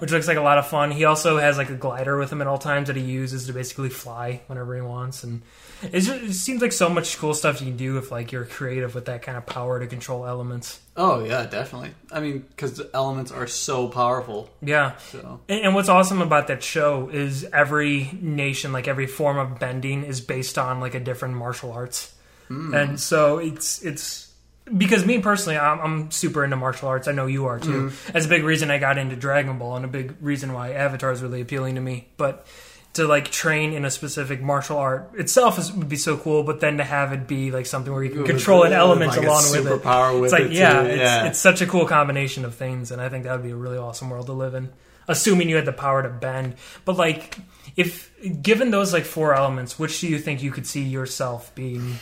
which 0.00 0.10
looks 0.10 0.26
like 0.26 0.38
a 0.38 0.42
lot 0.42 0.58
of 0.58 0.66
fun. 0.66 0.90
He 0.90 1.04
also 1.04 1.38
has 1.38 1.56
like 1.56 1.70
a 1.70 1.76
glider 1.76 2.18
with 2.18 2.32
him 2.32 2.40
at 2.40 2.48
all 2.48 2.58
times 2.58 2.88
that 2.88 2.96
he 2.96 3.02
uses 3.04 3.46
to 3.46 3.52
basically 3.52 3.90
fly 3.90 4.40
whenever 4.48 4.74
he 4.74 4.80
wants, 4.82 5.22
and 5.22 5.42
just, 5.90 6.10
it 6.10 6.32
seems 6.34 6.62
like 6.62 6.72
so 6.72 6.88
much 6.88 7.18
cool 7.18 7.34
stuff 7.34 7.60
you 7.60 7.66
can 7.68 7.76
do 7.76 7.98
if 7.98 8.10
like 8.10 8.32
you're 8.32 8.44
creative 8.44 8.94
with 8.94 9.06
that 9.06 9.22
kind 9.22 9.36
of 9.36 9.46
power 9.46 9.80
to 9.80 9.86
control 9.86 10.26
elements. 10.26 10.80
Oh 10.96 11.24
yeah, 11.24 11.46
definitely. 11.46 11.92
I 12.10 12.20
mean, 12.20 12.40
because 12.40 12.76
the 12.76 12.90
elements 12.94 13.32
are 13.32 13.46
so 13.46 13.88
powerful. 13.88 14.50
Yeah, 14.60 14.96
So 14.96 15.40
And, 15.48 15.60
and 15.60 15.74
what's 15.74 15.88
awesome 15.88 16.22
about 16.22 16.48
that 16.48 16.62
show 16.62 17.08
is 17.08 17.44
every 17.52 18.10
nation, 18.20 18.72
like 18.72 18.88
every 18.88 19.06
form 19.06 19.38
of 19.38 19.58
bending, 19.58 20.04
is 20.04 20.20
based 20.20 20.58
on 20.58 20.80
like 20.80 20.94
a 20.94 21.00
different 21.00 21.34
martial 21.34 21.72
arts, 21.72 22.14
hmm. 22.48 22.74
and 22.74 23.00
so 23.00 23.38
it's 23.38 23.82
it's 23.82 24.32
because 24.76 25.04
me 25.04 25.18
personally, 25.20 25.58
I'm, 25.58 25.80
I'm 25.80 26.10
super 26.10 26.44
into 26.44 26.56
martial 26.56 26.88
arts. 26.88 27.08
I 27.08 27.12
know 27.12 27.26
you 27.26 27.46
are 27.46 27.58
too. 27.58 27.90
Mm-hmm. 27.90 28.12
That's 28.12 28.26
a 28.26 28.28
big 28.28 28.44
reason 28.44 28.70
I 28.70 28.78
got 28.78 28.98
into 28.98 29.16
Dragon 29.16 29.58
Ball, 29.58 29.76
and 29.76 29.84
a 29.84 29.88
big 29.88 30.14
reason 30.20 30.52
why 30.52 30.72
Avatar 30.72 31.10
is 31.12 31.22
really 31.22 31.40
appealing 31.40 31.74
to 31.74 31.80
me. 31.80 32.08
But 32.16 32.46
to 32.94 33.06
like 33.06 33.30
train 33.30 33.72
in 33.72 33.84
a 33.84 33.90
specific 33.90 34.42
martial 34.42 34.76
art 34.76 35.12
itself 35.14 35.58
is, 35.58 35.72
would 35.72 35.88
be 35.88 35.96
so 35.96 36.16
cool. 36.16 36.42
But 36.42 36.60
then 36.60 36.76
to 36.76 36.84
have 36.84 37.12
it 37.12 37.26
be 37.26 37.50
like 37.50 37.66
something 37.66 37.92
where 37.92 38.04
you 38.04 38.10
can 38.10 38.24
control 38.24 38.64
an 38.64 38.72
element 38.72 39.12
like 39.12 39.22
along 39.22 39.50
with 39.50 39.66
it. 39.66 39.70
With 39.70 40.24
it's 40.24 40.32
like 40.32 40.44
it, 40.44 40.52
yeah, 40.52 40.82
it's, 40.82 41.00
Yeah. 41.00 41.26
it's 41.26 41.38
such 41.38 41.62
a 41.62 41.66
cool 41.66 41.86
combination 41.86 42.44
of 42.44 42.54
things, 42.54 42.90
and 42.90 43.00
I 43.00 43.08
think 43.08 43.24
that 43.24 43.32
would 43.32 43.44
be 43.44 43.50
a 43.50 43.56
really 43.56 43.78
awesome 43.78 44.10
world 44.10 44.26
to 44.26 44.32
live 44.32 44.54
in. 44.54 44.70
Assuming 45.08 45.48
you 45.48 45.56
had 45.56 45.64
the 45.64 45.72
power 45.72 46.02
to 46.02 46.08
bend, 46.08 46.54
but 46.84 46.96
like, 46.96 47.36
if 47.76 48.12
given 48.40 48.70
those 48.70 48.92
like 48.92 49.04
four 49.04 49.34
elements, 49.34 49.76
which 49.76 50.00
do 50.00 50.06
you 50.06 50.18
think 50.18 50.42
you 50.44 50.52
could 50.52 50.66
see 50.66 50.82
yourself 50.82 51.52
being 51.56 51.96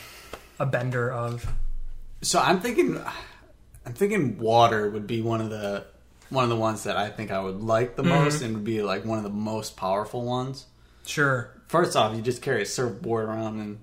a 0.59 0.67
bender 0.67 1.11
of? 1.11 1.51
So 2.21 2.39
I'm 2.39 2.59
thinking, 2.59 3.01
I'm 3.87 3.93
thinking 3.93 4.37
water 4.37 4.87
would 4.87 5.07
be 5.07 5.21
one 5.21 5.41
of 5.41 5.49
the 5.49 5.85
one 6.29 6.43
of 6.43 6.51
the 6.51 6.55
ones 6.55 6.83
that 6.83 6.95
I 6.95 7.09
think 7.09 7.31
I 7.31 7.39
would 7.39 7.61
like 7.61 7.95
the 7.95 8.03
mm-hmm. 8.03 8.23
most, 8.23 8.41
and 8.43 8.53
would 8.53 8.63
be 8.63 8.83
like 8.83 9.03
one 9.03 9.17
of 9.17 9.23
the 9.23 9.31
most 9.31 9.75
powerful 9.77 10.23
ones. 10.23 10.67
Sure, 11.05 11.51
First 11.67 11.95
off, 11.95 12.15
you 12.15 12.21
just 12.21 12.41
carry 12.41 12.63
a 12.63 12.65
surfboard 12.65 13.25
around 13.25 13.59
and 13.61 13.79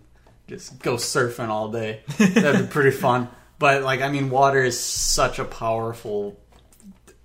just 0.46 0.78
go 0.80 0.94
surfing 0.96 1.48
all 1.48 1.68
day. 1.70 2.00
That'd 2.18 2.66
be 2.66 2.72
pretty 2.72 2.90
fun. 2.96 3.28
But 3.58 3.82
like, 3.82 4.02
I 4.02 4.08
mean, 4.10 4.28
water 4.30 4.62
is 4.62 4.78
such 4.78 5.38
a 5.38 5.44
powerful 5.44 6.38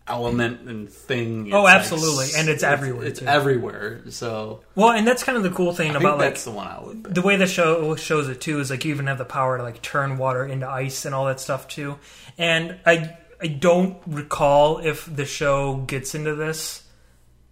element 0.07 0.61
and 0.67 0.89
thing. 0.89 1.53
Oh, 1.53 1.59
It's 1.59 1.63
like 1.65 1.75
absolutely. 1.75 2.25
s- 2.25 2.35
And 2.37 2.49
it's 2.49 2.63
everywhere, 2.63 3.05
It's 3.05 3.19
too. 3.19 3.25
everywhere. 3.25 4.01
So 4.09 4.61
Well, 4.75 4.91
and 4.91 5.07
that's 5.07 5.23
kind 5.23 5.37
of 5.37 5.43
the 5.43 5.49
cool 5.51 5.73
thing 5.73 5.89
I 5.91 5.93
think 5.93 6.03
about 6.03 6.17
like 6.17 6.29
that's 6.29 6.43
the 6.45 6.51
one 6.51 6.67
I 6.67 6.81
would. 6.83 7.03
Pick. 7.05 7.13
the 7.13 7.21
way 7.21 7.35
the 7.37 7.47
show 7.47 7.95
shows 7.95 8.27
it 8.29 8.41
too 8.41 8.59
is 8.59 8.69
like 8.69 8.83
you 8.85 8.93
even 8.93 9.07
have 9.07 9.17
the 9.17 9.25
power 9.25 9.57
to 9.57 9.63
like 9.63 9.81
turn 9.81 10.17
water 10.17 10.45
into 10.45 10.67
ice 10.67 11.05
and 11.05 11.15
all 11.15 11.25
that 11.25 11.39
stuff 11.39 11.67
too. 11.67 11.97
And 12.37 12.77
I 12.85 13.15
I 13.41 13.47
don't 13.47 13.97
recall 14.07 14.79
if 14.79 15.13
the 15.13 15.25
show 15.25 15.77
gets 15.77 16.15
into 16.15 16.35
this. 16.35 16.82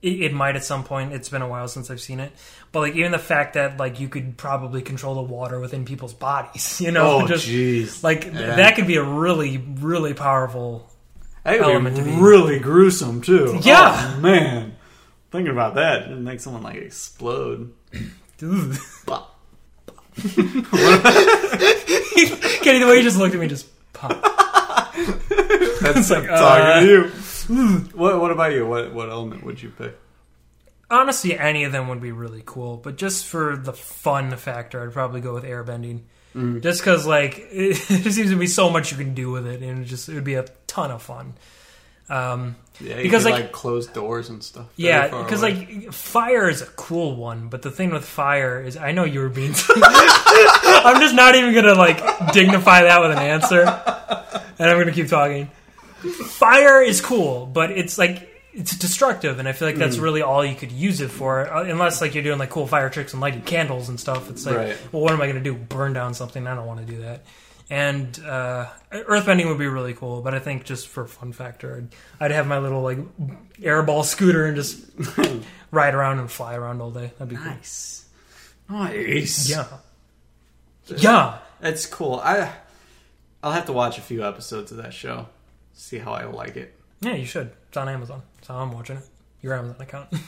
It, 0.02 0.22
it 0.22 0.34
might 0.34 0.56
at 0.56 0.64
some 0.64 0.84
point. 0.84 1.14
It's 1.14 1.30
been 1.30 1.42
a 1.42 1.48
while 1.48 1.68
since 1.68 1.92
I've 1.92 2.02
seen 2.02 2.20
it. 2.20 2.32
But 2.72 2.80
like 2.82 2.96
even 2.96 3.12
the 3.12 3.20
fact 3.20 3.54
that 3.54 3.78
like 3.78 4.00
you 4.00 4.10
could 4.10 4.36
probably 4.38 4.82
control 4.82 5.16
the 5.16 5.22
water 5.22 5.60
within 5.60 5.86
people's 5.86 6.14
bodies, 6.14 6.82
you 6.86 6.92
know, 6.92 7.22
Oh, 7.22 7.28
just 7.28 7.48
jeez. 7.48 8.04
like 8.04 8.22
th- 8.24 8.34
Yeah. 8.34 8.56
that 8.56 8.76
could 8.76 8.88
be 8.88 8.96
a 8.96 9.04
really 9.04 9.58
really 9.58 10.14
powerful. 10.14 10.90
Element 11.46 11.96
to 11.98 12.04
be- 12.04 12.12
really 12.12 12.60
gruesome 12.60 13.22
too. 13.22 13.60
Yeah. 13.64 14.14
Oh, 14.16 14.20
man. 14.20 14.76
Thinking 15.32 15.52
about 15.52 15.76
that, 15.76 16.04
it 16.12 16.18
makes 16.20 16.44
someone 16.44 16.62
like 16.64 16.76
explode. 16.76 17.74
Ugh. 18.44 18.76
Bop. 19.06 19.40
Kenny, 22.62 22.80
the 22.80 22.86
way 22.88 22.98
you 22.98 23.04
just 23.04 23.18
looked 23.18 23.34
at 23.34 23.40
me, 23.42 23.48
just 23.48 23.68
pop. 23.94 24.12
That's 25.82 26.10
like, 26.12 26.28
talking 26.28 26.66
uh, 26.66 26.80
to 26.82 26.86
you. 26.86 27.12
what 27.94 28.20
What 28.20 28.32
about 28.32 28.54
you? 28.54 28.66
What 28.68 28.94
What 28.94 29.10
element 29.10 29.44
would 29.44 29.62
you 29.62 29.70
pick? 29.70 29.98
Honestly, 30.90 31.38
any 31.40 31.64
of 31.64 31.72
them 31.72 31.88
would 31.88 32.02
be 32.02 32.12
really 32.12 32.44
cool, 32.46 32.76
but 32.78 32.98
just 32.98 33.26
for 33.26 33.56
the 33.56 33.72
fun 33.72 34.36
factor, 34.36 34.84
I'd 34.84 34.92
probably 34.94 35.22
go 35.22 35.34
with 35.34 35.46
airbending. 35.46 36.02
Mm. 36.36 36.62
Just 36.62 36.82
because, 36.82 37.06
like, 37.08 37.38
it, 37.52 37.78
there 37.88 38.12
seems 38.12 38.30
to 38.32 38.36
be 38.38 38.48
so 38.48 38.70
much 38.70 38.92
you 38.92 38.98
can 38.98 39.14
do 39.14 39.32
with 39.32 39.48
it, 39.48 39.62
and 39.62 39.82
it 39.84 39.86
just 39.86 40.10
it 40.10 40.16
would 40.16 40.24
be 40.26 40.36
a 40.36 40.46
ton 40.68 40.92
of 40.92 41.02
fun. 41.02 41.34
Um, 42.10 42.58
Yeah, 42.82 42.98
Because, 43.02 43.24
could, 43.24 43.32
like- 43.32 43.44
like, 43.44 43.52
close 43.54 43.88
doors 43.88 44.28
and 44.30 44.44
stuff. 44.44 44.66
yeah, 44.76 45.08
because 45.24 45.42
like 45.42 45.94
fire 45.94 46.50
is 46.50 46.62
a 46.62 46.66
cool 46.66 47.16
one, 47.16 47.48
but 47.48 47.62
the 47.62 47.72
thing 47.72 47.92
with 47.92 48.04
fire 48.04 48.62
is, 48.62 48.76
I 48.76 48.92
know 48.92 49.06
you 49.06 49.22
were 49.22 49.30
being. 49.30 49.54
I'm 49.70 51.00
just 51.00 51.16
not 51.16 51.36
even 51.36 51.54
gonna 51.54 51.76
like 51.76 52.00
dignify 52.34 52.84
that 52.84 53.00
with 53.02 53.12
an 53.12 53.20
answer, 53.20 53.62
and 54.60 54.70
I'm 54.70 54.78
gonna 54.78 54.92
keep 54.92 55.08
talking. 55.08 55.50
Fire 56.02 56.82
is 56.82 57.02
cool, 57.02 57.46
but 57.46 57.72
it's 57.72 57.98
like 57.98 58.28
it's 58.54 58.78
destructive, 58.78 59.40
and 59.40 59.48
I 59.48 59.54
feel 59.54 59.68
like 59.68 59.78
that's 59.78 59.96
Mm. 59.98 60.02
really 60.02 60.22
all 60.22 60.44
you 60.44 60.56
could 60.56 60.74
use 60.74 61.00
it 61.00 61.08
for, 61.10 61.50
uh, 61.50 61.64
unless 61.64 62.02
like 62.02 62.14
you're 62.16 62.24
doing 62.24 62.38
like 62.38 62.50
cool 62.50 62.68
fire 62.68 62.90
tricks 62.90 63.14
and 63.14 63.22
lighting 63.22 63.44
candles 63.44 63.88
and 63.88 63.98
stuff. 64.00 64.30
It's 64.30 64.46
like, 64.46 64.58
Right. 64.58 64.78
well, 64.92 65.02
what 65.04 65.14
am 65.14 65.22
I 65.22 65.28
gonna 65.28 65.40
do? 65.40 65.54
Burn 65.54 65.94
down 65.94 66.14
something? 66.14 66.46
I 66.48 66.54
don't 66.56 66.66
want 66.66 66.86
to 66.86 66.94
do 66.94 67.02
that. 67.04 67.24
And 67.70 68.20
uh, 68.26 68.66
earthbending 68.92 69.48
would 69.48 69.58
be 69.58 69.68
really 69.68 69.94
cool, 69.94 70.22
but 70.22 70.34
I 70.34 70.40
think 70.40 70.66
just 70.66 70.90
for 70.90 71.06
fun 71.08 71.32
factor, 71.32 71.78
I'd, 72.20 72.26
I'd 72.26 72.32
have 72.32 72.46
my 72.46 72.58
little 72.58 72.82
like 72.82 72.98
airball 73.62 74.04
scooter 74.04 74.46
and 74.46 74.58
just 74.58 74.82
ride 75.72 75.96
around 75.96 76.20
and 76.20 76.30
fly 76.30 76.56
around 76.56 76.82
all 76.82 76.92
day. 76.92 77.12
That'd 77.18 77.30
be 77.30 77.36
nice, 77.38 78.04
nice. 78.70 79.50
Yeah, 79.50 79.68
yeah. 80.88 81.38
It's 81.62 81.86
cool. 81.86 82.20
I 82.22 82.52
I'll 83.42 83.54
have 83.54 83.68
to 83.68 83.74
watch 83.74 83.98
a 83.98 84.02
few 84.02 84.26
episodes 84.26 84.72
of 84.72 84.78
that 84.80 84.94
show. 84.94 85.28
See 85.74 85.98
how 85.98 86.14
I 86.14 86.26
like 86.26 86.58
it. 86.58 86.76
Yeah, 87.02 87.16
you 87.16 87.26
should. 87.26 87.52
It's 87.68 87.78
on 87.78 87.90
Amazon. 87.90 88.22
So 88.42 88.54
I'm 88.54 88.72
watching 88.72 88.98
it. 88.98 89.04
Your 89.42 89.56
Amazon 89.56 89.82
account. 89.82 90.10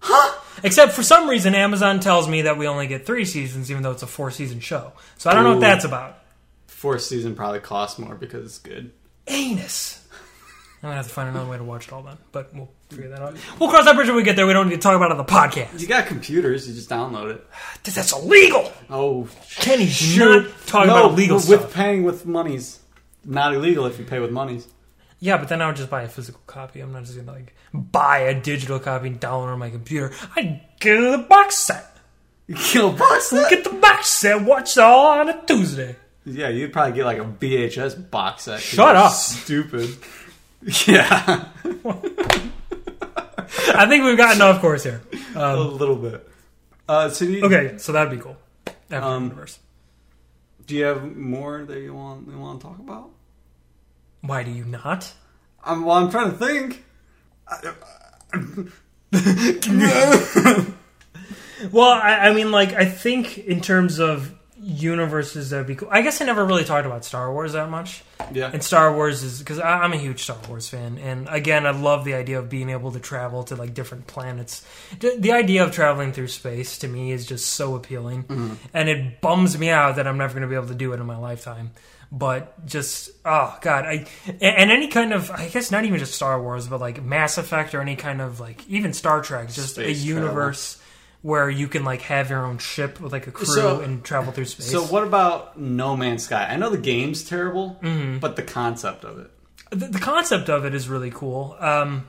Huh? 0.00 0.40
Except 0.62 0.92
for 0.92 1.02
some 1.02 1.28
reason, 1.28 1.56
Amazon 1.56 1.98
tells 1.98 2.28
me 2.28 2.42
that 2.42 2.56
we 2.56 2.68
only 2.68 2.86
get 2.86 3.04
three 3.04 3.24
seasons, 3.24 3.68
even 3.68 3.82
though 3.82 3.90
it's 3.90 4.04
a 4.04 4.06
four 4.06 4.30
season 4.30 4.60
show. 4.60 4.92
So 5.16 5.28
I 5.28 5.34
don't 5.34 5.42
know 5.42 5.54
what 5.54 5.60
that's 5.60 5.84
about. 5.84 6.20
Fourth 6.68 7.02
season 7.02 7.34
probably 7.34 7.58
costs 7.58 7.98
more 7.98 8.14
because 8.14 8.44
it's 8.44 8.58
good. 8.58 8.92
Anus. 9.26 10.06
I'm 10.82 10.90
gonna 10.90 10.94
have 10.94 11.08
to 11.08 11.12
find 11.12 11.28
another 11.28 11.50
way 11.50 11.58
to 11.58 11.64
watch 11.64 11.88
it 11.88 11.92
all 11.92 12.02
then, 12.02 12.16
but 12.30 12.54
we'll 12.54 12.70
figure 12.90 13.08
that 13.08 13.20
out. 13.20 13.36
We'll 13.58 13.68
cross 13.68 13.84
that 13.86 13.96
bridge 13.96 14.06
when 14.06 14.16
we 14.16 14.22
get 14.22 14.36
there. 14.36 14.46
We 14.46 14.52
don't 14.52 14.68
need 14.68 14.76
to 14.76 14.80
talk 14.80 14.94
about 14.94 15.10
it 15.10 15.18
on 15.18 15.18
the 15.18 15.24
podcast. 15.24 15.80
You 15.80 15.88
got 15.88 16.06
computers, 16.06 16.68
you 16.68 16.74
just 16.74 16.88
download 16.88 17.34
it. 17.34 17.44
That's 17.82 18.12
illegal. 18.12 18.72
Oh, 18.88 19.28
Kenny, 19.56 19.86
shoot! 19.86 20.44
not 20.44 20.66
talk 20.66 20.86
no, 20.86 20.96
about 20.96 21.12
illegal 21.12 21.36
with 21.38 21.46
stuff. 21.46 21.74
paying 21.74 22.04
with 22.04 22.26
monies. 22.26 22.78
Not 23.28 23.54
illegal 23.54 23.86
if 23.86 23.98
you 23.98 24.04
pay 24.04 24.18
with 24.18 24.30
monies. 24.32 24.66
Yeah, 25.20 25.36
but 25.36 25.48
then 25.48 25.60
I 25.60 25.66
would 25.66 25.76
just 25.76 25.90
buy 25.90 26.02
a 26.02 26.08
physical 26.08 26.40
copy. 26.46 26.80
I'm 26.80 26.92
not 26.92 27.04
just 27.04 27.16
gonna 27.16 27.30
like 27.30 27.54
buy 27.74 28.18
a 28.20 28.40
digital 28.40 28.78
copy 28.78 29.08
and 29.08 29.20
download 29.20 29.48
it 29.48 29.52
on 29.52 29.58
my 29.58 29.70
computer. 29.70 30.12
I'd 30.34 30.60
get 30.80 30.98
the 31.00 31.18
box 31.18 31.56
set. 31.58 31.84
You 32.48 32.54
kill 32.56 32.92
box 32.92 33.26
set? 33.26 33.50
Get 33.50 33.62
the 33.64 33.70
box 33.76 34.08
set. 34.08 34.40
Watch 34.42 34.78
it 34.78 34.80
all 34.80 35.18
on 35.20 35.28
a 35.28 35.44
Tuesday. 35.44 35.96
Yeah, 36.24 36.48
you'd 36.48 36.72
probably 36.72 36.94
get 36.96 37.04
like 37.04 37.18
a 37.18 37.24
VHS 37.24 38.10
box 38.10 38.44
set. 38.44 38.60
Shut 38.60 38.96
up. 38.96 39.12
Stupid. 39.12 39.90
Yeah, 40.86 41.44
I 43.74 43.86
think 43.88 44.04
we've 44.04 44.16
gotten 44.16 44.42
off 44.42 44.60
course 44.60 44.82
here. 44.84 45.00
a 45.36 45.56
little 45.56 45.94
bit. 45.96 46.28
Uh, 46.88 47.08
so 47.10 47.24
you, 47.24 47.44
Okay, 47.44 47.78
so 47.78 47.92
that'd 47.92 48.10
be 48.10 48.16
cool. 48.22 48.36
After 48.90 48.96
Um, 49.08 49.24
universe. 49.24 49.58
Do 50.66 50.74
you 50.74 50.84
have 50.84 51.16
more 51.16 51.64
that 51.64 51.78
you 51.80 51.94
want 51.94 52.28
you 52.28 52.38
want 52.38 52.60
to 52.60 52.66
talk 52.66 52.78
about? 52.78 53.10
Why 54.20 54.42
do 54.42 54.50
you 54.50 54.64
not? 54.64 55.12
I'm, 55.64 55.84
well, 55.84 55.96
I'm 55.96 56.10
trying 56.10 56.32
to 56.32 56.36
think. 56.38 56.84
Well, 61.72 61.90
I, 61.90 62.28
I 62.28 62.34
mean, 62.34 62.50
like, 62.50 62.72
I 62.72 62.84
think 62.84 63.38
in 63.38 63.60
terms 63.60 63.98
of 63.98 64.34
universes, 64.60 65.50
that'd 65.50 65.66
be 65.66 65.74
cool. 65.74 65.88
I 65.90 66.02
guess 66.02 66.20
I 66.20 66.24
never 66.24 66.44
really 66.44 66.64
talked 66.64 66.86
about 66.86 67.04
Star 67.04 67.32
Wars 67.32 67.52
that 67.52 67.70
much. 67.70 68.02
Yeah. 68.32 68.50
And 68.52 68.62
Star 68.62 68.92
Wars 68.94 69.22
is 69.22 69.38
because 69.38 69.58
I'm 69.58 69.92
a 69.92 69.96
huge 69.96 70.22
Star 70.22 70.38
Wars 70.48 70.68
fan, 70.68 70.98
and 70.98 71.28
again, 71.30 71.66
I 71.66 71.70
love 71.70 72.04
the 72.04 72.14
idea 72.14 72.38
of 72.38 72.50
being 72.50 72.68
able 72.68 72.92
to 72.92 73.00
travel 73.00 73.44
to 73.44 73.56
like 73.56 73.74
different 73.74 74.06
planets. 74.06 74.66
The, 74.98 75.16
the 75.18 75.32
idea 75.32 75.64
of 75.64 75.72
traveling 75.72 76.12
through 76.12 76.28
space 76.28 76.78
to 76.78 76.88
me 76.88 77.12
is 77.12 77.26
just 77.26 77.46
so 77.46 77.74
appealing, 77.74 78.24
mm-hmm. 78.24 78.54
and 78.74 78.88
it 78.88 79.20
bums 79.20 79.56
me 79.58 79.70
out 79.70 79.96
that 79.96 80.06
I'm 80.06 80.18
never 80.18 80.34
going 80.34 80.42
to 80.42 80.48
be 80.48 80.56
able 80.56 80.68
to 80.68 80.74
do 80.74 80.92
it 80.92 81.00
in 81.00 81.06
my 81.06 81.16
lifetime. 81.16 81.70
But 82.10 82.64
just 82.64 83.10
oh 83.26 83.56
god, 83.60 83.84
I 83.84 84.06
and, 84.40 84.70
any 84.70 84.88
kind 84.88 85.12
of 85.12 85.30
I 85.30 85.48
guess 85.48 85.70
not 85.70 85.84
even 85.84 85.98
just 85.98 86.14
Star 86.14 86.40
Wars, 86.42 86.66
but 86.66 86.80
like 86.80 87.02
Mass 87.02 87.36
Effect 87.36 87.74
or 87.74 87.82
any 87.82 87.96
kind 87.96 88.22
of 88.22 88.40
like 88.40 88.66
even 88.68 88.94
Star 88.94 89.20
Trek, 89.20 89.48
just 89.50 89.74
Space 89.74 90.02
a 90.02 90.06
universe 90.06 90.80
where 91.20 91.50
you 91.50 91.68
can 91.68 91.84
like 91.84 92.00
have 92.02 92.30
your 92.30 92.46
own 92.46 92.56
ship 92.56 92.98
with 93.00 93.12
like 93.12 93.26
a 93.26 93.30
crew 93.30 93.44
So- 93.44 93.80
and 93.80 94.02
travel 94.04 94.32
through 94.32 94.46
space. 94.46 94.70
So 94.70 94.84
what 94.84 95.02
about 95.04 95.58
No 95.60 95.96
Man's 95.98 96.22
Sky? 96.24 96.46
I 96.48 96.56
know 96.56 96.70
the 96.70 96.78
game's 96.78 97.24
terrible, 97.28 97.78
Mm-hmm. 97.82 98.18
but 98.20 98.36
the 98.36 98.42
concept 98.42 99.04
of 99.04 99.18
it. 99.18 99.30
the, 99.70 99.86
the 99.88 99.98
concept 99.98 100.48
of 100.48 100.64
it 100.64 100.74
is 100.74 100.88
really 100.88 101.10
cool. 101.10 101.56
Um, 101.60 102.06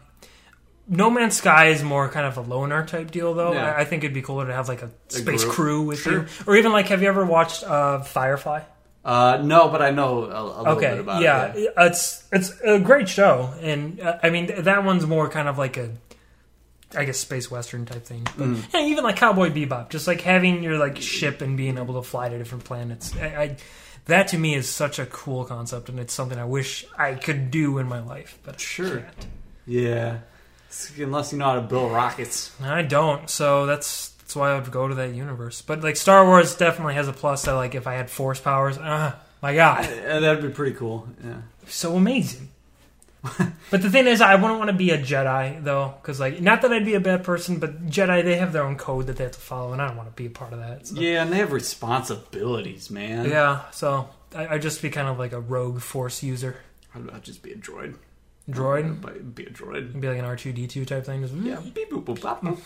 no 0.88 1.10
Man's 1.10 1.36
Sky 1.36 1.68
is 1.68 1.84
more 1.84 2.08
kind 2.10 2.26
of 2.26 2.38
a 2.38 2.42
loner 2.42 2.86
type 2.86 3.12
deal, 3.12 3.34
though. 3.34 3.52
Yeah. 3.54 3.76
I, 3.78 3.84
think 3.84 4.04
it'd 4.04 4.14
be 4.14 4.22
cooler 4.22 4.48
to 4.48 4.54
have 4.54 4.68
like 4.70 4.82
a 4.82 4.90
space 5.10 5.44
group. 5.44 5.54
crew 5.56 5.82
with 5.84 6.00
Sure. 6.00 6.20
you, 6.22 6.26
or 6.48 6.56
even 6.56 6.72
like, 6.72 6.88
have 6.88 7.02
you 7.02 7.10
ever 7.10 7.26
watched 7.26 7.64
uh, 7.64 8.00
Firefly? 8.00 8.62
Uh, 9.10 9.42
no, 9.44 9.70
but 9.70 9.82
I 9.82 9.90
know 9.90 10.26
a, 10.26 10.42
a 10.42 10.44
little 10.62 10.68
Okay, 10.78 10.92
bit 10.92 11.00
about 11.00 11.22
yeah, 11.24 11.46
it. 11.56 11.74
it's 11.78 12.24
it's 12.32 12.52
a 12.64 12.80
great 12.80 13.10
show, 13.10 13.52
and 13.60 14.00
uh, 14.00 14.20
I 14.22 14.30
mean 14.30 14.46
that 14.64 14.84
one's 14.84 15.06
more 15.08 15.28
kind 15.30 15.48
of 15.48 15.58
like 15.58 15.78
a, 15.78 15.90
I 16.96 17.06
guess 17.06 17.18
space 17.18 17.50
western 17.50 17.86
type 17.86 18.06
thing. 18.06 18.24
But 18.38 18.48
Mm. 18.50 18.64
yeah, 18.74 18.82
even 18.86 19.04
like 19.04 19.16
Cowboy 19.16 19.50
Bebop, 19.50 19.90
just 19.90 20.06
like 20.06 20.22
having 20.22 20.62
your 20.62 20.78
like 20.78 20.98
ship 21.02 21.42
and 21.42 21.58
being 21.58 21.78
able 21.80 21.96
to 21.96 22.04
fly 22.08 22.30
to 22.30 22.38
different 22.38 22.66
planets. 22.66 23.16
I, 23.18 23.26
I 23.26 23.58
that 24.06 24.28
to 24.30 24.38
me 24.38 24.54
is 24.54 24.70
such 24.70 25.00
a 25.00 25.08
cool 25.08 25.44
concept, 25.44 25.90
and 25.90 26.00
it's 26.00 26.14
something 26.14 26.38
I 26.38 26.46
wish 26.46 26.86
I 26.96 27.16
could 27.16 27.50
do 27.50 27.80
in 27.80 27.88
my 27.88 28.02
life, 28.02 28.38
but 28.44 28.60
Sure. 28.60 29.04
Yeah. 29.66 30.20
Unless 31.00 31.32
you 31.32 31.40
know 31.40 31.46
how 31.46 31.56
to 31.56 31.62
build 31.62 31.92
rockets. 31.92 32.56
I 32.62 32.84
don't, 32.84 33.28
so 33.28 33.66
that's 33.66 34.09
that's 34.30 34.36
why 34.36 34.52
I 34.52 34.60
would 34.60 34.70
go 34.70 34.88
to 34.88 34.94
that 34.94 35.16
universe. 35.16 35.64
But 35.64 35.82
like 35.82 35.96
Star 35.98 36.24
Wars 36.24 36.54
definitely 36.54 36.94
has 36.94 37.08
a 37.08 37.14
plus 37.14 37.42
that 37.46 37.54
like 37.54 37.74
if 37.74 37.88
I 37.88 37.96
had 37.96 38.12
force 38.12 38.40
powers, 38.40 38.78
ah, 38.80 39.20
my 39.42 39.56
god, 39.56 39.86
Uh, 39.86 40.20
that'd 40.20 40.44
be 40.44 40.50
pretty 40.50 40.76
cool. 40.76 41.08
Yeah. 41.26 41.38
so 41.68 41.96
amazing. 41.96 42.50
but 43.72 43.82
the 43.82 43.90
thing 43.90 44.06
is, 44.06 44.22
I 44.22 44.36
wouldn't 44.36 44.60
want 44.60 44.70
to 44.70 44.78
be 44.78 44.92
a 44.92 45.00
Jedi 45.00 45.64
though, 45.64 45.96
because 46.00 46.20
like 46.20 46.42
not 46.42 46.62
that 46.62 46.72
I'd 46.72 46.86
be 46.86 46.94
a 46.94 47.00
bad 47.00 47.24
person, 47.24 47.58
but 47.58 47.88
Jedi 47.88 48.24
they 48.24 48.36
have 48.36 48.54
their 48.54 48.62
own 48.64 48.76
code 48.78 49.08
that 49.08 49.18
they 49.18 49.24
have 49.24 49.34
to 49.34 49.40
follow, 49.40 49.74
and 49.74 49.82
I 49.82 49.88
don't 49.88 49.98
want 49.98 50.10
to 50.10 50.16
be 50.16 50.28
a 50.28 50.30
part 50.30 50.54
of 50.54 50.60
that. 50.60 50.86
So. 50.86 51.02
Yeah, 51.02 51.24
and 51.24 51.34
they 51.34 51.38
have 51.38 51.52
responsibilities, 51.52 52.92
man. 52.92 53.28
Yeah, 53.28 53.64
so 53.72 54.10
I, 54.36 54.46
I'd 54.50 54.62
just 54.62 54.80
be 54.84 54.92
kind 54.92 55.08
of 55.08 55.18
like 55.18 55.34
a 55.34 55.40
rogue 55.40 55.82
force 55.82 56.22
user, 56.22 56.58
I'd, 56.94 57.10
I'd 57.10 57.24
just 57.24 57.42
be 57.42 57.52
a 57.52 57.56
droid. 57.58 57.96
droid, 58.48 59.34
be 59.34 59.46
a 59.46 59.50
droid. 59.50 59.78
It'd 59.90 60.00
be 60.00 60.08
like 60.08 60.20
an 60.20 60.26
R 60.26 60.36
two 60.36 60.54
D 60.54 60.68
two 60.68 60.86
type 60.86 61.04
thing. 61.08 61.24
Just, 61.24 61.34
Yeah. 61.34 61.62
Beep, 61.74 61.90
boop, 61.90 62.04
boop, 62.06 62.20
boop. 62.20 62.60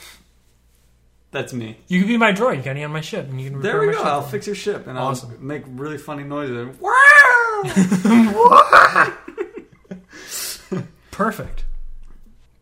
That's 1.33 1.51
me. 1.51 1.75
you 1.89 1.99
can 1.99 2.07
be 2.07 2.15
my 2.17 2.31
droid, 2.31 2.63
Kenny, 2.63 2.83
on 2.85 2.91
my 2.91 3.01
ship, 3.01 3.27
and 3.27 3.41
you 3.41 3.49
can 3.49 3.59
There 3.59 3.73
repair 3.73 3.81
we 3.81 3.87
my 3.87 3.91
go. 3.93 3.97
ship 3.99 4.07
I'll 4.07 4.21
fix 4.21 4.47
your 4.47 4.55
ship 4.55 4.87
and 4.87 4.97
Awesome. 4.97 5.31
I'll 5.31 5.37
make 5.39 5.63
really 5.67 5.97
funny 5.97 6.23
noises. 6.23 6.77
Perfect. 11.11 11.63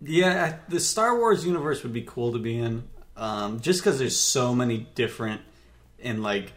Yeah, 0.01 0.45
I- 0.45 0.59
the 0.69 0.79
Star 0.79 1.17
Wars 1.17 1.45
universe 1.45 1.83
would 1.83 1.93
be 1.93 2.01
cool 2.01 2.31
to 2.33 2.39
be 2.39 2.57
in, 2.57 2.83
um, 3.15 3.59
just 3.59 3.81
because 3.81 3.99
there's 3.99 4.17
so 4.19 4.55
many 4.55 4.87
different 4.95 5.41
and 6.03 6.23
like 6.23 6.51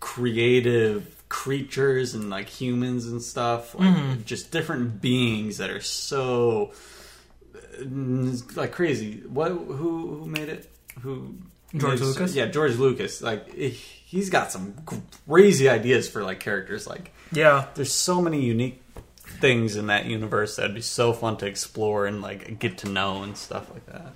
creative, 0.00 1.22
creatures 1.28 2.14
and 2.14 2.30
like 2.30 2.48
humans 2.48 3.06
and 3.06 3.20
stuff, 3.22 3.74
like 3.74 3.94
Mm-hmm. 3.94 4.22
just 4.24 4.50
different 4.50 5.00
beings 5.02 5.58
that 5.58 5.68
are 5.70 5.82
so 5.82 6.72
uh, 7.54 7.84
like 8.56 8.72
crazy. 8.72 9.20
What? 9.28 9.50
Who? 9.50 10.20
Who 10.20 10.26
made 10.26 10.48
it? 10.48 10.69
Who? 11.02 11.34
George 11.76 12.00
made- 12.00 12.06
Lucas? 12.06 12.34
Yeah, 12.34 12.46
George 12.46 12.76
Lucas. 12.76 13.22
Like 13.22 13.52
he's 13.54 14.30
got 14.30 14.50
some 14.52 14.74
crazy 15.28 15.68
ideas 15.68 16.08
for 16.08 16.22
like 16.24 16.40
characters. 16.40 16.86
Like 16.86 17.12
Yeah. 17.32 17.66
there's 17.74 17.92
so 17.92 18.20
many 18.20 18.42
unique 18.42 18.82
things 19.40 19.76
in 19.76 19.86
that 19.86 20.06
universe 20.06 20.56
that'd 20.56 20.74
be 20.74 20.80
so 20.80 21.12
fun 21.12 21.36
to 21.38 21.46
explore 21.46 22.06
and 22.06 22.20
like 22.20 22.58
get 22.58 22.78
to 22.78 22.88
know 22.88 23.22
and 23.22 23.36
stuff 23.36 23.70
like 23.72 23.86
that. 23.86 24.12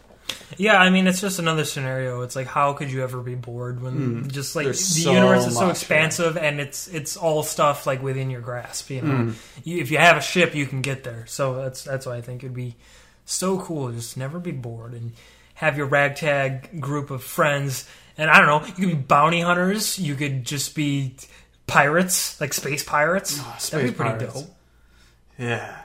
Yeah, 0.56 0.76
I 0.78 0.90
mean, 0.90 1.06
it's 1.06 1.20
just 1.20 1.38
another 1.38 1.64
scenario. 1.64 2.22
It's 2.22 2.34
like, 2.34 2.46
how 2.46 2.72
could 2.72 2.90
you 2.90 3.02
ever 3.02 3.20
be 3.20 3.34
bored 3.34 3.82
when 3.82 4.28
just 4.30 4.56
like. 4.56 4.64
There's 4.64 4.94
the 4.94 5.02
so 5.02 5.12
universe 5.12 5.46
is 5.46 5.56
so 5.56 5.70
expansive 5.70 6.36
and 6.36 6.60
it's 6.60 6.88
it's 6.88 7.16
all 7.16 7.42
stuff 7.42 7.86
like 7.86 8.02
within 8.02 8.30
your 8.30 8.40
grasp. 8.40 8.90
You 8.90 9.02
know, 9.02 9.16
Hmm. 9.16 9.30
you, 9.64 9.78
if 9.80 9.90
you 9.90 9.98
have 9.98 10.16
a 10.16 10.20
ship, 10.22 10.54
you 10.54 10.66
can 10.66 10.80
get 10.82 11.04
there. 11.04 11.24
So 11.26 11.54
that's 11.54 11.84
that's 11.84 12.06
why 12.06 12.16
I 12.16 12.20
think 12.20 12.42
it'd 12.42 12.54
be 12.54 12.74
so 13.26 13.58
cool. 13.60 13.92
Just 13.92 14.16
never 14.16 14.38
be 14.38 14.50
bored 14.52 14.92
and 14.92 15.12
have 15.54 15.76
your 15.76 15.86
ragtag 15.86 16.80
group 16.80 17.10
of 17.10 17.22
friends. 17.22 17.88
And 18.18 18.30
I 18.30 18.38
don't 18.38 18.46
know, 18.46 18.66
you 18.66 18.72
could 18.74 18.86
be 18.88 18.94
bounty 18.94 19.40
hunters. 19.40 19.98
You 19.98 20.14
could 20.14 20.44
just 20.44 20.74
be 20.74 21.16
pirates, 21.66 22.40
like 22.40 22.52
space 22.52 22.82
pirates. 22.84 23.38
Ah, 23.40 23.44
That'd 23.44 23.56
be 23.56 23.60
space 23.88 23.96
pretty 23.96 24.10
pirates. 24.18 24.42
dope. 24.42 24.50
Yeah, 25.38 25.80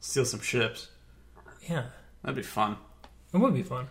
steal 0.00 0.24
some 0.24 0.40
ships. 0.40 0.88
Yeah, 1.68 1.84
That'd 2.22 2.36
be 2.36 2.42
fun. 2.42 2.76
it 3.32 3.36
would 3.38 3.54
be 3.54 3.62
fun. 3.62 3.86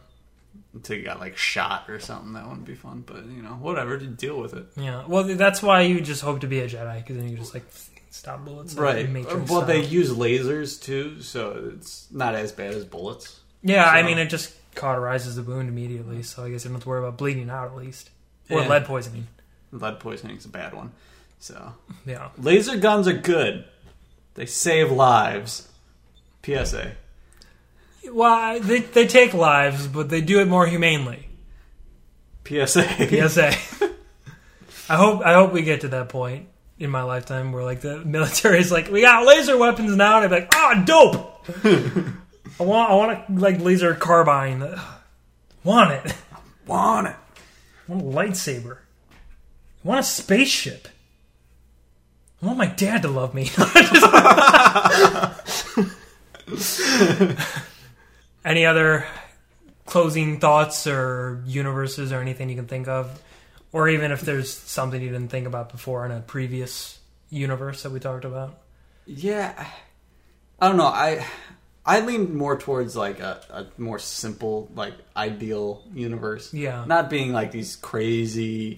Until 0.74 0.98
you 0.98 1.04
got 1.04 1.20
like 1.22 1.38
shot 1.38 1.90
or 1.90 2.00
something, 2.00 2.34
that 2.34 2.46
wouldn't 2.48 2.66
be 2.66 2.76
fun. 2.76 3.04
But 3.06 3.26
you 3.26 3.42
know, 3.42 3.52
whatever, 3.52 3.98
to 3.98 4.06
deal 4.08 4.40
with 4.40 4.54
it. 4.54 4.66
Yeah, 4.76 5.06
well, 5.08 5.24
that's 5.24 5.62
why 5.64 5.82
you 5.82 6.02
just 6.02 6.22
hope 6.22 6.42
to 6.42 6.48
be 6.48 6.60
a 6.60 6.68
Jedi 6.68 6.98
because 6.98 7.16
then 7.18 7.30
you 7.30 7.38
just 7.38 7.54
like 7.54 7.64
stop 8.10 8.44
bullets. 8.44 8.74
Right. 8.76 9.10
Matrix 9.10 9.50
uh, 9.50 9.54
Well, 9.54 9.62
they 9.66 9.82
use 9.84 10.12
lasers 10.12 10.82
too, 10.82 11.22
so 11.22 11.72
it's 11.76 12.08
not 12.12 12.36
as 12.36 12.52
bad 12.52 12.74
as 12.74 12.84
bullets. 12.84 13.40
Yeah, 13.64 13.86
I 13.86 14.04
mean, 14.04 14.18
it 14.18 14.28
just 14.30 14.54
cauterizes 14.76 15.36
the 15.36 15.44
wound 15.44 15.70
immediately, 15.70 16.24
so 16.24 16.44
I 16.46 16.50
guess 16.50 16.64
you 16.64 16.70
don't 16.70 16.76
have 16.76 16.84
to 16.84 16.90
worry 16.90 17.00
about 17.00 17.18
bleeding 17.18 17.50
out 17.50 17.68
at 17.68 17.76
least 17.76 18.10
or 18.50 18.62
Yeah. 18.62 18.68
lead 18.68 18.86
poisoning. 18.86 19.28
Lead 19.72 20.00
poisoning 20.00 20.38
is 20.38 20.46
a 20.46 20.50
bad 20.50 20.74
one. 20.74 20.92
So 21.40 21.74
Yeah, 22.06 22.30
laser 22.38 22.78
guns 22.78 23.08
are 23.08 23.14
good. 23.14 23.66
They 24.36 24.46
save 24.46 24.92
lives. 24.92 25.68
PSA. 26.44 26.94
well, 28.12 28.60
they 28.60 28.80
they 28.80 29.06
take 29.08 29.34
lives, 29.34 29.88
but 29.88 30.10
they 30.10 30.22
do 30.22 30.40
it 30.40 30.48
more 30.48 30.66
humanely. 30.66 31.28
PSA. 32.46 32.84
PSA. 33.30 33.54
I 34.90 34.96
hope 34.96 35.22
I 35.26 35.34
hope 35.34 35.52
we 35.54 35.62
get 35.62 35.82
to 35.82 35.90
that 35.90 36.10
point 36.10 36.48
in 36.80 36.90
my 36.90 37.04
lifetime 37.04 37.52
where 37.52 37.64
like 37.64 37.82
the 37.82 38.04
military 38.04 38.60
is 38.60 38.72
like, 38.72 38.90
we 38.90 39.02
got 39.02 39.26
laser 39.26 39.58
weapons 39.58 39.96
now, 39.96 40.16
and 40.22 40.26
I'm 40.26 40.32
like, 40.32 40.52
oh, 40.56 40.84
dope. 40.86 41.48
I 42.60 42.64
want 42.64 42.92
I 42.92 42.96
want 42.96 43.12
a 43.12 43.40
like 43.40 43.60
laser 43.60 43.96
carbine. 43.96 44.64
Want 45.64 45.92
it. 45.92 46.14
Want 46.66 47.08
it. 47.08 47.16
I 47.88 47.92
want 47.92 48.02
a 48.02 48.06
lightsaber. 48.06 48.78
I 49.84 49.88
want 49.88 50.00
a 50.00 50.04
spaceship. 50.04 50.88
I 52.42 52.48
want 52.48 52.58
my 52.58 52.68
dad 52.68 53.04
to 53.04 53.08
love 53.08 53.36
me. 53.36 53.52
Any 58.44 58.66
other 58.66 59.06
closing 59.86 60.40
thoughts 60.40 60.88
or 60.88 61.44
universes 61.46 62.12
or 62.12 62.22
anything 62.22 62.50
you 62.50 62.56
can 62.56 62.68
think 62.68 62.88
of? 62.88 63.22
Or 63.72 63.88
even 63.88 64.12
if 64.12 64.22
there's 64.22 64.52
something 64.52 65.02
you 65.02 65.10
didn't 65.10 65.30
think 65.30 65.48
about 65.48 65.72
before 65.72 66.06
in 66.06 66.12
a 66.12 66.20
previous 66.20 67.00
universe 67.30 67.84
that 67.84 67.92
we 67.92 68.00
talked 68.00 68.26
about? 68.26 68.58
Yeah, 69.06 69.68
I 70.60 70.68
don't 70.68 70.78
know. 70.78 70.88
I 70.88 71.26
I 71.86 72.02
lean 72.02 72.38
more 72.38 72.58
towards 72.58 72.96
like 72.96 73.20
a, 73.20 73.42
a 73.50 73.82
more 73.82 73.98
simple, 74.00 74.70
like 74.76 74.94
ideal 75.16 75.84
universe. 75.94 76.54
Yeah. 76.54 76.86
not 76.86 77.10
being 77.10 77.34
like 77.34 77.52
these 77.52 77.76
crazy, 77.76 78.78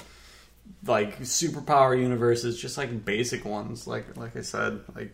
like 0.86 1.20
superpower 1.20 2.00
universes. 2.00 2.60
Just 2.60 2.78
like 2.78 3.04
basic 3.06 3.44
ones. 3.46 3.88
Like 3.88 4.16
like 4.18 4.36
I 4.38 4.42
said, 4.42 4.80
like 4.96 5.14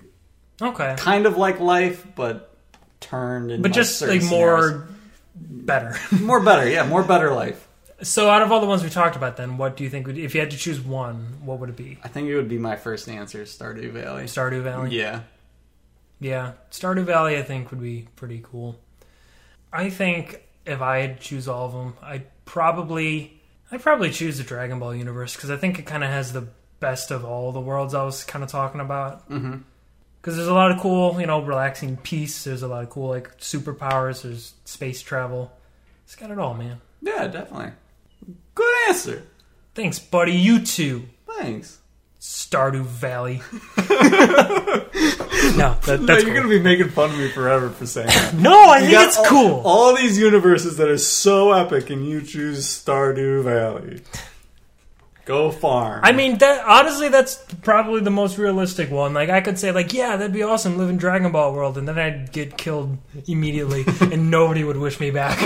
Okay. 0.61 0.95
kind 0.99 1.25
of 1.25 1.37
like 1.37 1.59
life, 1.59 2.05
but 2.15 2.55
turned. 2.99 3.49
In 3.51 3.61
But 3.61 3.69
like, 3.71 3.75
just 3.75 4.01
like 4.01 4.23
more 4.23 4.87
better. 5.35 5.95
more 6.21 6.41
better. 6.41 6.69
Yeah, 6.69 6.85
more 6.85 7.03
better 7.03 7.31
life. 7.33 7.67
so 8.03 8.29
out 8.29 8.41
of 8.43 8.51
all 8.51 8.59
the 8.61 8.67
ones 8.67 8.83
we 8.83 8.89
talked 8.89 9.15
about 9.15 9.35
then, 9.37 9.57
what 9.57 9.75
do 9.77 9.83
you 9.83 9.89
think 9.89 10.05
would 10.05 10.17
if 10.17 10.35
you 10.35 10.41
had 10.41 10.51
to 10.51 10.57
choose 10.57 10.79
one, 10.79 11.37
what 11.43 11.59
would 11.59 11.69
it 11.69 11.75
be? 11.75 11.97
I 12.03 12.07
think 12.07 12.27
it 12.27 12.35
would 12.35 12.49
be 12.49 12.57
my 12.59 12.75
first 12.75 13.09
answer. 13.09 13.43
Stardew 13.45 13.91
Valley. 13.93 14.25
Stardew 14.25 14.61
Valley? 14.61 14.95
Yeah. 14.95 15.21
Yeah, 16.20 16.53
Stardew 16.72 17.05
Valley 17.05 17.38
I 17.38 17.43
think 17.43 17.72
would 17.72 17.82
be 17.82 18.07
pretty 18.15 18.41
cool. 18.43 18.80
I 19.72 19.89
think 19.89 20.43
if 20.65 20.82
I 20.82 20.99
had 20.99 21.22
choose 21.22 21.47
all 21.47 21.65
of 21.65 21.74
them, 21.74 21.93
I'd 22.01 22.26
probably 22.45 23.39
I'd 23.72 23.82
probably 23.82 24.11
choose 24.11 24.38
the 24.38 24.43
Dragon 24.43 24.80
Ball 24.80 24.95
universe 24.95 25.36
because 25.36 25.49
I 25.49 25.57
think 25.57 25.80
it 25.80 25.86
kind 25.86 26.03
of 26.03 26.09
has 26.09 26.34
the 26.34 26.47
best 26.80 27.11
of 27.11 27.24
all 27.26 27.51
the 27.51 27.59
worlds 27.59 27.93
I 27.93 28.03
was 28.03 28.24
kind 28.24 28.43
of 28.43 28.49
talking 28.49 28.82
about. 28.82 29.30
Mm-hmm. 29.30 29.57
Because 30.22 30.36
there's 30.36 30.49
a 30.49 30.53
lot 30.53 30.72
of 30.72 30.80
cool, 30.80 31.20
you 31.20 31.28
know, 31.28 31.41
relaxing 31.41 31.95
peace. 31.97 32.43
There's 32.43 32.61
a 32.61 32.67
lot 32.67 32.84
of 32.84 32.89
cool 32.89 33.09
like 33.09 33.38
superpowers. 33.39 34.24
There's 34.24 34.53
space 34.65 35.01
travel. 35.01 35.51
It's 36.03 36.15
got 36.15 36.32
it 36.32 36.39
all, 36.39 36.53
man. 36.53 36.82
Yeah, 37.01 37.28
definitely. 37.28 37.72
Good 38.53 38.89
answer. 38.89 39.24
Thanks, 39.76 39.99
buddy. 39.99 40.34
You 40.34 40.65
too. 40.65 41.07
Thanks. 41.38 41.78
Stardew 42.20 42.84
Valley. 42.84 43.41
no, 45.57 45.74
that, 45.86 45.99
No, 46.01 46.13
you're 46.17 46.26
cool. 46.26 46.34
gonna 46.36 46.47
be 46.49 46.59
making 46.59 46.89
fun 46.89 47.11
of 47.11 47.17
me 47.17 47.30
forever 47.30 47.70
for 47.70 47.86
saying 47.86 48.07
that. 48.07 48.34
No, 48.38 48.53
I 48.70 48.80
You 48.80 48.88
think 48.89 49.07
it's 49.07 49.17
all- 49.17 49.26
cool. 49.26 49.61
All 49.65 49.95
these 49.95 50.17
universes 50.17 50.78
that 50.78 50.89
are 50.89 50.97
so 50.97 51.51
epic, 51.53 51.89
and 51.89 52.05
you 52.07 52.22
choose 52.22 52.65
Stardew 52.65 53.43
Valley. 53.43 54.01
Go 55.26 55.51
farm. 55.51 56.01
I 56.03 56.11
mean, 56.11 56.39
that 56.39 56.65
honestly, 56.65 57.07
that's 57.07 57.36
probably 57.61 58.01
the 58.01 58.09
most 58.09 58.38
realistic 58.39 58.89
one. 58.89 59.13
Like, 59.13 59.30
I 59.30 59.41
could 59.41 59.59
say, 59.59 59.72
like, 59.72 59.93
yeah, 59.93 60.15
that'd 60.17 60.34
be 60.34 60.41
awesome, 60.43 60.78
live 60.78 60.89
in 60.89 60.97
Dragon 60.97 61.32
Ball 61.32 61.53
world, 61.53 61.78
and 61.78 61.88
then 61.88 61.99
I'd 61.99 62.32
get 62.32 62.57
killed 62.57 62.97
immediately, 63.28 63.86
and 64.01 64.32
nobody 64.32 64.63
would 64.63 64.78
wish 64.78 64.99
me 64.99 65.11
back. 65.11 65.38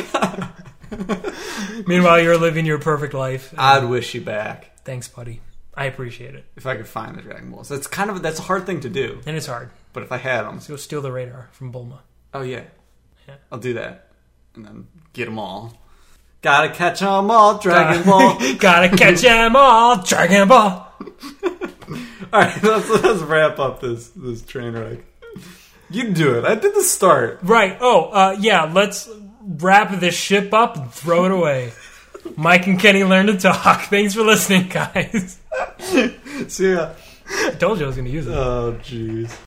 Meanwhile, 1.86 2.22
you're 2.22 2.38
living 2.38 2.66
your 2.66 2.80
perfect 2.80 3.14
life. 3.14 3.54
I'd 3.58 3.84
wish 3.86 4.14
you 4.16 4.22
back 4.22 4.70
Thanks, 4.86 5.08
buddy. 5.08 5.42
I 5.76 5.86
appreciate 5.86 6.36
it, 6.36 6.46
if 6.56 6.66
I 6.68 6.76
could 6.76 6.88
find 6.88 7.18
the 7.18 7.22
Dragon 7.22 7.50
Balls. 7.52 7.70
That's 7.70 7.88
kind 7.88 8.10
of 8.10 8.22
that's 8.22 8.40
a 8.40 8.44
hard 8.44 8.66
thing 8.66 8.82
to 8.82 8.90
do, 8.90 9.20
and 9.26 9.36
it's 9.36 9.48
hard. 9.48 9.70
but 9.94 10.04
if 10.04 10.12
I 10.12 10.18
had 10.18 10.44
them, 10.44 10.56
Let's 10.56 10.68
go 10.68 10.76
steal 10.76 11.02
the 11.02 11.12
radar 11.12 11.50
from 11.52 11.72
Bulma. 11.74 12.00
oh 12.34 12.42
yeah, 12.44 12.64
Yeah. 13.28 13.36
I'll 13.52 13.60
do 13.60 13.74
that, 13.76 14.08
and 14.56 14.66
then 14.66 14.88
get 15.14 15.26
them 15.26 15.40
all. 15.40 15.78
Gotta 16.42 16.70
catch 16.70 17.02
'em 17.02 17.32
all, 17.32 17.58
Dragon 17.58 18.04
Ball. 18.04 18.38
Gotta 18.60 18.90
catch 18.96 19.24
'em 19.24 19.56
all, 19.56 20.04
Dragon 20.04 20.48
Ball. 20.48 20.88
All 22.34 22.42
right, 22.42 22.64
let's, 22.64 22.90
let's 22.90 23.22
wrap 23.22 23.60
up 23.60 23.80
this 23.80 24.10
this 24.10 24.42
train 24.42 24.74
wreck. 24.74 25.00
You 25.92 26.10
do 26.12 26.38
it. 26.40 26.46
I 26.46 26.56
did 26.56 26.74
the 26.74 26.82
start. 26.82 27.40
Right. 27.44 27.78
Oh, 27.80 28.06
uh, 28.06 28.36
yeah. 28.40 28.64
Let's 28.74 29.08
wrap 29.42 30.00
this 30.00 30.16
ship 30.16 30.52
up 30.54 30.76
and 30.76 30.92
throw 30.92 31.26
it 31.26 31.32
away. 31.32 31.74
Mike 32.36 32.68
and 32.68 32.80
Kenny 32.80 33.04
learn 33.04 33.28
to 33.28 33.38
talk. 33.38 33.82
Thanks 33.90 34.14
for 34.14 34.22
listening, 34.24 34.68
guys. 34.70 35.40
See 36.48 36.72
ya. 36.74 36.92
I 37.30 37.52
told 37.52 37.80
you 37.80 37.86
I 37.86 37.88
was 37.88 37.96
going 37.96 38.08
to 38.08 38.12
use 38.12 38.28
it. 38.28 38.34
Oh, 38.34 38.78
jeez. 38.84 39.36